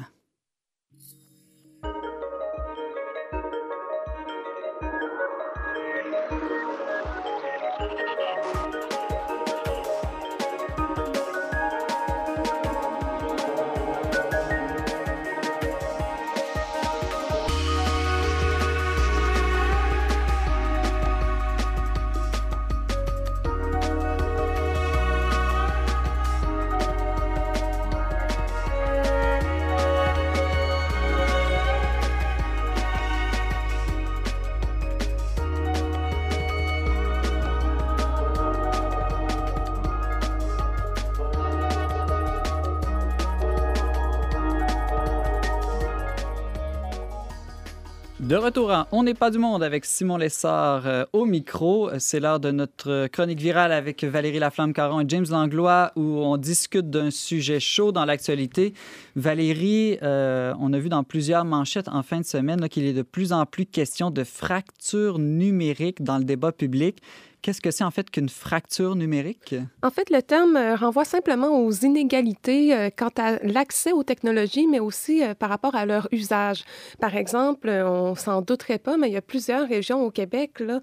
De 48.30 48.36
retour 48.36 48.70
à 48.70 48.88
On 48.92 49.02
n'est 49.02 49.16
pas 49.16 49.32
du 49.32 49.40
monde 49.40 49.64
avec 49.64 49.86
Simon 49.86 50.18
Lessard 50.18 50.86
euh, 50.86 51.04
au 51.14 51.26
micro. 51.26 51.90
C'est 51.98 52.20
l'heure 52.20 52.40
de 52.40 52.52
notre 52.52 53.08
chronique 53.08 53.40
virale 53.40 53.72
avec 53.72 54.04
Valérie 54.04 54.38
Laflamme-Caron 54.38 55.00
et 55.00 55.06
James 55.08 55.26
Langlois 55.32 55.92
où 55.96 56.04
on 56.04 56.38
discute 56.38 56.92
d'un 56.92 57.10
sujet 57.10 57.60
chaud 57.60 57.92
dans 57.92 58.06
l'actualité. 58.06 58.76
Valérie, 59.16 59.98
euh, 60.04 60.54
on 60.60 60.74
a 60.74 60.78
vu 60.78 60.90
dans 60.90 61.04
plusieurs 61.04 61.44
manchettes 61.44 61.88
en 61.88 62.04
fin 62.04 62.20
de 62.20 62.24
semaine 62.24 62.70
qu'il 62.70 62.86
est 62.86 62.94
de 62.94 63.02
plus 63.02 63.34
en 63.34 63.48
plus 63.48 63.66
question 63.66 64.12
de 64.12 64.24
fracture 64.24 65.18
numérique 65.18 66.04
dans 66.04 66.20
le 66.20 66.24
débat 66.24 66.52
public. 66.52 67.02
Qu'est-ce 67.42 67.62
que 67.62 67.72
c'est 67.72 67.86
en 67.86 67.92
fait 67.92 68.10
qu'une 68.10 68.28
fracture 68.28 68.96
numérique? 68.96 69.56
En 69.82 69.92
fait, 69.92 70.10
le 70.10 70.22
terme 70.22 70.58
euh, 70.58 70.76
renvoie 70.76 71.06
simplement 71.06 71.64
aux 71.64 71.72
inégalités 71.72 72.76
euh, 72.76 72.90
quant 72.94 73.12
à 73.18 73.38
l'accès 73.44 73.94
aux 73.94 74.04
technologies, 74.04 74.68
mais 74.68 74.82
aussi 74.82 75.24
euh, 75.24 75.34
par 75.34 75.50
rapport 75.50 75.76
à 75.76 75.86
leur 75.86 76.10
usage. 76.12 76.66
Par 77.00 77.16
exemple, 77.16 77.70
on 77.70 78.16
s'en 78.16 78.42
douterait 78.42 78.78
pas, 78.78 78.98
mais 78.98 79.08
il 79.08 79.14
y 79.14 79.18
a 79.18 79.22
plusieurs 79.22 79.70
régions 79.70 80.04
au 80.04 80.12
Québec 80.12 80.60
là, 80.60 80.82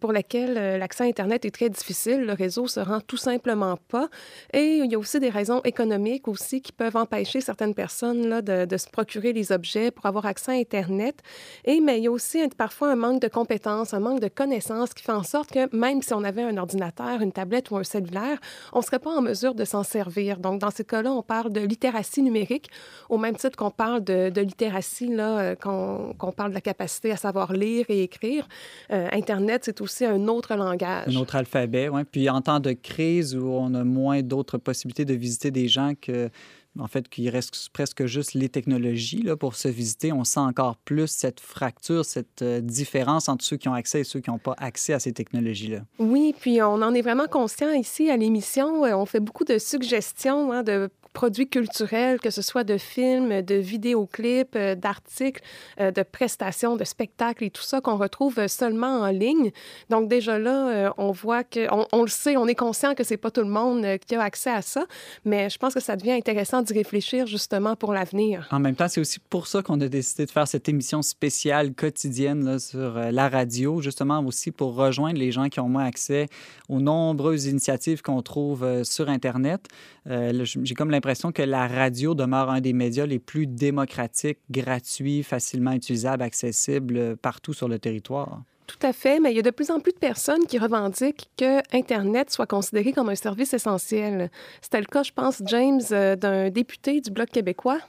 pour 0.00 0.12
lesquelles 0.12 0.78
l'accès 0.78 1.04
à 1.04 1.06
Internet 1.06 1.44
est 1.44 1.50
très 1.50 1.68
difficile. 1.68 2.20
Le 2.20 2.32
réseau 2.32 2.66
se 2.66 2.80
rend 2.80 3.00
tout 3.00 3.16
simplement 3.16 3.76
pas. 3.88 4.08
Et 4.52 4.78
il 4.78 4.90
y 4.90 4.94
a 4.94 4.98
aussi 4.98 5.18
des 5.18 5.30
raisons 5.30 5.60
économiques 5.64 6.28
aussi 6.28 6.60
qui 6.60 6.72
peuvent 6.72 6.96
empêcher 6.96 7.40
certaines 7.40 7.74
personnes 7.74 8.28
là, 8.28 8.42
de, 8.42 8.76
se 8.76 8.88
procurer 8.88 9.32
les 9.32 9.52
objets 9.52 9.90
pour 9.90 10.06
avoir 10.06 10.26
accès 10.26 10.52
à 10.52 10.54
Internet. 10.54 11.22
Et 11.64 11.80
mais 11.80 11.98
il 11.98 12.04
y 12.04 12.06
a 12.06 12.12
aussi 12.12 12.40
parfois 12.56 12.90
un 12.92 12.96
manque 12.96 13.20
de 13.20 13.28
compétences, 13.28 13.94
un 13.94 14.00
manque 14.00 14.20
de 14.20 14.28
connaissances 14.28 14.94
qui 14.94 15.02
fait 15.02 15.12
en 15.12 15.24
sorte 15.24 15.50
que 15.50 15.74
même 15.74 15.87
même 15.88 16.02
si 16.02 16.12
on 16.12 16.22
avait 16.24 16.42
un 16.42 16.56
ordinateur, 16.56 17.20
une 17.20 17.32
tablette 17.32 17.70
ou 17.70 17.76
un 17.76 17.84
cellulaire, 17.84 18.38
on 18.72 18.78
ne 18.78 18.84
serait 18.84 18.98
pas 18.98 19.10
en 19.10 19.22
mesure 19.22 19.54
de 19.54 19.64
s'en 19.64 19.82
servir. 19.82 20.38
Donc, 20.38 20.60
dans 20.60 20.70
ce 20.70 20.82
cas-là, 20.82 21.12
on 21.12 21.22
parle 21.22 21.52
de 21.52 21.60
littératie 21.60 22.22
numérique, 22.22 22.68
au 23.08 23.18
même 23.18 23.36
titre 23.36 23.56
qu'on 23.56 23.70
parle 23.70 24.04
de, 24.04 24.40
littératie, 24.40 25.08
là, 25.08 25.38
euh, 25.38 25.54
qu'on 25.54 26.32
parle 26.36 26.50
de 26.50 26.54
la 26.54 26.60
capacité 26.60 27.10
à 27.10 27.16
savoir 27.16 27.52
lire 27.52 27.86
et 27.88 28.02
écrire. 28.02 28.46
Euh, 28.92 29.08
Internet, 29.12 29.62
c'est 29.64 29.80
aussi 29.80 30.04
un 30.04 30.28
autre 30.28 30.54
langage. 30.54 31.16
Un 31.16 31.20
autre 31.20 31.36
alphabet, 31.36 31.88
oui. 31.88 32.02
Puis 32.10 32.28
en 32.28 32.40
temps 32.40 32.60
de 32.60 32.72
crise 32.72 33.34
où 33.34 33.46
on 33.48 33.72
a 33.74 33.84
moins 33.84 34.22
d'autres 34.22 34.58
possibilités 34.58 35.04
de 35.04 35.14
visiter 35.14 35.50
des 35.50 35.68
gens 35.68 35.92
que 36.00 36.30
en 36.78 36.86
fait, 36.86 37.08
qu'il 37.08 37.28
reste 37.28 37.68
presque 37.72 38.06
juste 38.06 38.34
les 38.34 38.48
technologies 38.48 39.24
pour 39.38 39.56
se 39.56 39.68
visiter, 39.68 40.12
on 40.12 40.24
sent 40.24 40.40
encore 40.40 40.76
plus 40.76 41.08
cette 41.08 41.40
fracture, 41.40 42.04
cette 42.04 42.42
euh, 42.42 42.60
différence 42.60 43.28
entre 43.28 43.44
ceux 43.44 43.56
qui 43.56 43.68
ont 43.68 43.74
accès 43.74 44.00
et 44.00 44.04
ceux 44.04 44.20
qui 44.20 44.30
n'ont 44.30 44.38
pas 44.38 44.54
accès 44.58 44.92
à 44.92 44.98
ces 44.98 45.12
technologies-là. 45.12 45.80
Oui, 45.98 46.34
puis 46.38 46.62
on 46.62 46.82
en 46.82 46.94
est 46.94 47.02
vraiment 47.02 47.26
conscient 47.26 47.72
ici 47.72 48.10
à 48.10 48.16
l'émission. 48.16 48.82
On 48.82 49.06
fait 49.06 49.20
beaucoup 49.20 49.44
de 49.44 49.58
suggestions 49.58 50.52
hein, 50.52 50.62
de 50.62 50.88
produits 51.12 51.48
culturels, 51.48 52.20
que 52.20 52.30
ce 52.30 52.42
soit 52.42 52.64
de 52.64 52.78
films, 52.78 53.42
de 53.42 53.56
vidéoclips, 53.56 54.54
euh, 54.54 54.74
d'articles, 54.74 55.42
euh, 55.80 55.90
de 55.90 56.02
prestations, 56.02 56.76
de 56.76 56.84
spectacles 56.84 57.44
et 57.44 57.50
tout 57.50 57.62
ça 57.62 57.80
qu'on 57.80 57.96
retrouve 57.96 58.46
seulement 58.46 59.00
en 59.00 59.08
ligne. 59.08 59.50
Donc 59.90 60.08
déjà 60.08 60.38
là, 60.38 60.68
euh, 60.68 60.90
on 60.96 61.10
voit 61.10 61.44
que, 61.44 61.66
on, 61.92 62.02
le 62.02 62.08
sait, 62.08 62.36
on 62.36 62.46
est 62.46 62.54
conscient 62.54 62.94
que 62.94 63.02
c'est 63.02 63.16
pas 63.16 63.30
tout 63.30 63.40
le 63.40 63.48
monde 63.48 63.84
qui 64.06 64.14
a 64.14 64.22
accès 64.22 64.50
à 64.50 64.62
ça, 64.62 64.86
mais 65.24 65.50
je 65.50 65.58
pense 65.58 65.74
que 65.74 65.80
ça 65.80 65.96
devient 65.96 66.12
intéressant 66.12 66.62
d'y 66.62 66.72
réfléchir 66.72 67.26
justement 67.26 67.74
pour 67.74 67.92
l'avenir. 67.92 68.46
En 68.50 68.60
même 68.60 68.76
temps, 68.76 68.88
c'est 68.88 69.00
aussi 69.00 69.18
pour 69.18 69.48
ça 69.48 69.62
qu'on 69.62 69.80
a 69.80 69.88
décidé 69.88 70.26
de 70.26 70.30
faire 70.30 70.46
cette 70.46 70.68
émission 70.68 71.02
spéciale 71.02 71.74
quotidienne 71.74 72.58
sur 72.58 72.94
la 72.94 73.28
radio, 73.28 73.80
justement 73.80 74.20
aussi 74.20 74.52
pour 74.52 74.74
rejoindre 74.74 75.18
les 75.18 75.32
gens 75.32 75.48
qui 75.48 75.58
ont 75.60 75.68
moins 75.68 75.84
accès 75.84 76.28
aux 76.68 76.80
nombreuses 76.80 77.46
initiatives 77.46 78.02
qu'on 78.02 78.22
trouve 78.22 78.84
sur 78.84 79.08
Internet. 79.08 79.66
J'ai 80.06 80.74
comme 80.74 80.90
l'impression 80.90 81.07
que 81.32 81.42
la 81.42 81.66
radio 81.66 82.14
demeure 82.14 82.50
un 82.50 82.60
des 82.60 82.72
médias 82.72 83.06
les 83.06 83.18
plus 83.18 83.46
démocratiques, 83.46 84.38
gratuits, 84.50 85.22
facilement 85.22 85.72
utilisables, 85.72 86.22
accessibles 86.22 86.96
euh, 86.96 87.16
partout 87.16 87.54
sur 87.54 87.68
le 87.68 87.78
territoire. 87.78 88.42
Tout 88.66 88.86
à 88.86 88.92
fait, 88.92 89.18
mais 89.18 89.32
il 89.32 89.36
y 89.36 89.38
a 89.38 89.42
de 89.42 89.50
plus 89.50 89.70
en 89.70 89.80
plus 89.80 89.92
de 89.92 89.98
personnes 89.98 90.44
qui 90.46 90.58
revendiquent 90.58 91.30
que 91.38 91.60
Internet 91.74 92.30
soit 92.30 92.46
considéré 92.46 92.92
comme 92.92 93.08
un 93.08 93.14
service 93.14 93.54
essentiel. 93.54 94.30
C'était 94.60 94.80
le 94.80 94.86
cas, 94.86 95.02
je 95.02 95.12
pense, 95.12 95.42
James, 95.46 95.80
euh, 95.92 96.16
d'un 96.16 96.50
député 96.50 97.00
du 97.00 97.10
Bloc 97.10 97.30
québécois. 97.30 97.80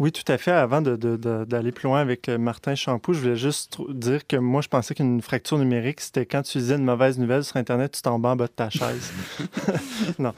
Oui, 0.00 0.10
tout 0.10 0.24
à 0.26 0.38
fait. 0.38 0.50
Avant 0.50 0.82
d'aller 0.82 0.96
de, 0.98 1.70
plus 1.70 1.86
loin 1.86 2.00
avec 2.00 2.28
euh, 2.28 2.36
Martin 2.36 2.74
Champoux, 2.74 3.12
je 3.12 3.20
voulais 3.20 3.36
juste 3.36 3.78
dire 3.90 4.26
que 4.26 4.36
moi, 4.36 4.60
je 4.60 4.66
pensais 4.66 4.92
qu'une 4.92 5.22
fracture 5.22 5.56
numérique, 5.56 6.00
c'était 6.00 6.26
quand 6.26 6.42
tu 6.42 6.58
disais 6.58 6.74
une 6.74 6.84
mauvaise 6.84 7.16
nouvelle 7.16 7.44
sur 7.44 7.56
Internet, 7.58 7.92
tu 7.92 8.02
tombes 8.02 8.26
en 8.26 8.34
bas 8.34 8.46
de 8.46 8.50
ta 8.50 8.70
chaise. 8.70 9.12
non. 10.18 10.34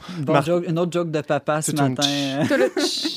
une 0.67 0.77
autre 0.77 0.91
joke 0.91 1.09
de 1.09 1.21
papa 1.21 1.63
ce 1.63 1.71
matin. 1.71 2.43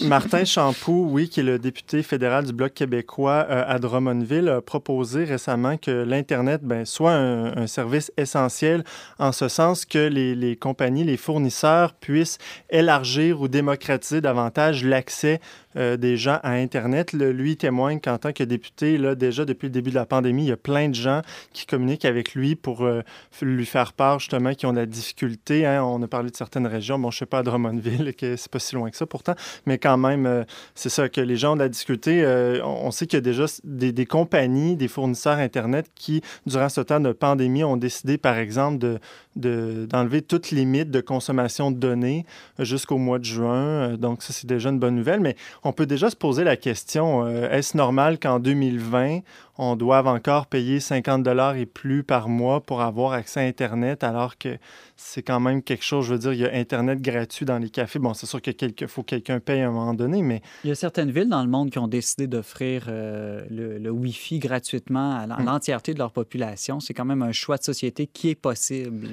Martin 0.09 0.47
Champoux, 0.47 1.09
oui, 1.11 1.29
qui 1.29 1.41
est 1.41 1.43
le 1.43 1.59
député 1.59 2.03
fédéral 2.03 2.47
du 2.47 2.55
Bloc 2.55 2.73
québécois 2.73 3.47
euh, 3.51 3.65
à 3.67 3.79
Drummondville, 3.79 4.49
a 4.49 4.61
proposé 4.63 5.25
récemment 5.25 5.77
que 5.77 5.91
l'Internet 5.91 6.63
ben, 6.63 6.87
soit 6.87 7.13
un, 7.13 7.67
service 7.67 8.11
essentiel 8.17 8.83
en 9.19 9.33
ce 9.33 9.49
sens 9.49 9.85
que 9.85 10.09
les, 10.09 10.35
les 10.35 10.57
compagnies, 10.57 11.05
les 11.05 11.19
fournisseurs 11.19 11.93
puissent 11.93 12.39
élargir 12.71 13.43
ou 13.43 13.49
démocratiser 13.49 14.23
davantage 14.23 14.85
l'accès 14.85 15.41
euh, 15.77 15.97
des 15.97 16.17
gens 16.17 16.30
à 16.35 16.53
Internet. 16.53 17.13
lui 17.13 17.57
témoigne 17.57 18.01
qu'en 18.01 18.19
tant 18.19 18.33
que 18.33 18.45
député, 18.45 18.99
déjà 19.17 19.45
depuis 19.45 19.67
le 19.67 19.73
début 19.73 19.91
de 19.91 19.95
la 19.95 20.07
pandémie, 20.07 20.45
il 20.45 20.49
y 20.49 20.53
a 20.53 20.57
plein 20.57 20.89
de 20.89 20.95
gens 20.95 21.23
qui 21.53 21.67
communiquent 21.67 22.05
avec 22.05 22.35
lui 22.35 22.57
pour 22.57 22.85
euh, 22.85 23.03
lui 23.43 23.67
faire 23.67 23.93
part 23.93 24.19
justement 24.19 24.55
qui 24.55 24.67
ont 24.67 24.73
de 24.73 24.79
la 24.79 24.87
difficulté. 24.87 25.67
Hein. 25.67 25.85
On 25.85 26.03
a 26.03 26.09
parlé 26.09 26.31
de 26.31 26.37
certaines 26.37 26.67
régions. 26.67 26.99
Bon, 26.99 27.11
je 27.11 27.19
sais 27.19 27.27
pas 27.27 27.39
à 27.39 27.43
Drummondville, 27.43 28.15
que 28.15 28.37
c'est 28.37 28.51
pas 28.51 28.59
si 28.59 28.75
loin 28.75 28.91
que 28.91 28.97
ça 28.97 29.07
pourtant, 29.07 29.35
mais 29.67 29.79
quand 29.79 29.97
même, 29.97 30.27
euh, 30.27 30.45
c'est 30.75 30.89
ça 30.89 31.09
que 31.09 31.21
les 31.21 31.37
gens 31.37 31.53
ont 31.53 31.57
de 31.57 31.61
la 31.61 31.69
difficulté. 31.69 32.25
on 32.65 32.91
sait 32.91 33.07
qu'il 33.07 33.17
y 33.17 33.19
a 33.19 33.23
déjà 33.23 33.47
des, 33.65 34.07
compagnies, 34.07 34.77
des 34.77 34.89
fournisseurs 34.89 35.39
Internet 35.39 35.91
qui, 35.95 36.23
durant 36.47 36.69
ce 36.69 36.81
temps 36.81 37.01
de 37.01 37.13
pandémie, 37.13 37.65
ont 37.65 37.77
décidé, 37.77 38.19
par 38.19 38.37
exemple, 38.37 38.79
de, 38.79 38.99
d'enlever 39.37 40.23
toute 40.23 40.51
limite 40.51 40.91
de 40.91 41.01
consommation 41.01 41.71
de 41.71 41.77
données 41.77 42.27
jusqu'au 42.59 42.99
mois 42.99 43.19
de 43.19 43.25
juin. 43.25 43.97
Donc, 43.97 44.23
ça, 44.23 44.33
c'est 44.33 44.47
déjà 44.47 44.71
une 44.71 44.79
bonne 44.79 44.97
nouvelle. 44.97 45.21
Mais 45.21 45.37
on 45.63 45.73
peut 45.73 45.87
déjà 45.87 46.11
se 46.11 46.17
poser 46.17 46.45
la 46.45 46.57
question, 46.57 47.29
est-ce 47.29 47.77
normal 47.77 48.19
qu'en 48.19 48.41
2020, 48.41 49.21
on 49.63 49.77
doive 49.77 50.07
encore 50.07 50.47
payer 50.47 50.81
50 50.81 51.23
dollars 51.23 51.57
et 51.57 51.67
plus 51.67 52.03
par 52.03 52.29
mois 52.29 52.61
pour 52.61 52.81
avoir 52.81 53.13
accès 53.13 53.41
à 53.41 53.43
Internet, 53.45 54.03
alors 54.03 54.39
que 54.39 54.57
c'est 55.03 55.23
quand 55.23 55.41
même 55.41 55.63
quelque 55.63 55.83
chose, 55.83 56.07
je 56.07 56.13
veux 56.13 56.19
dire, 56.19 56.33
il 56.33 56.41
y 56.41 56.45
a 56.45 56.53
Internet 56.53 57.01
gratuit 57.01 57.47
dans 57.47 57.59
les 57.59 57.71
cafés. 57.71 57.99
Bon, 57.99 58.13
c'est 58.13 58.27
sûr 58.27 58.41
qu'il 58.43 58.55
faut 58.87 59.03
que 59.03 59.09
quelqu'un 59.09 59.41
paye 59.41 59.63
à 59.63 59.69
un 59.69 59.73
moment 59.73 59.95
donné, 59.95 60.23
mais... 60.23 60.43
Il 60.63 60.69
y 60.69 60.71
a 60.71 60.75
certaines 60.75 61.11
villes 61.11 61.29
dans 61.29 61.43
le 61.43 61.49
monde 61.49 61.71
qui 61.71 61.79
ont 61.79 61.89
décidé 61.89 62.27
d'offrir 62.27 62.85
euh, 62.89 63.45
le, 63.51 63.91
Wi-Fi 63.91 64.39
gratuitement 64.39 65.17
à 65.17 65.27
mm. 65.27 65.45
l'entièreté 65.45 65.95
de 65.95 65.99
leur 65.99 66.13
population. 66.13 66.81
C'est 66.81 66.95
quand 66.95 67.07
même 67.07 67.23
un 67.23 67.33
choix 67.33 67.57
de 67.57 67.65
société 67.65 68.07
qui 68.07 68.29
est 68.29 68.35
possible. 68.35 69.09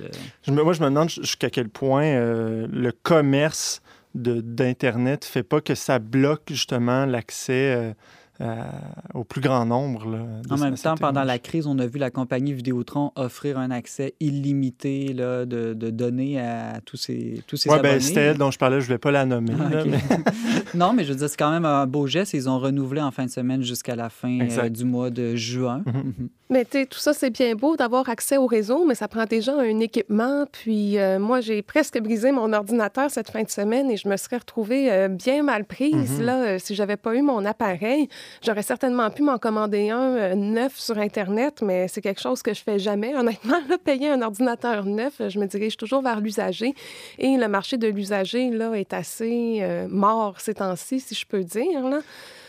moi, 0.48 0.74
je 0.74 0.82
me 0.82 0.90
demande 0.90 1.10
jusqu'à 1.10 1.50
quel 1.50 1.70
point 1.70 2.04
euh, 2.04 2.68
le 2.70 2.92
commerce 2.92 3.82
d'Internet 4.14 5.22
ne 5.24 5.26
fait 5.26 5.44
pas 5.44 5.62
que 5.62 5.74
ça 5.74 6.00
bloque 6.00 6.44
justement 6.50 7.06
l'accès... 7.06 7.76
Euh, 7.76 7.94
euh, 8.40 8.64
au 9.16 9.24
plus 9.24 9.42
grand 9.42 9.66
nombre. 9.66 10.06
en 10.52 10.58
même 10.58 10.76
temps, 10.76 10.96
pendant 10.96 11.24
la 11.24 11.40
crise, 11.40 11.66
on 11.66 11.80
a 11.80 11.88
vu 11.88 11.98
la 11.98 12.12
compagnie 12.12 12.54
Vidéotron 12.54 13.12
offrir 13.16 13.58
un 13.58 13.72
accès 13.72 14.14
illimité 14.20 15.14
là, 15.14 15.46
de, 15.46 15.74
de, 15.74 15.90
données 15.90 16.40
à 16.40 16.80
tous 16.86 16.98
ces, 16.98 17.42
tous 17.48 17.58
ces 17.58 17.70
ouais, 17.70 17.82
ben, 17.82 18.00
c'était 18.00 18.22
elle 18.22 18.38
dont 18.38 18.52
je 18.52 18.60
parlais, 18.60 18.80
je 18.80 18.86
ne 18.86 18.94
vais 18.94 18.98
pas 19.00 19.10
la 19.10 19.26
nommer. 19.26 19.54
Ah, 19.60 20.32
non, 20.76 20.94
mais 20.94 21.04
je 21.04 21.14
veux 21.14 21.18
dire, 21.18 21.30
c'est 21.30 21.38
quand 21.38 21.50
même 21.50 21.66
un 21.66 21.88
beau 21.88 22.06
geste. 22.06 22.36
Ils 22.36 22.48
ont 22.48 22.60
renouvelé 22.60 23.02
en 23.02 23.10
fin 23.10 23.26
de 23.26 23.32
semaine 23.32 23.64
jusqu'à 23.64 23.96
la 23.96 24.10
fin 24.10 24.40
euh, 24.40 24.70
du 24.70 24.86
mois 24.86 25.10
de 25.10 25.36
juin. 25.36 25.82
Mhm. 25.88 25.96
Mhm. 25.96 26.30
Mais 26.50 26.64
tout 26.64 27.00
ça, 27.00 27.14
c'est 27.14 27.32
bien 27.32 27.56
beau 27.56 27.76
d'avoir 27.76 28.08
accès 28.08 28.38
au 28.38 28.46
réseau, 28.46 28.86
mais 28.86 28.96
ça 28.96 29.08
prend 29.08 29.26
déjà 29.26 29.60
un 29.60 29.80
équipement. 29.80 30.46
Puis 30.52 30.98
euh, 30.98 31.20
moi, 31.20 31.42
j'ai 31.42 31.62
presque 31.64 32.00
brisé 32.00 32.32
mon 32.32 32.54
ordinateur 32.54 33.10
cette 33.10 33.32
fin 33.32 33.44
de 33.44 33.50
semaine 33.50 33.90
et 33.90 33.98
je 33.98 34.08
me 34.08 34.16
serais 34.16 34.38
retrouvée 34.38 35.08
bien 35.10 35.44
mal 35.44 35.66
prise 35.66 36.20
mhm. 36.20 36.26
là, 36.26 36.60
si 36.60 36.76
j'avais 36.76 36.98
pas 36.98 37.16
eu 37.16 37.22
mon 37.24 37.44
appareil. 37.44 38.08
J'aurais 38.44 38.64
certainement 38.64 39.10
pu 39.10 39.24
m'en 39.24 39.38
commander 39.38 39.90
un 39.90 40.16
euh, 40.16 40.36
neuf 40.36 40.78
sur 40.78 40.98
Internet, 40.98 41.62
mais 41.62 41.88
c'est 41.88 42.02
quelque 42.02 42.22
chose 42.22 42.42
que 42.42 42.54
je 42.54 42.62
fais 42.62 42.80
jamais. 42.80 43.16
Honnêtement, 43.18 43.60
là, 43.70 43.78
payer 43.78 44.10
un 44.10 44.22
ordinateur 44.22 44.86
neuf, 44.86 45.22
je 45.28 45.40
me 45.40 45.46
dirige 45.46 45.78
toujours 45.78 46.02
vers 46.02 46.20
l'usager. 46.20 46.74
Et 47.18 47.38
le 47.38 47.48
marché 47.48 47.78
de 47.78 47.88
l'usager, 47.88 48.50
là, 48.50 48.74
est 48.74 48.94
assez 48.94 49.60
euh, 49.62 49.88
mort 49.90 50.40
ces 50.40 50.56
temps-ci, 50.56 51.00
si 51.00 51.16
je 51.16 51.26
peux 51.26 51.44
dire. 51.44 51.82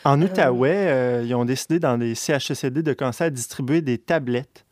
En 0.04 0.20
euh, 0.20 0.24
Outaouais, 0.24 1.24
ils 1.24 1.34
ont 1.34 1.44
décidé 1.44 1.78
dans 1.78 1.96
les 1.96 2.14
CHSLD 2.14 2.82
de 2.82 2.92
commencer 2.92 3.24
à 3.24 3.30
distribuer 3.30 3.80
des 3.80 3.98
tablettes 3.98 4.64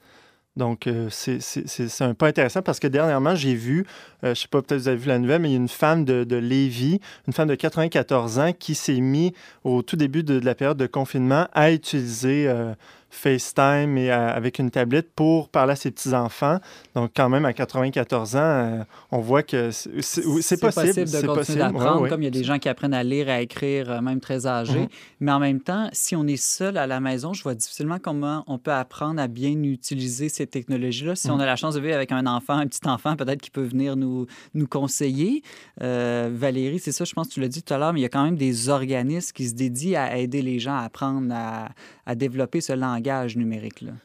donc, 0.57 0.87
euh, 0.87 1.09
c'est 1.11 2.03
un 2.03 2.15
peu 2.15 2.25
intéressant 2.27 2.63
parce 2.63 2.81
que 2.81 2.87
dernièrement, 2.87 3.35
j'ai 3.35 3.55
vu, 3.55 3.81
euh, 3.81 4.29
je 4.29 4.29
ne 4.29 4.35
sais 4.35 4.49
pas, 4.49 4.63
peut-être 4.63 4.81
vous 4.81 4.89
avez 4.89 4.97
vu 4.97 5.09
la 5.09 5.19
nouvelle, 5.19 5.43
mais 5.43 5.51
il 5.51 5.53
y 5.53 5.57
a 5.57 5.59
une 5.59 5.69
femme 5.69 6.05
de, 6.05 6.25
de 6.25 6.37
une 6.39 7.33
femme 7.33 7.49
de 7.49 7.55
94 7.55 8.39
ans 8.39 8.53
qui 8.59 8.75
s'est 8.75 9.01
mise 9.01 9.33
au 9.65 9.83
tout 9.83 9.97
début 9.97 10.23
de, 10.23 10.39
la 10.39 10.55
période 10.55 10.79
de 10.79 10.87
confinement 10.87 11.47
à 11.53 11.73
utiliser 11.73 12.49
euh, 12.49 12.73
FaceTime 13.11 13.97
et 13.97 14.11
avec 14.11 14.59
une 14.59 14.71
tablette 14.71 15.11
pour 15.15 15.49
parler 15.49 15.73
à 15.73 15.77
ses 15.77 15.91
petits-enfants. 15.91 16.59
Donc, 16.95 17.13
quand 17.17 17.29
même, 17.29 17.45
à 17.45 17.53
94 17.53 18.37
ans, 18.37 18.39
euh, 18.41 18.85
on 19.11 19.21
voit 19.21 19.43
que 19.43 19.71
c'est 19.71 19.91
possible. 19.93 20.43
C'est 20.43 20.61
possible 20.61 21.11
de 21.11 21.27
continuer 21.27 21.59
d'apprendre, 21.59 22.09
comme 22.09 22.23
il 22.23 22.25
y 22.25 22.29
a 22.29 22.31
des 22.31 22.45
gens 22.45 22.59
qui 22.59 22.69
apprennent 22.69 22.95
à 22.95 23.03
lire, 23.03 23.29
à 23.29 23.41
écrire, 23.41 23.91
euh, 23.91 24.01
même 24.01 24.21
très 24.21 24.47
âgés. 24.47 24.81
Mhm. 24.81 24.89
Mais 25.21 25.33
en 25.33 25.39
même 25.39 25.61
temps, 25.61 25.89
si 25.93 26.17
on 26.17 26.27
est 26.27 26.37
seul 26.37 26.77
à 26.77 26.87
la 26.87 27.01
maison, 27.01 27.33
je 27.33 27.43
vois 27.43 27.55
difficilement 27.55 27.99
comment 27.99 28.45
on 28.47 28.59
peut 28.59 28.73
apprendre 28.73 29.21
à 29.21 29.29
bien 29.29 29.63
utiliser 29.63 30.29
ces 30.29 30.47
technologies-là. 30.47 31.17
Si 31.17 31.31
on 31.31 31.37
mhm. 31.37 31.43
a 31.43 31.47
la 31.47 31.57
chance 31.57 31.75
de 31.75 31.81
vivre 31.81 31.95
avec 31.95 32.13
un 32.13 32.27
enfant, 32.27 32.55
un 32.55 32.67
petit 32.67 32.87
enfant, 32.87 33.17
peut-être 33.17 33.41
qui 33.41 33.51
peut 33.51 33.65
venir 33.65 33.97
nous, 33.97 34.27
nous 34.55 34.67
conseiller. 34.67 35.43
Euh, 35.83 36.31
Valérie, 36.33 36.81
c'est 36.81 36.93
ça, 36.93 37.05
je 37.05 37.15
pense 37.15 37.29
que 37.29 37.35
tu 37.35 37.41
l'as 37.41 37.49
dit 37.49 37.63
tout 37.63 37.73
à 37.73 37.79
l'heure, 37.79 37.93
mais 37.93 38.01
il 38.01 38.05
y 38.05 38.07
a 38.07 38.11
quand 38.11 38.25
même 38.25 38.37
des 38.37 38.69
organismes 38.69 39.33
qui 39.33 39.49
se 39.49 39.55
dédient 39.55 40.03
à 40.03 40.17
aider 40.17 40.43
les 40.43 40.59
gens 40.59 40.77
à 40.77 40.83
apprendre 40.83 41.33
à, 41.33 41.69
à 42.05 42.15
développer 42.15 42.61
ce 42.61 42.73
langage 42.73 42.96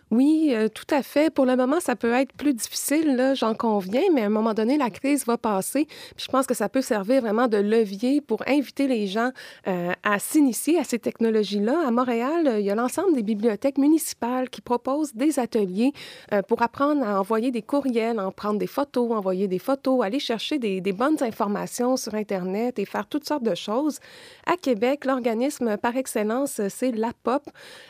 Oui, 0.10 0.52
euh, 0.54 0.68
tout 0.68 0.94
à 0.94 1.04
fait. 1.04 1.34
Pour 1.34 1.46
le 1.46 1.56
moment, 1.56 1.80
ça 1.80 1.96
peut 1.96 2.14
être 2.14 2.34
plus 2.34 2.54
difficile, 2.54 3.34
j'en 3.36 3.54
conviens, 3.54 4.04
mais 4.14 4.24
à 4.24 4.26
un 4.26 4.30
moment 4.30 4.54
donné, 4.54 4.78
la 4.78 4.90
crise 4.90 5.26
va 5.26 5.38
passer. 5.38 5.86
Puis 5.86 6.26
je 6.26 6.32
pense 6.32 6.46
que 6.46 6.54
ça 6.54 6.70
peut 6.70 6.82
servir 6.82 7.22
vraiment 7.22 7.48
de 7.48 7.58
levier 7.58 8.22
pour 8.22 8.44
inviter 8.48 8.88
les 8.88 9.08
gens 9.08 9.32
euh, 9.68 9.92
à 10.04 10.20
s'initier 10.20 10.80
à 10.80 10.84
ces 10.84 11.00
technologies-là. 11.00 11.88
À 11.88 11.92
Montréal, 11.92 12.56
il 12.60 12.66
y 12.66 12.70
a 12.70 12.76
l'ensemble 12.76 13.14
des 13.14 13.24
bibliothèques 13.24 13.78
municipales 13.78 14.50
qui 14.50 14.62
proposent 14.62 15.14
des 15.14 15.40
ateliers 15.40 15.94
euh, 16.34 16.42
pour 16.42 16.62
apprendre 16.62 17.04
à 17.04 17.20
envoyer 17.20 17.52
des 17.52 17.62
courriels, 17.62 18.20
en 18.20 18.32
prendre 18.32 18.60
des 18.60 18.68
photos, 18.68 19.12
envoyer 19.12 19.48
des 19.48 19.60
photos, 19.60 20.04
aller 20.04 20.20
chercher 20.20 20.60
des, 20.60 20.82
des 20.82 20.94
bonnes 20.94 21.22
informations 21.22 21.96
sur 21.96 22.16
Internet 22.16 22.80
et 22.80 22.86
faire 22.86 23.08
toutes 23.08 23.28
sortes 23.28 23.44
de 23.44 23.56
choses. 23.56 24.00
À 24.46 24.58
Québec, 24.58 25.06
l'organisme 25.06 25.78
par 25.78 25.96
excellence, 25.96 26.62
c'est 26.70 26.92
l'APOP. 26.92 27.44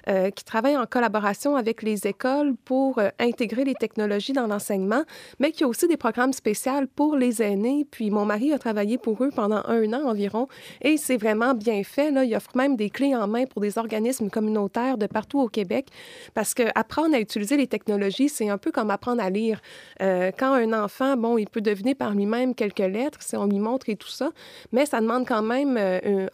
Euh, 0.07 0.29
qui 0.31 0.43
travaille 0.43 0.75
en 0.75 0.85
collaboration 0.91 1.55
avec 1.55 1.81
les 1.81 2.05
écoles 2.05 2.53
pour 2.65 2.99
euh, 2.99 3.09
intégrer 3.19 3.63
les 3.63 3.73
technologies 3.73 4.33
dans 4.33 4.45
l'enseignement, 4.45 5.03
mais 5.39 5.51
qui 5.51 5.63
a 5.63 5.67
aussi 5.67 5.87
des 5.87 5.97
programmes 5.97 6.33
spéciaux 6.33 6.51
pour 6.95 7.15
les 7.15 7.41
aînés. 7.41 7.87
Puis 7.89 8.11
mon 8.11 8.25
mari 8.25 8.53
a 8.53 8.59
travaillé 8.59 8.99
pour 8.99 9.23
eux 9.23 9.31
pendant 9.35 9.63
un 9.65 9.93
an 9.93 10.07
environ 10.07 10.47
et 10.81 10.97
c'est 10.97 11.17
vraiment 11.17 11.55
bien 11.55 11.81
fait. 11.83 12.11
Là. 12.11 12.23
Il 12.23 12.35
offre 12.35 12.55
même 12.55 12.75
des 12.75 12.89
clés 12.89 13.15
en 13.15 13.27
main 13.27 13.45
pour 13.45 13.61
des 13.61 13.77
organismes 13.77 14.29
communautaires 14.29 14.97
de 14.97 15.07
partout 15.07 15.39
au 15.39 15.47
Québec 15.47 15.87
parce 16.35 16.53
que 16.53 16.63
apprendre 16.75 17.15
à 17.15 17.19
utiliser 17.19 17.57
les 17.57 17.67
technologies, 17.67 18.29
c'est 18.29 18.49
un 18.49 18.57
peu 18.57 18.71
comme 18.71 18.91
apprendre 18.91 19.23
à 19.23 19.29
lire. 19.29 19.61
Euh, 20.01 20.31
quand 20.37 20.53
un 20.53 20.73
enfant, 20.73 21.15
bon, 21.15 21.37
il 21.37 21.47
peut 21.47 21.61
deviner 21.61 21.95
par 21.95 22.13
lui-même 22.13 22.53
quelques 22.53 22.79
lettres 22.79 23.19
si 23.21 23.35
on 23.37 23.45
lui 23.45 23.59
montre 23.59 23.89
et 23.89 23.95
tout 23.95 24.09
ça, 24.09 24.29
mais 24.71 24.85
ça 24.85 24.99
demande 24.99 25.25
quand 25.25 25.41
même, 25.41 25.79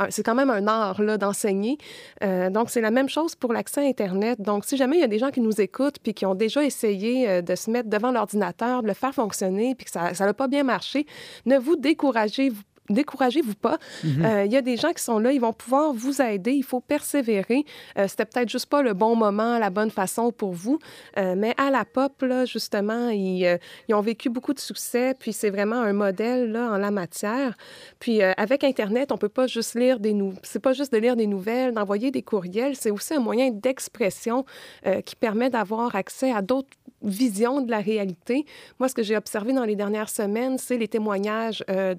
c'est 0.09 0.23
quand 0.23 0.35
même 0.35 0.49
un 0.49 0.67
art 0.67 0.99
d'enseigner. 1.17 1.77
donc 2.21 2.69
c'est 2.71 2.81
la 2.81 2.91
même 2.91 3.07
chose 3.07 3.35
pour 3.35 3.53
l'accès 3.53 3.81
à 3.81 3.83
Internet. 3.83 4.41
Donc, 4.47 4.63
si 4.63 4.77
jamais 4.77 4.95
il 4.95 5.01
y 5.01 5.03
a 5.03 5.07
des 5.07 5.19
gens 5.19 5.29
qui 5.29 5.41
nous 5.41 5.59
écoutent 5.59 5.99
puis 5.99 6.13
qui 6.13 6.25
ont 6.25 6.33
déjà 6.33 6.63
essayé 6.63 7.27
euh, 7.27 7.41
de 7.41 7.53
se 7.53 7.69
mettre 7.69 7.89
devant 7.89 8.11
l'ordinateur, 8.11 8.81
de 8.81 8.87
le 8.87 8.93
faire 8.93 9.13
fonctionner 9.13 9.75
puis 9.75 9.83
que 9.83 9.91
ça 9.91 10.13
n'a 10.17 10.33
pas 10.33 10.47
bien 10.47 10.63
marché, 10.63 11.05
ne 11.45 11.57
vous 11.57 11.75
découragez 11.75 12.53
découragez-vous 12.89 13.55
pas. 13.55 13.77
Mhm. 14.03 14.25
Euh, 14.25 14.45
il 14.45 14.51
y 14.51 14.57
a 14.57 14.61
des 14.61 14.77
gens 14.77 14.91
qui 14.91 15.03
sont 15.03 15.19
là, 15.19 15.31
ils 15.31 15.41
vont 15.41 15.53
pouvoir 15.53 15.93
vous 15.93 16.21
aider. 16.21 16.51
Il 16.51 16.63
faut 16.63 16.79
persévérer. 16.79 17.65
Euh, 17.97 18.07
C'était 18.07 18.25
peut-être 18.25 18.49
juste 18.49 18.67
pas 18.67 18.81
le 18.81 18.93
bon 18.93 19.15
moment, 19.15 19.59
la 19.59 19.69
bonne 19.69 19.91
façon 19.91 20.31
pour 20.31 20.53
vous, 20.53 20.79
euh, 21.17 21.35
mais 21.37 21.53
à 21.57 21.69
la 21.69 21.85
pop, 21.85 22.21
là, 22.21 22.45
justement, 22.45 23.09
ils, 23.09 23.45
euh, 23.45 23.57
ils, 23.87 23.95
ont 23.95 24.01
vécu 24.01 24.29
beaucoup 24.29 24.53
de 24.53 24.59
succès, 24.59 25.15
puis 25.17 25.33
c'est 25.33 25.49
vraiment 25.49 25.81
un 25.81 25.93
modèle 25.93 26.51
là, 26.51 26.71
en 26.71 26.77
la 26.77 26.91
matière. 26.91 27.57
Puis 27.99 28.21
avec 28.21 28.63
Internet, 28.63 29.11
on 29.11 29.17
peut 29.17 29.29
pas 29.29 29.47
juste 29.47 29.75
lire 29.75 29.99
des 29.99 30.13
nou 30.13 30.33
c'est 30.43 30.59
pas 30.59 30.73
juste 30.73 30.91
de 30.91 30.97
lire 30.97 31.15
des 31.15 31.27
nouvelles, 31.27 31.73
d'envoyer 31.73 32.11
des 32.11 32.21
courriels, 32.21 32.75
c'est 32.75 32.91
aussi 32.91 33.13
un 33.13 33.19
moyen 33.19 33.49
d'expression 33.51 34.45
qui 35.05 35.15
permet 35.15 35.49
d'avoir 35.49 35.95
accès 35.95 36.31
à 36.31 36.41
d'autres 36.41 36.69
vision 37.01 37.61
de 37.61 37.71
la 37.71 37.79
réalité. 37.79 38.45
Moi, 38.79 38.89
ce 38.89 38.95
que 38.95 39.03
j'ai 39.03 39.15
observé 39.15 39.53
dans 39.53 39.65
les 39.65 39.75
dernières 39.75 40.09
semaines, 40.09 40.57
c'est 40.57 40.77
les 40.77 40.87
témoignages 40.87 41.63
euh, 41.69 41.95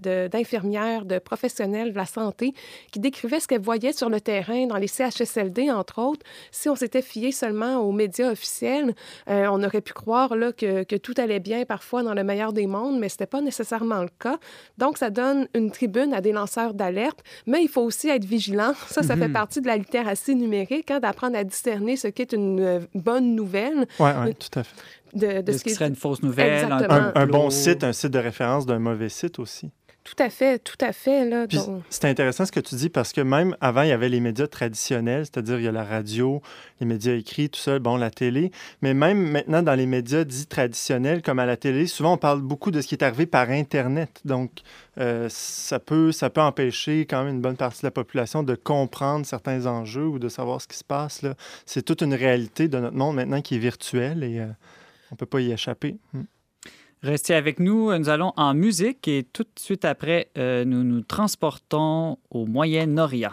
de, 1.04 1.18
professionnels 1.18 1.92
de 1.92 1.96
la 1.96 2.06
santé 2.06 2.54
qui 2.92 3.00
décrivaient 3.00 3.40
ce 3.40 3.48
qu'elles 3.48 3.60
voyaient 3.60 3.92
sur 3.92 4.08
le 4.08 4.20
terrain, 4.20 4.66
dans 4.66 4.76
les 4.76 4.86
CHSLD, 4.86 5.70
entre 5.70 6.00
autres. 6.00 6.24
Si 6.50 6.68
on 6.68 6.76
s'était 6.76 7.02
fié 7.02 7.32
seulement 7.32 7.78
aux 7.78 7.92
médias 7.92 8.30
officiels, 8.30 8.94
euh, 9.28 9.46
on 9.50 9.62
aurait 9.62 9.80
pu 9.80 9.92
croire 9.92 10.36
là, 10.36 10.52
que, 10.52 10.84
que, 10.84 10.96
tout 10.96 11.14
allait 11.16 11.40
bien 11.40 11.64
parfois 11.64 12.02
dans 12.02 12.14
le 12.14 12.24
meilleur 12.24 12.52
des 12.52 12.66
mondes, 12.66 12.98
mais 12.98 13.08
ce 13.08 13.14
n'était 13.14 13.26
pas 13.26 13.40
nécessairement 13.40 14.02
le 14.02 14.10
cas. 14.18 14.38
Donc, 14.78 14.98
ça 14.98 15.10
donne 15.10 15.48
une 15.54 15.70
tribune 15.70 16.14
à 16.14 16.20
des 16.20 16.32
lanceurs 16.32 16.74
d'alerte, 16.74 17.20
mais 17.46 17.62
il 17.62 17.68
faut 17.68 17.82
aussi 17.82 18.08
être 18.08 18.24
vigilant. 18.24 18.72
Ça, 18.88 19.02
ça 19.02 19.16
fait 19.16 19.28
mhm. 19.28 19.34
partie 19.34 19.60
de 19.60 19.66
la 19.66 19.76
littératie 19.76 20.34
numérique, 20.34 20.90
hein, 20.90 20.98
d'apprendre 20.98 21.36
à 21.36 21.44
discerner 21.44 21.96
ce 21.96 22.08
qui 22.08 22.22
est 22.22 22.32
une 22.32 22.60
euh, 22.60 22.80
bonne 22.94 23.34
nouvelle. 23.34 23.86
Oui, 24.00 24.34
tout 24.34 24.58
à 24.58 24.64
fait 24.64 24.74
de, 25.14 25.52
ce, 25.52 25.62
qui 25.62 25.70
serait 25.70 25.88
une 25.88 25.96
fausse 25.96 26.22
nouvelle. 26.22 26.64
Un, 27.14 27.26
bon 27.26 27.50
site, 27.50 27.84
un 27.84 27.92
site 27.92 28.10
de 28.10 28.18
référence 28.18 28.66
d'un 28.66 28.78
mauvais 28.78 29.08
site 29.08 29.38
aussi. 29.38 29.70
Tout 30.08 30.22
à 30.22 30.30
fait, 30.30 30.58
tout 30.58 30.78
à 30.80 30.92
fait. 30.92 31.28
Là, 31.28 31.46
C'est 31.90 32.06
intéressant 32.06 32.46
ce 32.46 32.52
que 32.52 32.60
tu 32.60 32.74
dis 32.76 32.88
parce 32.88 33.12
que 33.12 33.20
même 33.20 33.54
avant, 33.60 33.82
il 33.82 33.90
y 33.90 33.92
avait 33.92 34.08
les 34.08 34.20
médias 34.20 34.46
traditionnels, 34.46 35.26
c'est-à-dire 35.26 35.58
il 35.58 35.64
y 35.64 35.68
a 35.68 35.72
la 35.72 35.84
radio, 35.84 36.40
les 36.80 36.86
médias 36.86 37.12
écrits, 37.12 37.50
tout 37.50 37.60
ça, 37.60 37.78
bon, 37.78 37.96
la 37.98 38.10
télé. 38.10 38.50
Mais 38.80 38.94
même 38.94 39.30
maintenant, 39.30 39.62
dans 39.62 39.74
les 39.74 39.84
médias 39.84 40.24
dits 40.24 40.46
traditionnels, 40.46 41.20
comme 41.20 41.38
à 41.38 41.44
la 41.44 41.58
télé, 41.58 41.86
souvent 41.86 42.14
on 42.14 42.16
parle 42.16 42.40
beaucoup 42.40 42.70
de 42.70 42.80
ce 42.80 42.86
qui 42.86 42.94
est 42.94 43.04
arrivé 43.04 43.26
par 43.26 43.50
Internet. 43.50 44.22
Donc, 44.24 44.50
euh, 44.98 45.28
ça, 45.30 45.78
peut, 45.78 46.10
ça 46.10 46.30
peut 46.30 46.40
empêcher 46.40 47.00
quand 47.04 47.24
même 47.24 47.34
une 47.34 47.42
bonne 47.42 47.56
partie 47.56 47.82
de 47.82 47.86
la 47.86 47.90
population 47.90 48.42
de 48.42 48.54
comprendre 48.54 49.26
certains 49.26 49.66
enjeux 49.66 50.06
ou 50.06 50.18
de 50.18 50.30
savoir 50.30 50.62
ce 50.62 50.68
qui 50.68 50.78
se 50.78 50.84
passe. 50.84 51.20
C'est 51.66 51.82
toute 51.82 52.00
une 52.00 52.14
réalité 52.14 52.68
de 52.68 52.78
notre 52.78 52.96
monde 52.96 53.16
maintenant 53.16 53.42
qui 53.42 53.56
est 53.56 53.58
virtuel 53.58 54.24
et... 54.24 54.40
Euh, 54.40 54.46
on 55.10 55.14
ne 55.14 55.16
peut 55.16 55.26
pas 55.26 55.40
y 55.40 55.52
échapper. 55.52 55.96
Hmm. 56.12 56.24
Restez 57.02 57.34
avec 57.34 57.60
nous, 57.60 57.96
nous 57.96 58.08
allons 58.08 58.32
en 58.36 58.54
musique 58.54 59.06
et 59.06 59.22
tout 59.32 59.44
de 59.44 59.60
suite 59.60 59.84
après, 59.84 60.30
euh, 60.36 60.64
nous 60.64 60.82
nous 60.82 61.02
transportons 61.02 62.18
au 62.30 62.44
Moyen-Orient. 62.46 63.30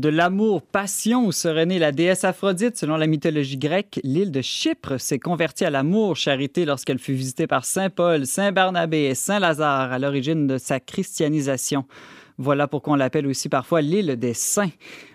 De 0.00 0.08
l'amour, 0.08 0.62
passion, 0.62 1.26
où 1.26 1.30
serait 1.30 1.66
née 1.66 1.78
la 1.78 1.92
déesse 1.92 2.24
Aphrodite 2.24 2.78
selon 2.78 2.96
la 2.96 3.06
mythologie 3.06 3.58
grecque, 3.58 4.00
l'île 4.02 4.30
de 4.30 4.40
Chypre 4.40 4.98
s'est 4.98 5.18
convertie 5.18 5.66
à 5.66 5.68
l'amour, 5.68 6.16
charité, 6.16 6.64
lorsqu'elle 6.64 6.98
fut 6.98 7.12
visitée 7.12 7.46
par 7.46 7.66
Saint 7.66 7.90
Paul, 7.90 8.24
Saint 8.24 8.50
Barnabé 8.50 9.00
et 9.00 9.14
Saint 9.14 9.40
Lazare 9.40 9.92
à 9.92 9.98
l'origine 9.98 10.46
de 10.46 10.56
sa 10.56 10.80
christianisation. 10.80 11.84
Voilà 12.38 12.66
pourquoi 12.66 12.94
on 12.94 12.96
l'appelle 12.96 13.26
aussi 13.26 13.50
parfois 13.50 13.82
l'île 13.82 14.16
des 14.16 14.32
saints. 14.32 14.70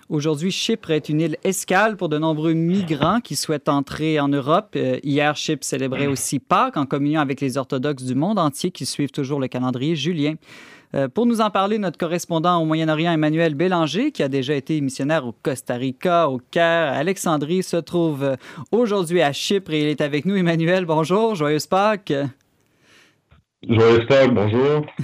Aujourd'hui, 0.08 0.52
Chypre 0.52 0.92
est 0.92 1.10
une 1.10 1.20
île 1.20 1.38
escale 1.44 1.98
pour 1.98 2.08
de 2.08 2.20
nombreux 2.20 2.54
migrants 2.54 3.22
qui 3.22 3.36
souhaitent 3.36 3.70
entrer 3.70 4.20
en 4.20 4.28
Europe. 4.28 4.74
Euh, 4.76 5.00
hier, 5.02 5.36
Chypre 5.36 5.66
célébrait 5.66 6.06
aussi 6.06 6.38
Pâques 6.38 6.78
en 6.78 6.86
communion 6.86 7.22
avec 7.22 7.42
les 7.42 7.58
orthodoxes 7.58 8.04
du 8.04 8.14
monde 8.14 8.38
entier 8.38 8.70
qui 8.70 8.86
suivent 8.86 9.10
toujours 9.10 9.40
le 9.40 9.48
calendrier 9.48 9.96
julien. 9.96 10.36
Euh, 10.96 11.10
pour 11.10 11.26
nous 11.26 11.42
en 11.42 11.50
parler, 11.50 11.78
notre 11.78 11.98
correspondant 11.98 12.62
au 12.62 12.66
Moyen-Orient, 12.66 13.12
Emmanuel 13.12 13.54
Bélanger, 13.54 14.12
qui 14.12 14.24
a 14.24 14.30
déjà 14.30 14.56
été 14.56 14.80
missionnaire 14.80 15.28
au 15.28 15.34
Costa 15.34 15.76
Rica, 15.76 16.30
au 16.30 16.40
Caire, 16.52 16.94
à 16.94 16.98
Alexandrie, 16.98 17.64
se 17.64 17.78
trouve 17.78 18.24
euh, 18.24 18.36
aujourd'hui 18.72 19.22
à 19.22 19.34
Chypre 19.34 19.74
et 19.74 19.82
il 19.82 19.88
est 19.88 20.00
avec 20.00 20.26
nous. 20.26 20.38
Emmanuel, 20.38 20.86
bonjour, 20.86 21.36
joyeuse 21.36 21.68
Pâques. 21.68 22.14
Joyeux 23.68 24.06
Pâques, 24.06 24.34
bonjour. 24.34 24.86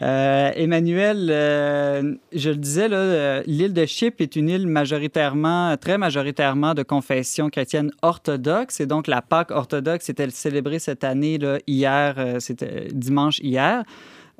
Euh, 0.00 0.50
Emmanuel, 0.56 1.28
euh, 1.30 2.14
je 2.32 2.48
le 2.48 2.56
disais, 2.56 2.88
là, 2.88 2.96
euh, 2.96 3.42
l'île 3.46 3.74
de 3.74 3.84
Chypre 3.84 4.22
est 4.22 4.34
une 4.36 4.48
île 4.48 4.66
majoritairement, 4.66 5.76
très 5.76 5.98
majoritairement 5.98 6.72
de 6.72 6.82
confession 6.82 7.50
chrétienne 7.50 7.92
orthodoxe. 8.00 8.80
Et 8.80 8.86
donc, 8.86 9.06
la 9.06 9.20
Pâque 9.20 9.50
orthodoxe 9.50 10.08
était 10.08 10.28
célébrée 10.30 10.78
cette 10.78 11.04
année, 11.04 11.36
là, 11.36 11.58
hier, 11.66 12.16
c'était 12.40 12.88
dimanche 12.90 13.38
hier. 13.40 13.84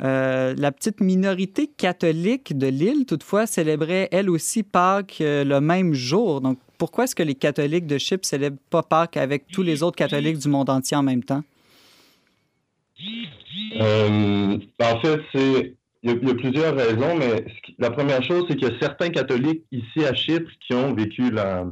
Euh, 0.01 0.55
la 0.57 0.73
petite 0.73 1.01
minorité 1.01 1.67
catholique 1.69 2.57
de 2.57 2.67
l'île, 2.67 3.05
toutefois, 3.07 3.47
célébrait 3.47 4.09
elle 4.11 4.31
aussi 4.31 4.63
Pâques 4.63 5.19
euh, 5.21 5.45
le 5.45 5.61
même 5.61 5.93
jour. 5.93 6.41
Donc, 6.41 6.59
pourquoi 6.79 7.05
est-ce 7.05 7.15
que 7.15 7.23
les 7.23 7.35
catholiques 7.35 7.87
de 7.87 7.99
Chypre 7.99 8.25
célèbrent 8.25 8.59
pas 8.71 8.83
Pâques 8.83 9.17
avec 9.17 9.47
tous 9.49 9.63
les 9.63 9.83
autres 9.83 9.97
catholiques 9.97 10.39
du 10.39 10.49
monde 10.49 10.71
entier 10.71 10.97
en 10.97 11.03
même 11.03 11.23
temps? 11.23 11.43
Euh, 13.81 14.59
en 14.81 15.01
fait, 15.01 15.21
c'est 15.33 15.77
il 16.05 16.11
y, 16.11 16.31
a, 16.31 16.35
plusieurs 16.35 16.75
raisons, 16.75 17.15
mais 17.17 17.45
la 17.79 17.91
première 17.93 18.25
chose, 18.25 18.45
c'est 18.49 18.57
qu'il 18.57 18.69
y 18.69 18.73
a 18.73 18.79
certains 18.81 19.11
catholiques 19.11 19.63
ici 19.71 20.05
à 20.05 20.13
Chypre 20.13 20.51
qui 20.67 20.75
ont 20.75 20.95
vécu 20.95 21.31
la, 21.31 21.65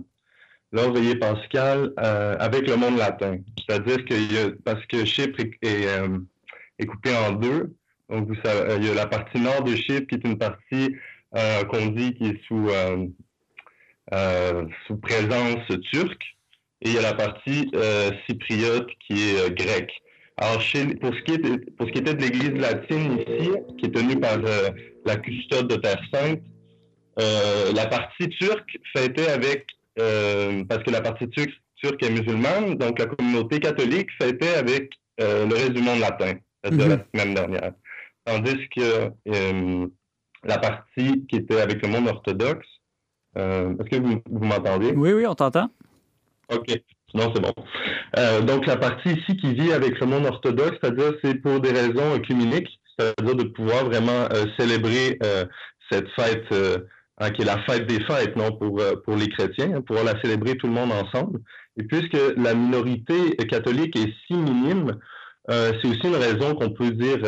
leur 0.70 0.92
veillée 0.92 1.16
pascale 1.16 1.92
avec 1.96 2.68
le 2.68 2.76
monde 2.76 2.96
latin. 2.96 3.38
C'est-à-dire 3.58 4.04
que 4.04 4.50
parce 4.62 4.86
que 4.86 5.04
Chypre 5.04 5.40
est, 5.40 5.50
est, 5.62 5.88
est 6.78 6.86
coupé 6.86 7.10
en 7.16 7.32
deux. 7.32 7.74
Donc, 8.10 8.26
vous 8.26 8.34
savez, 8.44 8.76
il 8.76 8.86
y 8.86 8.90
a 8.90 8.94
la 8.94 9.06
partie 9.06 9.40
nord 9.40 9.62
de 9.62 9.74
Chypre 9.76 10.06
qui 10.08 10.16
est 10.16 10.26
une 10.26 10.38
partie 10.38 10.96
euh, 11.36 11.64
qu'on 11.64 11.86
dit 11.86 12.12
qui 12.14 12.26
est 12.26 12.44
sous, 12.46 12.68
euh, 12.68 13.06
euh, 14.12 14.64
sous 14.86 14.96
présence 14.96 15.64
turque. 15.92 16.36
Et 16.82 16.88
il 16.88 16.94
y 16.94 16.98
a 16.98 17.02
la 17.02 17.14
partie 17.14 17.70
euh, 17.74 18.10
cypriote 18.26 18.88
qui 19.06 19.30
est 19.30 19.38
euh, 19.38 19.50
grecque. 19.50 19.92
Alors, 20.38 20.60
chez, 20.60 20.86
pour, 20.96 21.14
ce 21.14 21.20
qui 21.22 21.34
est, 21.34 21.76
pour 21.76 21.86
ce 21.86 21.92
qui 21.92 21.98
était 21.98 22.14
de 22.14 22.22
l'Église 22.22 22.58
latine 22.60 23.18
ici, 23.18 23.50
qui 23.78 23.86
est 23.86 23.94
tenue 23.94 24.18
par 24.18 24.38
euh, 24.38 24.70
la 25.04 25.16
custode 25.16 25.68
de 25.68 25.76
Terre 25.76 26.02
Sainte, 26.12 26.40
euh, 27.20 27.72
la 27.74 27.86
partie 27.86 28.28
turque 28.30 28.78
fêtait 28.96 29.28
avec, 29.28 29.66
euh, 30.00 30.64
parce 30.64 30.82
que 30.82 30.90
la 30.90 31.02
partie 31.02 31.28
turque, 31.28 31.52
turque 31.76 32.02
et 32.02 32.10
musulmane, 32.10 32.76
donc 32.76 32.98
la 32.98 33.06
communauté 33.06 33.60
catholique 33.60 34.08
fêtait 34.20 34.54
avec 34.54 34.90
le 35.18 35.54
reste 35.54 35.72
du 35.72 35.82
monde 35.82 35.98
latin, 36.00 36.32
c'est-à-dire 36.64 36.88
la 36.88 37.04
semaine 37.12 37.34
dernière. 37.34 37.72
Tandis 38.24 38.68
que 38.76 39.10
la 40.44 40.58
partie 40.58 41.26
qui 41.26 41.36
était 41.36 41.60
avec 41.60 41.82
le 41.82 41.88
monde 41.88 42.08
orthodoxe, 42.08 42.66
est-ce 43.36 43.90
que 43.90 43.96
vous, 43.96 44.22
vous 44.30 44.44
m'entendez? 44.44 44.92
Oui, 44.94 45.12
oui, 45.12 45.26
on 45.26 45.34
t'entend. 45.34 45.70
OK. 46.50 46.80
Non, 47.14 47.32
c'est 47.34 47.42
bon. 47.42 47.52
Euh, 48.18 48.40
donc, 48.40 48.66
la 48.66 48.76
partie 48.76 49.10
ici 49.10 49.36
qui 49.36 49.54
vit 49.54 49.72
avec 49.72 49.98
le 50.00 50.06
monde 50.06 50.26
orthodoxe, 50.26 50.76
c'est-à-dire 50.80 51.12
c'est 51.22 51.34
pour 51.36 51.60
des 51.60 51.70
raisons 51.70 52.14
œcuméniques, 52.14 52.80
c'est-à-dire 52.98 53.36
de 53.36 53.44
pouvoir 53.44 53.84
vraiment 53.84 54.28
euh, 54.32 54.44
célébrer 54.58 55.18
euh, 55.24 55.44
cette 55.90 56.08
fête 56.10 56.46
hein, 57.18 57.30
qui 57.30 57.42
est 57.42 57.46
la 57.46 57.62
fête 57.64 57.86
des 57.86 58.00
fêtes, 58.04 58.36
non, 58.36 58.52
pour, 58.52 58.80
pour 59.04 59.16
les 59.16 59.28
chrétiens, 59.28 59.74
hein, 59.74 59.80
pouvoir 59.80 60.04
la 60.04 60.20
célébrer 60.22 60.56
tout 60.56 60.68
le 60.68 60.72
monde 60.72 60.92
ensemble. 60.92 61.40
Et 61.76 61.82
puisque 61.82 62.16
la 62.36 62.54
minorité 62.54 63.36
catholique 63.48 63.96
est 63.96 64.12
si 64.26 64.34
minime, 64.34 64.98
c'est 65.48 65.86
aussi 65.86 66.04
une 66.04 66.16
raison 66.16 66.54
qu'on 66.54 66.70
peut 66.70 66.90
dire 66.90 67.18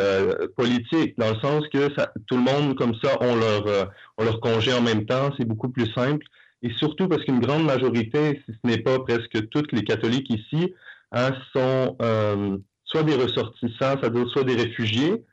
politique, 0.56 1.18
dans 1.18 1.30
le 1.30 1.40
sens 1.40 1.64
que 1.72 1.92
ça, 1.96 2.12
tout 2.26 2.36
le 2.36 2.42
monde, 2.42 2.76
comme 2.76 2.94
ça, 3.02 3.20
ont 3.20 3.34
leur, 3.34 3.90
ont 4.18 4.24
leur 4.24 4.40
congé 4.40 4.72
en 4.72 4.82
même 4.82 5.06
temps, 5.06 5.30
c'est 5.38 5.46
beaucoup 5.46 5.70
plus 5.70 5.90
simple. 5.92 6.24
Et 6.62 6.70
surtout 6.78 7.08
parce 7.08 7.24
qu'une 7.24 7.40
grande 7.40 7.64
majorité, 7.64 8.40
si 8.46 8.54
ce 8.54 8.68
n'est 8.68 8.78
pas 8.78 8.98
presque 9.00 9.48
toutes 9.50 9.72
les 9.72 9.82
catholiques 9.82 10.30
ici, 10.30 10.72
hein, 11.10 11.32
sont 11.52 11.96
euh, 12.00 12.56
soit 12.84 13.02
des 13.02 13.16
ressortissants, 13.16 13.96
c'est-à-dire 14.00 14.28
soit 14.28 14.44
des 14.44 14.54
réfugiés, 14.54 15.24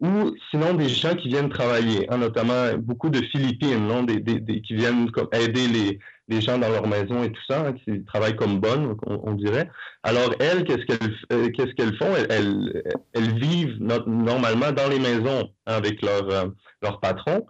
ou 0.00 0.34
sinon 0.50 0.74
des 0.74 0.90
gens 0.90 1.14
qui 1.14 1.28
viennent 1.28 1.48
travailler, 1.48 2.10
hein, 2.10 2.18
notamment 2.18 2.76
beaucoup 2.76 3.08
de 3.08 3.22
Philippines, 3.22 3.86
non, 3.86 4.02
des, 4.02 4.20
des, 4.20 4.60
qui 4.60 4.74
viennent 4.74 5.10
aider 5.32 5.66
les, 5.68 5.98
les, 6.28 6.40
gens 6.40 6.58
dans 6.58 6.68
leur 6.68 6.86
maison 6.86 7.22
et 7.22 7.30
tout 7.30 7.42
ça, 7.48 7.66
hein, 7.66 7.72
qui 7.72 8.04
travaillent 8.04 8.36
comme 8.36 8.60
bonnes, 8.60 8.96
on, 9.06 9.32
dirait. 9.32 9.68
Alors 10.02 10.34
elles, 10.40 10.64
qu'est-ce 10.64 10.84
qu'elles 10.86 11.14
euh, 11.32 11.50
qu'est-ce 11.50 11.72
qu'elles 11.74 11.96
font? 11.96 12.12
Elles, 12.28 12.82
elles, 13.12 13.38
vivent 13.38 13.78
normalement 13.80 14.72
dans 14.72 14.88
les 14.88 14.98
maisons 14.98 15.50
avec 15.66 16.02
leur, 16.02 16.28
euh, 16.30 16.46
leur 16.82 17.00
patron. 17.00 17.46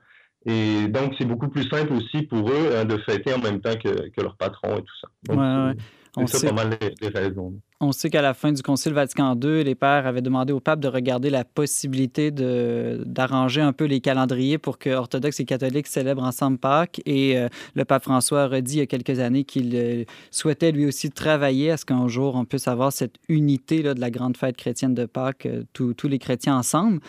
Et 0.46 0.86
donc, 0.86 1.14
c'est 1.18 1.24
beaucoup 1.24 1.48
plus 1.48 1.68
simple 1.68 1.92
aussi 1.92 2.22
pour 2.22 2.48
eux 2.50 2.76
hein, 2.76 2.84
de 2.84 2.98
fêter 2.98 3.34
en 3.34 3.38
même 3.38 3.60
temps 3.60 3.74
que, 3.74 4.10
que 4.10 4.22
leur 4.22 4.36
patron 4.36 4.76
et 4.76 4.82
tout 4.82 4.96
ça. 5.00 5.08
Donc, 5.24 5.38
ouais, 5.38 5.72
ouais. 6.16 6.26
C'est 6.26 6.48
pas 6.48 6.64
mal 6.64 6.78
les 7.00 7.08
raisons. 7.08 7.54
On 7.78 7.92
sait 7.92 8.08
qu'à 8.08 8.22
la 8.22 8.32
fin 8.32 8.52
du 8.52 8.62
Concile 8.62 8.94
Vatican 8.94 9.38
II, 9.38 9.62
les 9.62 9.74
pères 9.74 10.06
avaient 10.06 10.22
demandé 10.22 10.50
au 10.50 10.60
pape 10.60 10.80
de 10.80 10.88
regarder 10.88 11.28
la 11.28 11.44
possibilité 11.44 12.30
d'arranger 12.30 13.60
un 13.60 13.74
peu 13.74 13.84
les 13.84 14.00
calendriers 14.00 14.56
pour 14.56 14.78
que 14.78 14.88
orthodoxes 14.88 15.40
et 15.40 15.44
catholiques 15.44 15.86
célèbrent 15.86 16.22
ensemble 16.22 16.56
Pâques. 16.56 17.02
Et 17.04 17.36
euh, 17.36 17.48
le 17.74 17.84
pape 17.84 18.04
François 18.04 18.44
a 18.44 18.48
redit 18.48 18.76
il 18.76 18.78
y 18.78 18.80
a 18.80 18.86
quelques 18.86 19.18
années 19.18 19.44
qu'il 19.44 19.72
euh, 19.74 20.04
souhaitait 20.30 20.72
lui 20.72 20.86
aussi 20.86 21.10
travailler 21.10 21.70
à 21.70 21.76
ce 21.76 21.84
qu'un 21.84 22.08
jour 22.08 22.36
on 22.36 22.46
puisse 22.46 22.66
avoir 22.66 22.94
cette 22.94 23.16
unité 23.28 23.82
là, 23.82 23.92
de 23.92 24.00
la 24.00 24.10
grande 24.10 24.38
fête 24.38 24.56
chrétienne 24.56 24.94
de 24.94 25.04
Pâques, 25.04 25.44
euh, 25.44 25.64
tous 25.74 26.08
les 26.08 26.18
chrétiens 26.18 26.56
ensemble. 26.56 27.00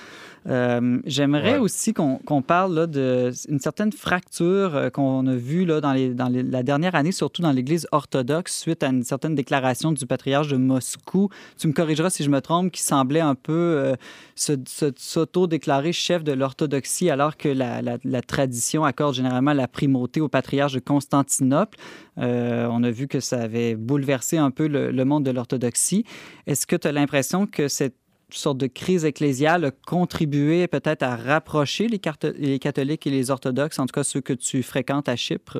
J'aimerais 1.05 1.57
aussi 1.57 1.93
qu'on 1.93 2.41
parle 2.41 2.87
d'une 2.87 3.59
certaine 3.59 3.91
fracture 3.91 4.89
qu'on 4.93 5.27
a 5.27 5.35
vue 5.35 5.65
là, 5.65 5.81
dans, 5.81 5.91
les, 5.91 6.13
dans 6.13 6.29
la 6.29 6.63
dernière 6.63 6.95
année, 6.95 7.11
surtout 7.11 7.41
dans 7.41 7.51
l'Église 7.51 7.85
orthodoxe, 7.91 8.57
suite 8.57 8.81
à 8.81 8.87
une 8.87 9.03
certaine 9.03 9.35
déclaration 9.35 9.91
du 9.91 10.05
patriarche 10.05 10.47
de 10.47 10.56
Moscou, 10.57 11.29
tu 11.57 11.67
me 11.67 11.73
corrigeras 11.73 12.09
si 12.09 12.23
je 12.23 12.29
me 12.29 12.41
trompe, 12.41 12.71
qui 12.71 12.81
semblait 12.81 13.19
un 13.19 13.35
peu 13.35 13.53
euh, 13.53 13.95
s'auto-déclarer 14.35 15.91
chef 15.93 16.23
de 16.23 16.31
l'orthodoxie 16.31 17.09
alors 17.09 17.37
que 17.37 17.49
la, 17.49 18.21
tradition 18.21 18.83
accorde 18.83 19.15
généralement 19.15 19.53
la 19.53 19.67
primauté 19.67 20.21
au 20.21 20.27
patriarche 20.27 20.73
de 20.73 20.79
Constantinople. 20.79 21.77
Euh, 22.17 22.67
on 22.71 22.83
a 22.83 22.91
vu 22.91 23.07
que 23.07 23.19
ça 23.19 23.41
avait 23.41 23.75
bouleversé 23.75 24.37
un 24.37 24.51
peu 24.51 24.67
le, 24.67 25.05
monde 25.05 25.23
de 25.23 25.31
l'orthodoxie. 25.31 26.05
Est-ce 26.45 26.67
que 26.67 26.75
tu 26.75 26.87
as 26.87 26.91
l'impression 26.91 27.47
que 27.47 27.67
cette 27.67 27.95
sorte 28.29 28.57
de 28.57 28.67
crise 28.67 29.05
ecclésiale 29.05 29.65
a 29.65 29.71
contribué 29.71 30.67
peut-être 30.67 31.03
à 31.03 31.15
rapprocher 31.15 31.87
les, 31.87 31.99
catholiques 31.99 33.07
et 33.07 33.09
les 33.09 33.31
orthodoxes, 33.31 33.79
en 33.79 33.85
tout 33.85 33.93
cas 33.93 34.03
ceux 34.03 34.21
que 34.21 34.33
tu 34.33 34.63
fréquentes 34.63 35.07
à 35.07 35.15
Chypre? 35.15 35.59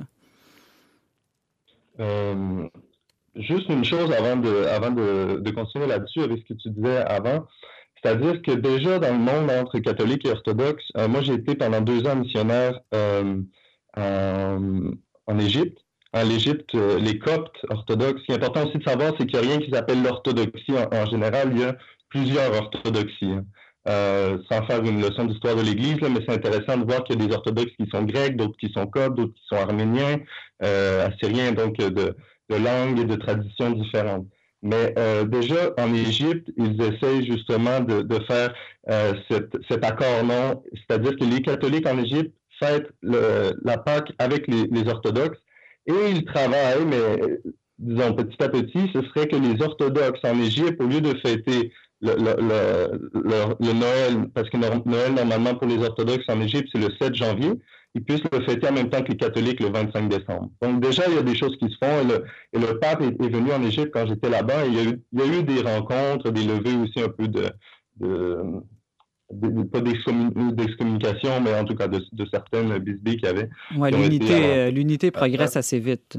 Euh, 1.99 2.67
Juste 3.39 3.69
une 3.69 3.85
chose 3.85 4.11
avant 4.11 4.35
de, 4.35 4.65
avant 4.65 4.91
de, 4.91 5.39
de 5.39 5.51
continuer 5.51 5.87
là-dessus 5.87 6.21
avec 6.21 6.39
ce 6.39 6.53
que 6.53 6.59
tu 6.59 6.69
disais 6.71 6.97
avant. 6.97 7.45
C'est-à-dire 8.01 8.41
que 8.41 8.51
déjà 8.51 8.99
dans 8.99 9.11
le 9.11 9.19
monde 9.19 9.51
entre 9.51 9.79
catholiques 9.79 10.25
et 10.25 10.31
orthodoxes, 10.31 10.91
euh, 10.97 11.07
moi 11.07 11.21
j'ai 11.21 11.33
été 11.33 11.55
pendant 11.55 11.81
deux 11.81 12.07
ans 12.07 12.15
missionnaire 12.15 12.79
euh, 12.93 13.41
en, 13.95 14.91
en 15.25 15.39
Égypte. 15.39 15.79
En 16.13 16.29
Égypte, 16.29 16.73
euh, 16.75 16.99
les 16.99 17.19
Coptes 17.19 17.57
orthodoxes, 17.69 18.21
ce 18.21 18.25
qui 18.25 18.31
est 18.31 18.35
important 18.35 18.65
aussi 18.65 18.77
de 18.77 18.83
savoir, 18.83 19.13
c'est 19.19 19.25
qu'il 19.25 19.39
n'y 19.39 19.45
a 19.45 19.49
rien 19.49 19.59
qui 19.59 19.71
s'appelle 19.71 20.01
l'orthodoxie 20.01 20.73
en, 20.91 21.05
général. 21.07 21.49
Il 21.51 21.59
y 21.59 21.63
a 21.63 21.75
plusieurs 22.09 22.53
orthodoxies. 22.55 23.33
Hein. 23.33 23.43
sans 24.49 24.65
faire 24.65 24.83
une 24.83 25.01
leçon 25.01 25.25
d'histoire 25.25 25.55
de 25.55 25.61
l'Église, 25.61 25.97
mais 26.01 26.19
c'est 26.27 26.33
intéressant 26.33 26.77
de 26.77 26.83
voir 26.83 27.05
qu'il 27.05 27.19
y 27.19 27.23
a 27.23 27.27
des 27.27 27.33
orthodoxes 27.33 27.71
qui 27.79 27.87
sont 27.89 28.03
grecs, 28.03 28.35
d'autres 28.35 28.57
qui 28.57 28.69
sont 28.73 28.85
coptes, 28.85 29.15
d'autres 29.15 29.33
qui 29.33 29.45
sont 29.49 29.55
arméniens, 29.55 30.17
assyriens, 30.59 31.53
donc 31.53 31.77
de, 31.77 32.13
de 32.49 32.55
langues 32.55 32.99
et 32.99 33.05
de 33.05 33.15
traditions 33.15 33.71
différentes. 33.71 34.27
Mais 34.63 34.93
euh, 34.97 35.23
déjà, 35.23 35.71
en 35.77 35.93
Égypte, 35.93 36.49
ils 36.57 36.81
essayent 36.81 37.25
justement 37.25 37.79
de, 37.79 38.01
de 38.01 38.19
faire 38.25 38.53
euh, 38.89 39.13
cet, 39.29 39.55
cet, 39.69 39.85
accord 39.85 40.23
non, 40.23 40.63
c'est-à-dire 40.73 41.15
que 41.15 41.25
les 41.25 41.41
catholiques 41.41 41.87
en 41.87 41.97
Égypte 41.99 42.33
fêtent 42.59 42.89
le, 43.01 43.53
la 43.63 43.77
Pâque 43.77 44.11
avec 44.17 44.47
les, 44.47 44.63
les, 44.63 44.89
orthodoxes 44.89 45.37
et 45.85 46.09
ils 46.09 46.25
travaillent, 46.25 46.85
mais 46.85 47.39
disons 47.77 48.13
petit 48.13 48.41
à 48.41 48.49
petit, 48.49 48.89
ce 48.93 49.01
serait 49.03 49.27
que 49.27 49.35
les 49.35 49.61
orthodoxes 49.61 50.19
en 50.23 50.39
Égypte, 50.41 50.81
au 50.81 50.87
lieu 50.87 51.01
de 51.01 51.13
fêter 51.19 51.71
le, 52.01 52.13
le, 52.15 53.55
le, 53.59 53.73
Noël, 53.73 54.29
parce 54.33 54.49
que 54.49 54.57
Noël, 54.57 55.13
normalement, 55.13 55.55
pour 55.55 55.67
les 55.67 55.77
orthodoxes 55.77 56.25
en 56.27 56.41
Égypte, 56.41 56.69
c'est 56.71 56.81
le 56.81 56.93
7 56.99 57.15
janvier, 57.15 57.51
ils 57.95 58.03
puissent 58.03 58.23
le 58.31 58.41
fêter 58.41 58.67
en 58.67 58.73
même 58.73 58.89
temps 58.89 59.01
que 59.01 59.09
les 59.11 59.17
catholiques 59.17 59.59
le 59.59 59.69
25 59.69 60.09
décembre. 60.09 60.49
Donc 60.61 60.81
déjà, 60.81 61.03
il 61.07 61.15
y 61.15 61.17
a 61.17 61.23
des 61.23 61.35
choses 61.35 61.57
qui 61.57 61.69
se 61.69 61.77
font. 61.77 62.21
Et 62.53 62.59
le, 62.59 62.79
pape 62.79 63.01
est, 63.01 63.29
venu 63.29 63.51
en 63.51 63.63
Égypte 63.63 63.91
quand 63.93 64.05
j'étais 64.05 64.29
là-bas. 64.29 64.65
Il, 64.65 64.75
y 64.75 65.21
a 65.21 65.25
eu 65.25 65.43
des 65.43 65.61
rencontres, 65.61 66.31
des 66.31 66.43
levées 66.43 66.75
aussi 66.75 67.01
un 67.01 67.09
peu 67.09 67.27
de, 67.27 67.49
de, 67.99 69.63
pas 69.63 69.81
d'excommunication, 69.81 71.41
mais 71.41 71.57
en 71.57 71.65
tout 71.65 71.75
cas 71.75 71.87
de, 71.87 72.01
certaines 72.31 72.77
bisbées 72.77 73.17
qui 73.17 73.25
avaient. 73.25 73.49
Ouais, 73.75 73.91
l'unité, 73.91 74.71
l'unité 74.71 75.11
progresse 75.11 75.55
assez 75.57 75.79
vite. 75.79 76.17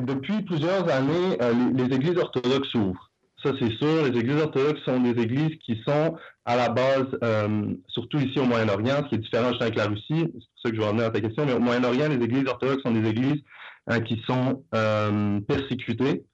depuis 0.00 0.42
plusieurs 0.42 0.88
années, 0.88 1.40
euh, 1.40 1.52
les 1.74 1.94
églises 1.94 2.18
orthodoxes 2.18 2.68
s'ouvrent. 2.68 3.05
Ça, 3.46 3.52
c'est 3.60 3.76
sûr. 3.76 4.02
Les 4.10 4.18
églises 4.18 4.42
orthodoxes 4.42 4.82
sont 4.84 4.98
des 4.98 5.22
églises 5.22 5.56
qui 5.64 5.80
sont 5.86 6.16
à 6.44 6.56
la 6.56 6.68
base, 6.68 7.06
euh, 7.22 7.74
surtout 7.86 8.18
ici 8.18 8.40
au 8.40 8.44
Moyen-Orient, 8.44 9.02
ce 9.04 9.08
qui 9.08 9.14
est 9.14 9.18
différent 9.18 9.52
avec 9.60 9.76
la 9.76 9.86
Russie, 9.86 10.02
c'est 10.08 10.30
pour 10.32 10.60
ça 10.64 10.70
que 10.70 10.74
je 10.74 10.80
vais 10.80 10.86
revenir 10.86 11.06
à 11.06 11.10
ta 11.10 11.20
question, 11.20 11.46
mais 11.46 11.52
au 11.52 11.60
Moyen-Orient, 11.60 12.08
les 12.08 12.24
églises 12.24 12.48
orthodoxes 12.48 12.82
sont 12.82 12.90
des 12.90 13.08
églises 13.08 13.40
hein, 13.86 14.00
qui 14.00 14.20
sont 14.26 14.64
euh, 14.74 15.40
persécutées. 15.40 16.24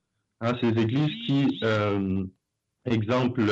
Hein, 0.41 0.53
c'est 0.61 0.73
des 0.73 0.83
églises 0.83 1.27
qui, 1.27 1.61
euh, 1.65 2.25
exemple, 2.87 3.43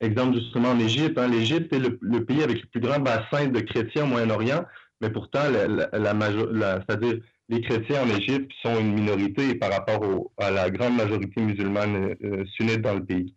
exemple 0.00 0.38
justement 0.38 0.70
en 0.72 0.78
Égypte, 0.78 1.18
hein, 1.18 1.28
l'Égypte 1.28 1.72
est 1.72 1.78
le, 1.78 2.24
pays 2.24 2.42
avec 2.42 2.60
le 2.60 2.66
plus 2.68 2.80
grand 2.80 3.00
bassin 3.00 3.48
de 3.48 3.60
chrétiens 3.60 4.04
au 4.04 4.08
Moyen-Orient, 4.08 4.64
mais 5.00 5.08
pourtant, 5.08 5.50
la, 5.50 5.66
la, 5.66 6.12
la 6.12 6.80
c'est-à-dire 6.80 7.20
les 7.48 7.60
chrétiens 7.60 8.02
en 8.02 8.16
Égypte 8.16 8.50
sont 8.62 8.78
une 8.78 8.94
minorité 8.94 9.54
par 9.54 9.70
rapport 9.70 10.30
à 10.38 10.50
la 10.50 10.70
grande 10.70 10.96
majorité 10.96 11.40
musulmane 11.40 12.16
euh, 12.24 12.44
sunnite 12.56 12.82
dans 12.82 12.94
le 12.94 13.04
pays. 13.04 13.34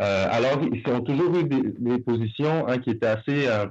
Euh, 0.00 0.26
alors, 0.30 0.60
ils 0.62 0.92
ont 0.92 1.02
toujours 1.02 1.36
eu 1.36 1.44
des, 1.44 1.98
positions 1.98 2.66
hein, 2.68 2.78
qui 2.78 2.90
étaient 2.90 3.06
assez, 3.06 3.46
euh, 3.48 3.66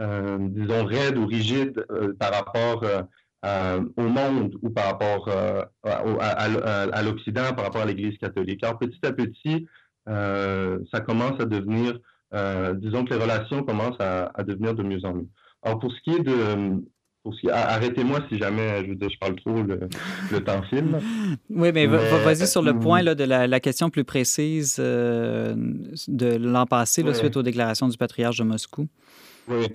euh, 0.00 0.38
disons, 0.40 0.84
raides 0.84 1.18
ou 1.18 1.26
rigides 1.26 1.84
par 2.18 2.32
rapport 2.32 2.84
au 3.96 4.02
monde 4.02 4.56
ou 4.62 4.70
par 4.70 4.86
rapport 4.86 5.28
à, 5.82 7.02
l'Occident, 7.02 7.52
par 7.54 7.64
rapport 7.64 7.82
à 7.82 7.86
l'Église 7.86 8.16
catholique. 8.18 8.62
Alors, 8.62 8.78
petit 8.78 9.04
à 9.04 9.12
petit, 9.12 9.66
ça 10.06 11.00
commence 11.00 11.40
à 11.40 11.46
devenir, 11.46 11.98
disons 12.76 13.04
que 13.04 13.14
les 13.14 13.20
relations 13.20 13.64
commencent 13.64 14.00
à, 14.00 14.30
à, 14.34 14.44
devenir 14.44 14.74
de 14.74 14.84
mieux 14.84 15.04
en 15.04 15.14
mieux. 15.14 15.28
Alors, 15.62 15.80
pour 15.80 15.92
ce 15.92 16.00
qui 16.02 16.10
est 16.10 16.22
de, 16.22 16.80
Arrêtez-moi 17.50 18.20
si 18.28 18.38
jamais 18.38 18.84
je, 18.84 18.92
je 18.92 19.18
parle 19.18 19.36
trop, 19.36 19.62
le, 19.62 20.44
temps 20.44 20.62
file. 20.62 20.98
Oui, 21.50 21.70
mais, 21.72 21.86
vas-y 21.86 22.46
sur 22.46 22.62
le 22.62 22.78
point 22.78 23.02
là, 23.02 23.14
de 23.14 23.24
la, 23.24 23.60
question 23.60 23.90
plus 23.90 24.04
précise 24.04 24.76
euh, 24.80 25.54
de 26.08 26.36
l'an 26.36 26.66
passé, 26.66 27.04
suite 27.14 27.36
aux 27.36 27.42
déclarations 27.42 27.88
du 27.88 27.96
patriarche 27.96 28.38
de 28.38 28.44
Moscou. 28.44 28.88
Oui. 29.48 29.66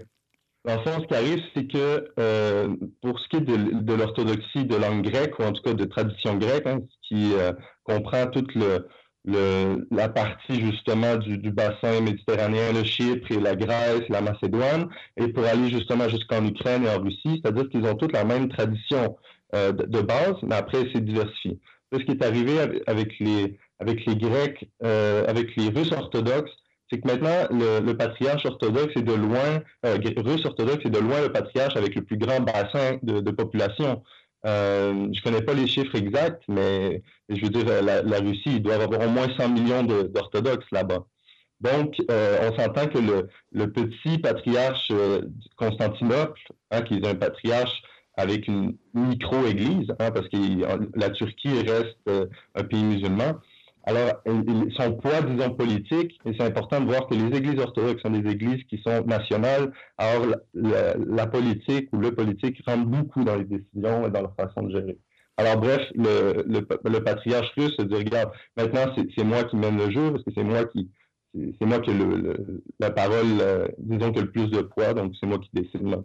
Dans 0.66 0.76
le 0.76 0.82
fond, 0.82 1.02
ce 1.02 1.08
qui 1.08 1.16
arrive, 1.16 1.42
c'est 1.56 1.66
que 1.66 2.12
euh, 2.20 2.76
pour 3.02 3.18
ce 3.20 3.30
qui 3.30 3.38
est 3.38 3.42
de, 3.42 3.94
l'orthodoxie 3.94 4.66
de 4.66 4.76
langue 4.76 5.02
grecque, 5.02 5.40
ou 5.40 5.44
en 5.44 5.54
tout 5.54 5.62
cas 5.62 5.74
de 5.74 5.86
tradition 5.86 6.36
grecque, 6.36 6.68
hein, 6.68 6.80
qui 7.08 7.34
euh, 7.36 7.54
comprend 7.86 8.28
toute 8.28 8.54
le, 8.56 8.86
le, 9.28 9.88
la 9.92 10.10
partie 10.10 10.60
justement 10.60 11.18
du, 11.18 11.38
du, 11.38 11.52
bassin 11.52 12.02
méditerranéen, 12.02 12.72
le 12.74 12.84
Chypre 12.84 13.32
et 13.32 13.40
la 13.40 13.56
Grèce, 13.56 14.04
la 14.10 14.22
Macédoine, 14.22 14.88
et 15.18 15.28
pour 15.28 15.46
aller 15.46 15.70
justement 15.70 16.08
jusqu'en 16.10 16.44
Ukraine 16.46 16.86
et 16.86 16.90
en 16.90 17.00
Russie, 17.02 17.42
c'est-à-dire 17.44 17.70
qu'ils 17.70 17.86
ont 17.86 17.96
toutes 17.96 18.14
la 18.14 18.24
même 18.24 18.50
tradition 18.50 19.18
de, 19.54 20.02
base, 20.02 20.36
mais 20.44 20.56
après, 20.56 20.80
c'est 20.94 21.04
diversifié. 21.04 21.58
Ce 21.94 22.00
qui 22.00 22.12
est 22.12 22.24
arrivé 22.24 22.60
avec 22.86 23.18
les, 23.20 23.58
avec 23.80 24.06
les 24.06 24.16
Grecs, 24.16 24.70
avec 24.82 25.56
les 25.56 25.70
Russes 25.70 25.94
orthodoxes, 25.94 26.52
c'est 26.90 27.00
que 27.02 27.08
maintenant, 27.08 27.48
le, 27.52 27.94
patriarche 27.94 28.46
orthodoxe 28.46 28.94
est 28.96 29.04
de 29.04 29.14
loin, 29.14 29.62
russe 29.84 30.46
orthodoxe 30.46 30.86
est 30.86 30.90
de 30.90 31.00
loin 31.00 31.22
le 31.22 31.32
patriarche 31.32 31.76
avec 31.76 31.96
le 31.96 32.04
plus 32.04 32.18
grand 32.18 32.40
bassin 32.40 32.98
de, 33.04 33.20
de 33.20 33.32
population. 33.32 34.04
Euh, 34.46 34.94
je 35.12 35.20
ne 35.20 35.24
connais 35.24 35.42
pas 35.42 35.54
les 35.54 35.68
chiffres 35.68 35.96
exacts, 35.96 36.44
mais 36.48 37.02
je 37.30 37.42
veux 37.42 37.50
dire, 37.50 37.66
la, 37.82 38.20
Russie, 38.20 38.44
il 38.46 38.62
doit 38.62 38.76
avoir 38.76 39.02
au 39.02 39.10
moins 39.10 39.28
100 39.38 39.50
millions 39.50 39.84
d'orthodoxes 39.84 40.68
là-bas. 40.72 41.06
Donc, 41.60 41.96
euh, 42.12 42.50
on 42.50 42.58
s'entend 42.58 42.88
que 42.88 43.00
le, 43.52 43.72
petit 43.72 44.20
patriarche 44.20 44.90
euh, 44.92 45.22
Constantinople, 45.56 46.40
hein, 46.72 46.82
qui 46.82 46.96
est 46.96 47.08
un 47.08 47.16
patriarche 47.16 47.82
avec 48.16 48.48
une 48.48 48.78
micro-église, 48.94 49.90
hein, 50.00 50.12
parce 50.12 50.28
que 50.30 50.38
la 50.98 51.10
Turquie 51.10 51.62
reste 51.62 52.30
un 52.56 52.64
pays 52.64 52.84
musulman, 52.84 53.40
alors, 53.88 54.22
son 54.76 54.98
poids, 54.98 55.22
disons, 55.22 55.52
politique, 55.52 56.20
et 56.26 56.34
c'est 56.38 56.44
important 56.44 56.82
de 56.82 56.88
voir 56.88 57.08
que 57.08 57.16
les 57.16 57.38
églises 57.38 57.58
orthodoxes 57.58 58.02
sont 58.02 58.10
des 58.10 58.30
églises 58.30 58.62
qui 58.66 58.82
sont 58.86 59.06
nationales. 59.06 59.72
Alors, 59.98 60.26
la, 60.54 61.26
politique 61.28 61.88
ou 61.94 62.00
le 62.00 62.14
politique 62.14 62.62
rentre 62.68 62.86
beaucoup 62.86 63.24
dans 63.24 63.38
les 63.38 63.46
décisions 63.46 64.06
et 64.06 64.12
dans 64.12 64.24
leur 64.24 64.36
façon 64.36 64.64
de 64.64 64.72
gérer. 64.72 64.98
Alors, 65.38 65.56
bref, 65.62 65.80
le, 65.96 66.44
le, 66.46 67.00
patriarche 67.00 67.50
russe 67.56 67.78
se 67.80 67.86
dit, 67.86 67.96
regarde, 67.96 68.30
maintenant, 68.58 68.94
c'est 69.18 69.24
moi 69.24 69.46
qui 69.46 69.56
mène 69.56 69.78
le 69.78 69.90
jeu, 69.90 70.12
parce 70.12 70.24
que 70.26 70.32
c'est 70.36 70.44
moi 70.44 70.66
qui, 70.66 70.92
c'est 71.34 71.66
moi 71.66 71.80
qui 71.80 71.92
ai 71.92 71.96
la 72.82 72.92
parole, 72.92 73.40
euh, 73.40 73.70
disons, 73.78 74.12
qui 74.12 74.20
a 74.20 74.24
le 74.24 74.32
plus 74.32 74.50
de 74.50 74.64
poids, 74.64 74.96
donc 74.96 75.14
c'est 75.18 75.28
moi 75.28 75.40
qui 75.40 75.50
décide 75.54 75.84
maintenant. 75.84 76.04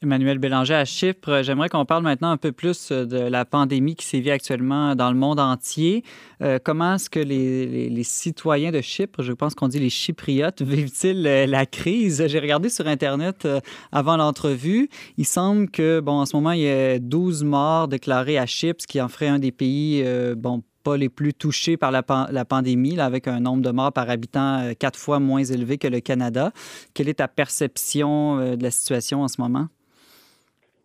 Emmanuel 0.00 0.38
Bélanger 0.38 0.74
à 0.74 0.84
Chypre. 0.84 1.42
J'aimerais 1.42 1.68
qu'on 1.68 1.84
parle 1.84 2.04
maintenant 2.04 2.30
un 2.30 2.36
peu 2.36 2.52
plus 2.52 2.92
euh, 2.92 3.04
de 3.04 3.18
la 3.18 3.44
pandémie 3.44 3.96
qui 3.96 4.06
sévit 4.06 4.30
actuellement 4.30 4.94
dans 4.94 5.10
le 5.10 5.16
monde 5.16 5.40
entier. 5.40 6.04
Euh, 6.40 6.58
comment 6.62 6.94
est-ce 6.94 7.10
que 7.10 7.18
les, 7.18 8.02
citoyens 8.04 8.70
de 8.70 8.80
Chypre, 8.80 9.22
je 9.22 9.32
pense 9.32 9.54
qu'on 9.54 9.66
dit 9.66 9.80
les 9.80 9.90
Chypriotes, 9.90 10.62
vivent-ils 10.62 11.26
euh, 11.26 11.46
la 11.46 11.66
crise? 11.66 12.24
J'ai 12.28 12.38
regardé 12.38 12.68
sur 12.68 12.86
Internet 12.86 13.48
avant 13.90 14.16
l'entrevue. 14.16 14.88
Il 15.16 15.26
semble 15.26 15.68
que, 15.68 15.98
bon, 16.00 16.20
en 16.20 16.26
ce 16.26 16.36
moment, 16.36 16.52
il 16.52 16.60
y 16.60 16.68
a 16.68 16.98
12 17.00 17.42
morts 17.42 17.88
déclarés 17.88 18.38
à 18.38 18.46
Chypre, 18.46 18.82
ce 18.82 18.86
qui 18.86 19.00
en 19.00 19.08
ferait 19.08 19.28
un 19.28 19.40
des 19.40 19.52
pays, 19.52 20.04
bon, 20.36 20.62
pas 20.82 20.96
les 20.96 21.08
plus 21.08 21.34
touchés 21.34 21.76
par 21.76 21.90
la, 21.90 22.02
la 22.30 22.44
pandémie, 22.44 22.96
là, 22.96 23.04
avec 23.04 23.28
un 23.28 23.40
nombre 23.40 23.62
de 23.62 23.70
morts 23.70 23.92
par 23.92 24.08
habitant 24.10 24.72
quatre 24.78 24.98
fois 24.98 25.20
moins 25.20 25.44
élevé 25.44 25.78
que 25.78 25.88
le 25.88 26.00
Canada. 26.00 26.52
Quelle 26.94 27.08
est 27.08 27.14
ta 27.14 27.28
perception 27.28 28.56
de 28.56 28.62
la 28.62 28.70
situation 28.70 29.22
en 29.22 29.28
ce 29.28 29.40
moment? 29.40 29.68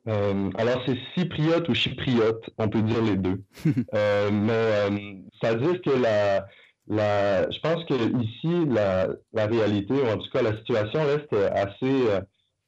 Euh, 0.08 0.50
alors, 0.56 0.82
c'est 0.86 0.98
cypriote 1.16 1.70
ou 1.70 1.74
chypriote, 1.74 2.50
on 2.58 2.68
peut 2.68 2.82
dire 2.82 3.02
les 3.02 3.16
deux. 3.16 3.42
euh, 3.94 4.30
mais 4.32 4.52
euh, 4.52 4.90
ça 5.42 5.56
veut 5.56 5.72
dire 5.72 5.82
que 5.82 5.92
la, 5.92 6.46
la, 6.88 7.50
je 7.50 7.60
pense 7.60 7.86
que 7.86 7.94
ici, 8.22 8.66
la, 8.70 9.08
la, 9.32 9.46
réalité, 9.48 9.94
ou 9.94 10.08
en 10.08 10.18
tout 10.18 10.30
cas 10.32 10.42
la 10.42 10.58
situation 10.58 11.06
reste 11.06 11.34
assez, 11.34 12.04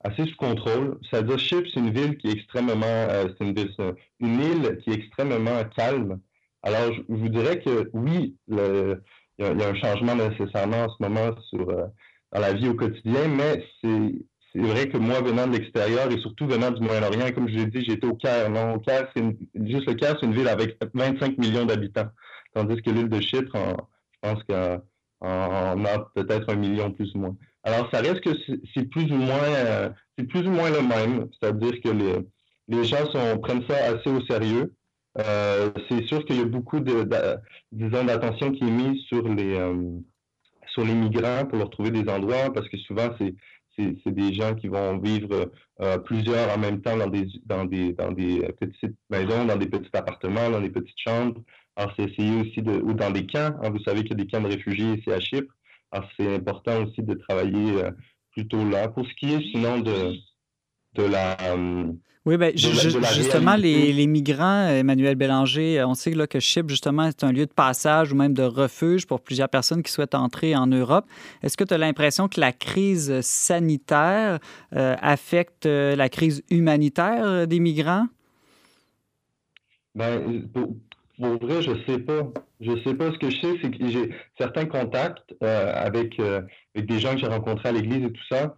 assez 0.05 0.25
sous 0.25 0.37
contrôle. 0.37 0.97
Ça 1.11 1.21
veut 1.21 1.27
dire 1.27 1.39
Chypre, 1.39 1.67
c'est 1.73 1.79
une 1.79 1.91
ville 1.91 2.17
qui 2.17 2.27
est 2.27 2.33
extrêmement, 2.33 2.85
euh, 2.85 3.27
c'est 3.37 3.45
une, 3.45 3.95
une 4.19 4.41
île 4.41 4.77
qui 4.83 4.91
est 4.91 4.95
extrêmement 4.95 5.63
calme. 5.75 6.19
Alors, 6.65 6.93
je, 6.93 7.01
vous 7.07 7.29
dirais 7.29 7.59
que 7.59 7.89
oui, 7.93 8.35
il 8.49 8.57
y, 9.39 9.43
a 9.43 9.69
un 9.69 9.75
changement 9.75 10.15
nécessairement 10.15 10.85
en 10.85 10.89
ce 10.89 10.95
moment 10.99 11.35
sur, 11.49 11.65
dans 11.65 12.41
la 12.41 12.53
vie 12.53 12.67
au 12.67 12.73
quotidien, 12.73 13.27
mais 13.27 13.63
c'est 13.81 14.61
vrai 14.61 14.89
que 14.89 14.97
moi, 14.97 15.21
venant 15.21 15.47
de 15.47 15.57
l'extérieur 15.57 16.11
et 16.11 16.19
surtout 16.19 16.47
venant 16.47 16.71
du 16.71 16.81
Moyen-Orient, 16.81 17.31
comme 17.33 17.47
je 17.47 17.55
l'ai 17.55 17.65
dit, 17.67 17.85
j'étais 17.85 18.07
au 18.07 18.15
Caire. 18.15 18.49
Non, 18.49 18.73
au 18.75 18.79
Caire, 18.79 19.07
c'est 19.15 19.23
juste 19.65 19.87
le 19.87 19.93
Caire, 19.93 20.17
c'est 20.19 20.25
une 20.25 20.33
ville 20.33 20.47
avec 20.47 20.77
25 20.93 21.37
millions 21.37 21.65
d'habitants. 21.65 22.09
Tandis 22.53 22.81
que 22.81 22.89
l'île 22.89 23.09
de 23.09 23.19
Chypre, 23.19 23.55
je 23.55 24.29
pense 24.29 24.43
qu'en 24.43 24.81
a 25.21 25.99
peut-être 26.15 26.51
un 26.51 26.55
million 26.55 26.91
plus 26.91 27.13
ou 27.15 27.19
moins. 27.19 27.35
Alors, 27.63 27.89
ça 27.91 27.99
reste 28.01 28.21
que 28.21 28.29
c'est 28.73 28.89
plus 28.89 29.11
ou 29.11 29.17
moins 29.17 29.43
euh, 29.43 29.89
c'est 30.17 30.25
plus 30.25 30.47
ou 30.47 30.51
moins 30.51 30.69
le 30.69 30.81
même. 30.81 31.27
C'est-à-dire 31.33 31.81
que 31.81 31.89
les, 31.89 32.83
gens 32.85 33.05
prennent 33.41 33.65
ça 33.67 33.75
assez 33.75 34.09
au 34.09 34.21
sérieux. 34.25 34.73
Euh, 35.17 35.71
c'est 35.89 36.05
sûr 36.07 36.25
qu'il 36.25 36.37
y 36.37 36.41
a 36.41 36.45
beaucoup 36.45 36.79
de, 36.79 37.07
disons, 37.71 38.03
d'attention 38.03 38.51
qui 38.51 38.63
est 38.63 38.71
mise 38.71 39.01
sur 39.03 39.27
les 39.27 39.55
euh, 39.55 39.99
sur 40.73 40.83
les 40.83 40.93
migrants 40.93 41.45
pour 41.45 41.57
leur 41.57 41.69
trouver 41.69 41.91
des 41.91 42.09
endroits 42.09 42.51
parce 42.53 42.67
que 42.67 42.77
souvent 42.77 43.09
c'est 43.17 43.33
c'est 43.77 44.11
des 44.11 44.33
gens 44.33 44.55
qui 44.55 44.67
vont 44.67 44.97
vivre 44.97 45.51
euh, 45.81 45.97
plusieurs 45.99 46.49
en 46.53 46.57
même 46.57 46.81
temps 46.81 46.97
dans 46.97 47.07
des, 47.09 47.27
dans, 47.45 47.65
des, 47.65 47.93
dans 47.93 48.11
des 48.11 48.47
petites 48.59 48.95
maisons, 49.09 49.45
dans 49.45 49.57
des 49.57 49.67
petits 49.67 49.89
appartements, 49.93 50.49
dans 50.49 50.61
des 50.61 50.69
petites 50.69 50.97
chambres. 50.97 51.41
C'est 51.97 52.09
essayer 52.09 52.41
aussi 52.41 52.61
ou 52.61 52.93
dans 52.93 53.11
des 53.11 53.27
camps. 53.27 53.51
Hein, 53.61 53.69
vous 53.69 53.83
savez 53.83 54.01
qu'il 54.03 54.11
y 54.17 54.21
a 54.21 54.23
des 54.23 54.27
camps 54.27 54.41
de 54.41 54.47
réfugiés 54.47 54.93
ici 54.93 55.11
à 55.11 55.19
Chypre. 55.19 55.53
Alors, 55.91 56.09
c'est 56.17 56.35
important 56.35 56.83
aussi 56.83 57.01
de 57.01 57.13
travailler 57.15 57.83
euh, 57.83 57.91
plutôt 58.31 58.63
là. 58.69 58.87
Pour 58.87 59.05
ce 59.05 59.13
qui 59.15 59.33
est 59.33 59.41
sinon 59.51 59.79
de, 59.79 60.13
de 60.93 61.03
la, 61.03 61.35
euh, 62.27 62.31
oui, 62.31 62.37
bien, 62.37 62.51
justement, 62.55 63.55
les, 63.55 64.07
migrants, 64.07 64.67
Emmanuel 64.67 65.15
Bélanger, 65.15 65.83
on 65.83 65.93
sait 65.93 66.11
là, 66.11 66.25
que 66.25 66.39
Chypre, 66.39 66.69
justement, 66.69 67.03
est 67.03 67.23
un 67.23 67.31
lieu 67.31 67.45
de 67.45 67.51
passage 67.51 68.11
ou 68.11 68.15
même 68.15 68.33
de 68.33 68.41
refuge 68.41 69.05
pour 69.05 69.21
plusieurs 69.21 69.49
personnes 69.49 69.83
qui 69.83 69.91
souhaitent 69.91 70.15
entrer 70.15 70.55
en 70.55 70.65
Europe. 70.65 71.05
Est-ce 71.43 71.55
que 71.55 71.63
tu 71.63 71.73
as 71.75 71.77
l'impression 71.77 72.27
que 72.27 72.39
la 72.39 72.51
crise 72.51 73.21
sanitaire 73.21 74.39
euh, 74.75 74.95
affecte 75.01 75.67
euh, 75.67 75.95
la 75.95 76.09
crise 76.09 76.43
humanitaire 76.49 77.23
euh, 77.23 77.45
des 77.45 77.59
migrants? 77.59 78.07
Ben, 79.93 80.47
pour, 80.51 81.37
vrai, 81.37 81.61
je 81.61 81.71
ne 81.71 81.83
sais 81.87 81.99
pas. 81.99 82.27
Je 82.59 82.71
sais 82.83 82.95
pas. 82.95 83.11
Ce 83.11 83.19
que 83.19 83.29
je 83.29 83.39
sais, 83.39 83.53
c'est 83.61 83.69
que 83.69 83.87
j'ai 83.87 84.09
certains 84.39 84.65
contacts 84.65 85.35
avec, 85.41 86.19
avec 86.19 86.87
des 86.87 86.99
gens 86.99 87.13
que 87.13 87.19
j'ai 87.19 87.27
rencontrés 87.27 87.69
à 87.69 87.71
l'église 87.71 88.03
et 88.03 88.11
tout 88.11 88.25
ça, 88.29 88.57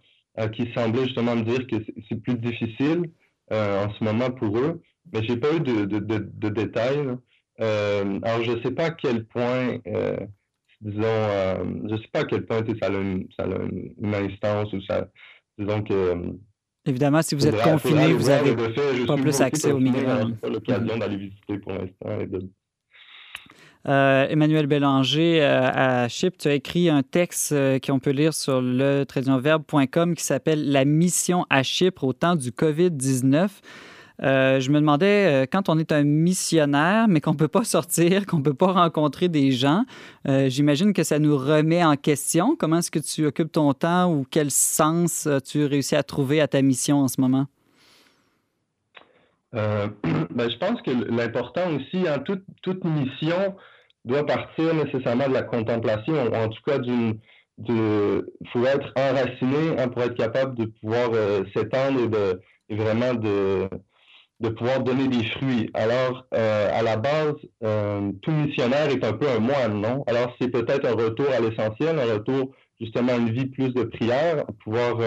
qui 0.52 0.68
semblaient 0.74 1.04
justement 1.04 1.36
me 1.36 1.42
dire 1.42 1.66
que 1.66 1.76
c'est 2.08 2.20
plus 2.20 2.34
difficile. 2.34 3.10
Euh, 3.52 3.86
en 3.86 3.92
ce 3.94 4.04
moment 4.04 4.30
pour 4.30 4.58
eux, 4.58 4.82
mais 5.10 5.22
j'ai 5.24 5.38
pas 5.38 5.54
eu 5.54 5.60
de, 5.60 5.86
de, 5.86 5.98
de, 5.98 6.48
détails. 6.50 7.16
Euh, 7.60 8.20
alors, 8.22 8.44
je 8.44 8.62
sais 8.62 8.72
pas 8.72 8.86
à 8.86 8.90
quel 8.90 9.24
point, 9.24 9.78
euh, 9.86 10.18
disons, 10.82 11.88
je 11.88 11.96
sais 11.96 12.08
pas 12.12 12.20
à 12.20 12.24
quel 12.24 12.44
point 12.44 12.62
ça 12.78 12.86
a 12.86 12.90
une, 12.90 13.26
ça 13.34 13.44
a 13.44 13.46
une, 13.46 14.14
instance 14.14 14.70
ou 14.74 14.82
ça, 14.82 15.08
disons 15.56 15.82
que 15.82 16.36
Évidemment, 16.84 17.22
si 17.22 17.34
vous 17.34 17.46
êtes 17.46 17.60
confiné, 17.62 18.12
vous 18.12 18.28
n'avez 18.28 18.54
pas 19.06 19.16
plus 19.16 19.40
accès 19.40 19.72
aux 19.72 19.78
migrants. 19.78 20.30
pas 20.40 20.48
l'occasion 20.48 20.98
d'aller 20.98 21.16
visiter 21.16 21.58
pour 21.58 21.72
l'instant. 21.72 22.40
Euh, 23.86 24.26
Emmanuel 24.28 24.66
Bélanger, 24.66 25.42
à 25.42 26.08
Chypre, 26.08 26.36
tu 26.38 26.48
as 26.48 26.54
écrit 26.54 26.88
un 26.88 27.02
texte 27.02 27.54
qu'on 27.86 27.98
peut 27.98 28.10
lire 28.10 28.34
sur 28.34 28.60
le 28.60 29.04
verbe.com 29.38 30.14
qui 30.14 30.24
s'appelle 30.24 30.70
La 30.70 30.84
mission 30.84 31.46
à 31.48 31.62
Chypre 31.62 32.04
au 32.04 32.12
temps 32.12 32.36
du 32.36 32.50
COVID-19. 32.50 33.48
Euh, 34.20 34.58
je 34.58 34.70
me 34.70 34.80
demandais, 34.80 35.26
euh, 35.26 35.46
quand 35.50 35.68
on 35.68 35.78
est 35.78 35.92
un 35.92 36.02
missionnaire, 36.02 37.06
mais 37.08 37.20
qu'on 37.20 37.32
ne 37.32 37.36
peut 37.36 37.46
pas 37.46 37.62
sortir, 37.62 38.26
qu'on 38.26 38.38
ne 38.38 38.42
peut 38.42 38.54
pas 38.54 38.72
rencontrer 38.72 39.28
des 39.28 39.52
gens, 39.52 39.84
j'imagine 40.26 40.92
que 40.92 41.04
ça 41.04 41.18
nous 41.18 41.36
remet 41.36 41.84
en 41.84 41.96
question. 41.96 42.56
Comment 42.58 42.78
est-ce 42.78 42.90
que 42.90 42.98
tu 42.98 43.26
occupes 43.26 43.52
ton 43.52 43.72
temps 43.74 44.12
ou 44.12 44.26
quel 44.28 44.50
sens 44.50 45.26
as-tu 45.26 45.64
réussi 45.64 45.94
à 45.94 46.02
trouver 46.02 46.40
à 46.40 46.48
ta 46.48 46.62
mission 46.62 46.98
en 46.98 47.08
ce 47.08 47.20
moment? 47.20 47.46
Ben, 49.52 50.48
je 50.50 50.56
pense 50.58 50.80
que 50.82 50.90
l'important 51.10 51.62
aussi, 51.74 52.08
en 52.08 52.20
toute, 52.20 52.44
toute 52.62 52.84
mission, 52.84 53.56
doit 54.04 54.24
partir 54.24 54.72
nécessairement 54.74 55.28
de 55.28 55.34
la 55.34 55.42
contemplation, 55.42 56.14
en 56.32 56.48
tout 56.48 56.62
cas 56.64 56.78
d'une 56.78 57.18
de 57.58 58.32
faut 58.52 58.64
être 58.64 58.92
enraciné 58.96 59.78
hein, 59.78 59.88
pour 59.88 60.02
être 60.02 60.14
capable 60.14 60.54
de 60.54 60.66
pouvoir 60.80 61.10
euh, 61.12 61.42
s'étendre 61.54 62.00
et, 62.00 62.08
de, 62.08 62.40
vraiment 62.82 63.14
de, 63.14 63.68
de 64.40 64.48
pouvoir 64.50 64.80
donner 64.80 65.08
des 65.08 65.24
fruits. 65.26 65.68
Alors, 65.74 66.24
euh, 66.34 66.70
à 66.72 66.82
la 66.82 66.96
base, 66.96 67.34
euh, 67.64 68.12
tout 68.22 68.30
missionnaire 68.30 68.88
est 68.90 69.04
un 69.04 69.12
peu 69.12 69.28
un 69.28 69.40
moine, 69.40 69.80
non? 69.80 70.04
Alors, 70.06 70.34
c'est 70.40 70.48
peut-être 70.48 70.86
un 70.86 70.94
retour 70.94 71.26
à 71.36 71.40
l'essentiel, 71.40 71.98
un 71.98 72.14
retour 72.14 72.54
justement 72.80 73.12
à 73.12 73.16
une 73.16 73.32
vie 73.32 73.46
plus 73.46 73.74
de 73.74 73.82
prière, 73.82 74.44
pouvoir, 74.62 74.98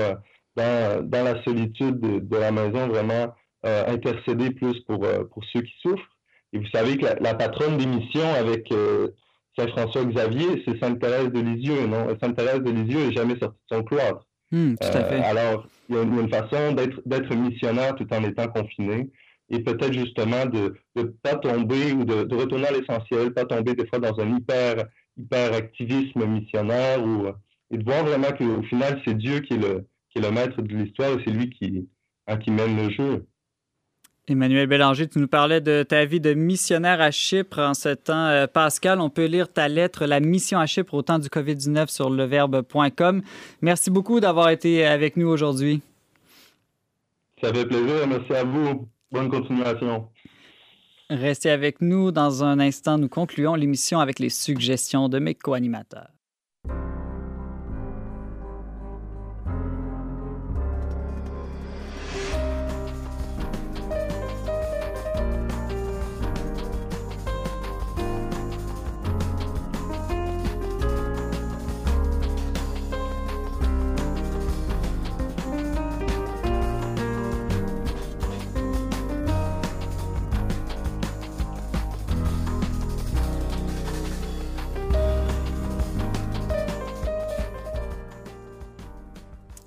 dans, 0.57 1.09
dans, 1.09 1.23
la 1.23 1.41
solitude 1.43 2.01
de, 2.01 2.19
de, 2.19 2.37
la 2.37 2.51
maison, 2.51 2.89
vraiment 2.89 3.33
intercéder 3.63 4.51
plus 4.51 4.79
pour, 4.81 5.07
pour 5.31 5.43
ceux 5.53 5.61
qui 5.61 5.73
souffrent. 5.81 6.11
Et 6.53 6.59
vous 6.59 6.67
savez 6.73 6.97
que 6.97 7.05
la, 7.05 7.33
patronne 7.33 7.77
d'émission 7.77 8.25
avec 8.37 8.71
euh, 8.71 9.09
Saint-François 9.57 10.05
Xavier, 10.05 10.63
c'est 10.65 10.79
Sainte-Thérèse 10.79 11.31
de 11.31 11.39
Lisieux, 11.39 11.87
non? 11.87 12.07
Sainte-Thérèse 12.21 12.61
de 12.61 12.71
Lisieux 12.71 13.07
n'est 13.07 13.13
jamais 13.13 13.37
sortie 13.39 13.59
de 13.69 13.77
son 13.77 13.83
cloître. 13.83 14.25
Hmm, 14.51 14.75
tout 14.75 14.87
à 14.87 15.03
fait. 15.05 15.19
Euh, 15.19 15.23
alors, 15.23 15.67
il 15.89 15.95
y, 15.95 15.99
a 15.99 16.01
une 16.03 16.29
façon 16.29 16.73
d'être 17.05 17.35
missionnaire 17.35 17.95
tout 17.95 18.07
en 18.13 18.23
étant 18.23 18.47
confiné 18.47 19.09
et 19.49 19.59
peut-être 19.59 19.93
justement 19.93 20.45
de 20.45 20.75
ne 20.95 21.03
pas 21.03 21.35
tomber 21.35 21.93
ou 21.93 22.03
de, 22.03 22.35
retourner 22.35 22.67
à 22.67 22.71
l'essentiel, 22.71 23.33
pas 23.33 23.45
tomber 23.45 23.73
des 23.73 23.85
fois 23.87 23.99
dans 23.99 24.17
un 24.19 24.37
hyper, 24.37 24.85
hyper 25.17 25.53
activisme 25.53 26.25
missionnaire 26.25 27.05
ou, 27.05 27.27
et 27.69 27.77
de 27.77 27.83
voir 27.83 28.05
vraiment 28.05 28.31
qu'au 28.31 28.61
final, 28.63 29.01
c'est 29.05 29.17
Dieu 29.17 29.39
qui 29.39 29.53
est, 29.53 29.57
le, 29.57 29.85
qui 30.09 30.19
est 30.19 30.21
le 30.21 30.31
maître 30.31 30.61
de 30.61 30.75
l'histoire 30.75 31.11
et 31.11 31.23
c'est 31.25 31.33
lui 31.33 31.49
qui, 31.49 31.87
hein, 32.27 32.37
qui 32.37 32.51
mène 32.51 32.77
le 32.77 32.89
jeu. 32.89 33.25
Emmanuel 34.27 34.67
Bélanger, 34.67 35.07
tu 35.07 35.19
nous 35.19 35.27
parlais 35.27 35.61
de 35.61 35.83
ta 35.83 36.05
vie 36.05 36.21
de 36.21 36.33
missionnaire 36.33 37.01
à 37.01 37.09
Chypre 37.09 37.59
en 37.59 37.73
ce 37.73 37.89
temps 37.89 38.27
euh, 38.27 38.47
pascal. 38.47 39.01
On 39.01 39.09
peut 39.09 39.25
lire 39.25 39.51
ta 39.51 39.67
lettre 39.67 40.05
La 40.05 40.19
mission 40.19 40.59
à 40.59 40.67
Chypre 40.67 40.93
au 40.93 41.01
temps 41.01 41.19
du 41.19 41.27
COVID-19 41.27 41.89
sur 41.89 42.09
leverbe.com. 42.09 43.23
Merci 43.61 43.89
beaucoup 43.89 44.19
d'avoir 44.19 44.49
été 44.49 44.85
avec 44.85 45.17
nous 45.17 45.27
aujourd'hui. 45.27 45.81
Ça 47.41 47.51
fait 47.51 47.65
plaisir. 47.65 48.07
Merci 48.07 48.33
à 48.33 48.43
vous. 48.43 48.87
Bonne 49.11 49.29
continuation. 49.29 50.07
Restez 51.09 51.49
avec 51.49 51.81
nous. 51.81 52.11
Dans 52.11 52.43
un 52.43 52.59
instant, 52.59 52.97
nous 52.97 53.09
concluons 53.09 53.55
l'émission 53.55 53.99
avec 53.99 54.19
les 54.19 54.29
suggestions 54.29 55.09
de 55.09 55.17
mes 55.19 55.35
co-animateurs. 55.35 56.09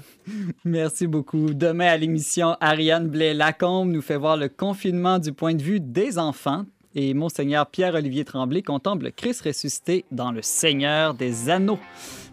Merci 0.64 1.08
beaucoup. 1.08 1.52
Demain 1.52 1.88
à 1.88 1.96
l'émission, 1.96 2.56
Ariane 2.60 3.08
Blais-Lacombe 3.08 3.90
nous 3.90 4.02
fait 4.02 4.16
voir 4.16 4.36
le 4.36 4.48
confinement 4.48 5.18
du 5.18 5.32
point 5.32 5.54
de 5.54 5.62
vue 5.62 5.80
des 5.80 6.16
enfants. 6.16 6.64
Et 6.94 7.12
Monseigneur 7.14 7.66
Pierre-Olivier 7.66 8.24
Tremblay 8.24 8.62
contemple 8.62 9.10
Christ 9.12 9.42
ressuscité 9.42 10.04
dans 10.12 10.30
le 10.30 10.42
Seigneur 10.42 11.14
des 11.14 11.48
Anneaux. 11.48 11.78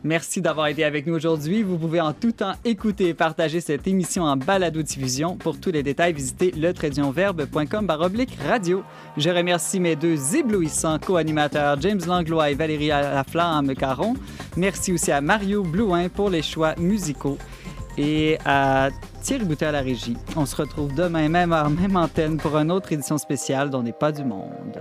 Merci 0.03 0.41
d'avoir 0.41 0.67
été 0.67 0.85
avec 0.85 1.07
nous 1.07 1.13
aujourd'hui. 1.13 1.61
Vous 1.61 1.77
pouvez 1.77 1.99
en 1.99 2.13
tout 2.13 2.31
temps 2.31 2.53
écouter 2.63 3.09
et 3.09 3.13
partager 3.13 3.59
cette 3.59 3.85
émission 3.85 4.23
en 4.23 4.37
balado-diffusion. 4.37 5.35
Pour 5.35 5.59
tous 5.59 5.71
les 5.71 5.83
détails, 5.83 6.13
visitez 6.13 6.51
le 6.51 6.71
baroblique 7.81 8.37
radio. 8.47 8.83
Je 9.17 9.29
remercie 9.29 9.79
mes 9.79 9.97
deux 9.97 10.37
éblouissants 10.37 10.99
co-animateurs, 10.99 11.81
James 11.81 11.99
Langlois 12.07 12.49
et 12.49 12.55
Valérie 12.55 12.87
Laflamme 12.87 13.75
Caron. 13.75 14.13
Merci 14.55 14.93
aussi 14.93 15.11
à 15.11 15.19
Mario 15.19 15.63
Blouin 15.63 16.07
pour 16.07 16.29
les 16.29 16.43
choix 16.43 16.75
musicaux 16.77 17.37
et 17.97 18.37
à 18.45 18.89
Thierry 19.21 19.43
Boutet 19.43 19.65
à 19.65 19.71
la 19.73 19.81
régie. 19.81 20.15
On 20.37 20.45
se 20.45 20.55
retrouve 20.55 20.93
demain, 20.95 21.27
même 21.27 21.51
heure, 21.51 21.69
même 21.69 21.97
antenne, 21.97 22.37
pour 22.37 22.57
une 22.57 22.71
autre 22.71 22.93
édition 22.93 23.17
spéciale 23.17 23.69
dont 23.69 23.83
n'est 23.83 23.91
pas 23.91 24.13
du 24.13 24.23
monde. 24.23 24.79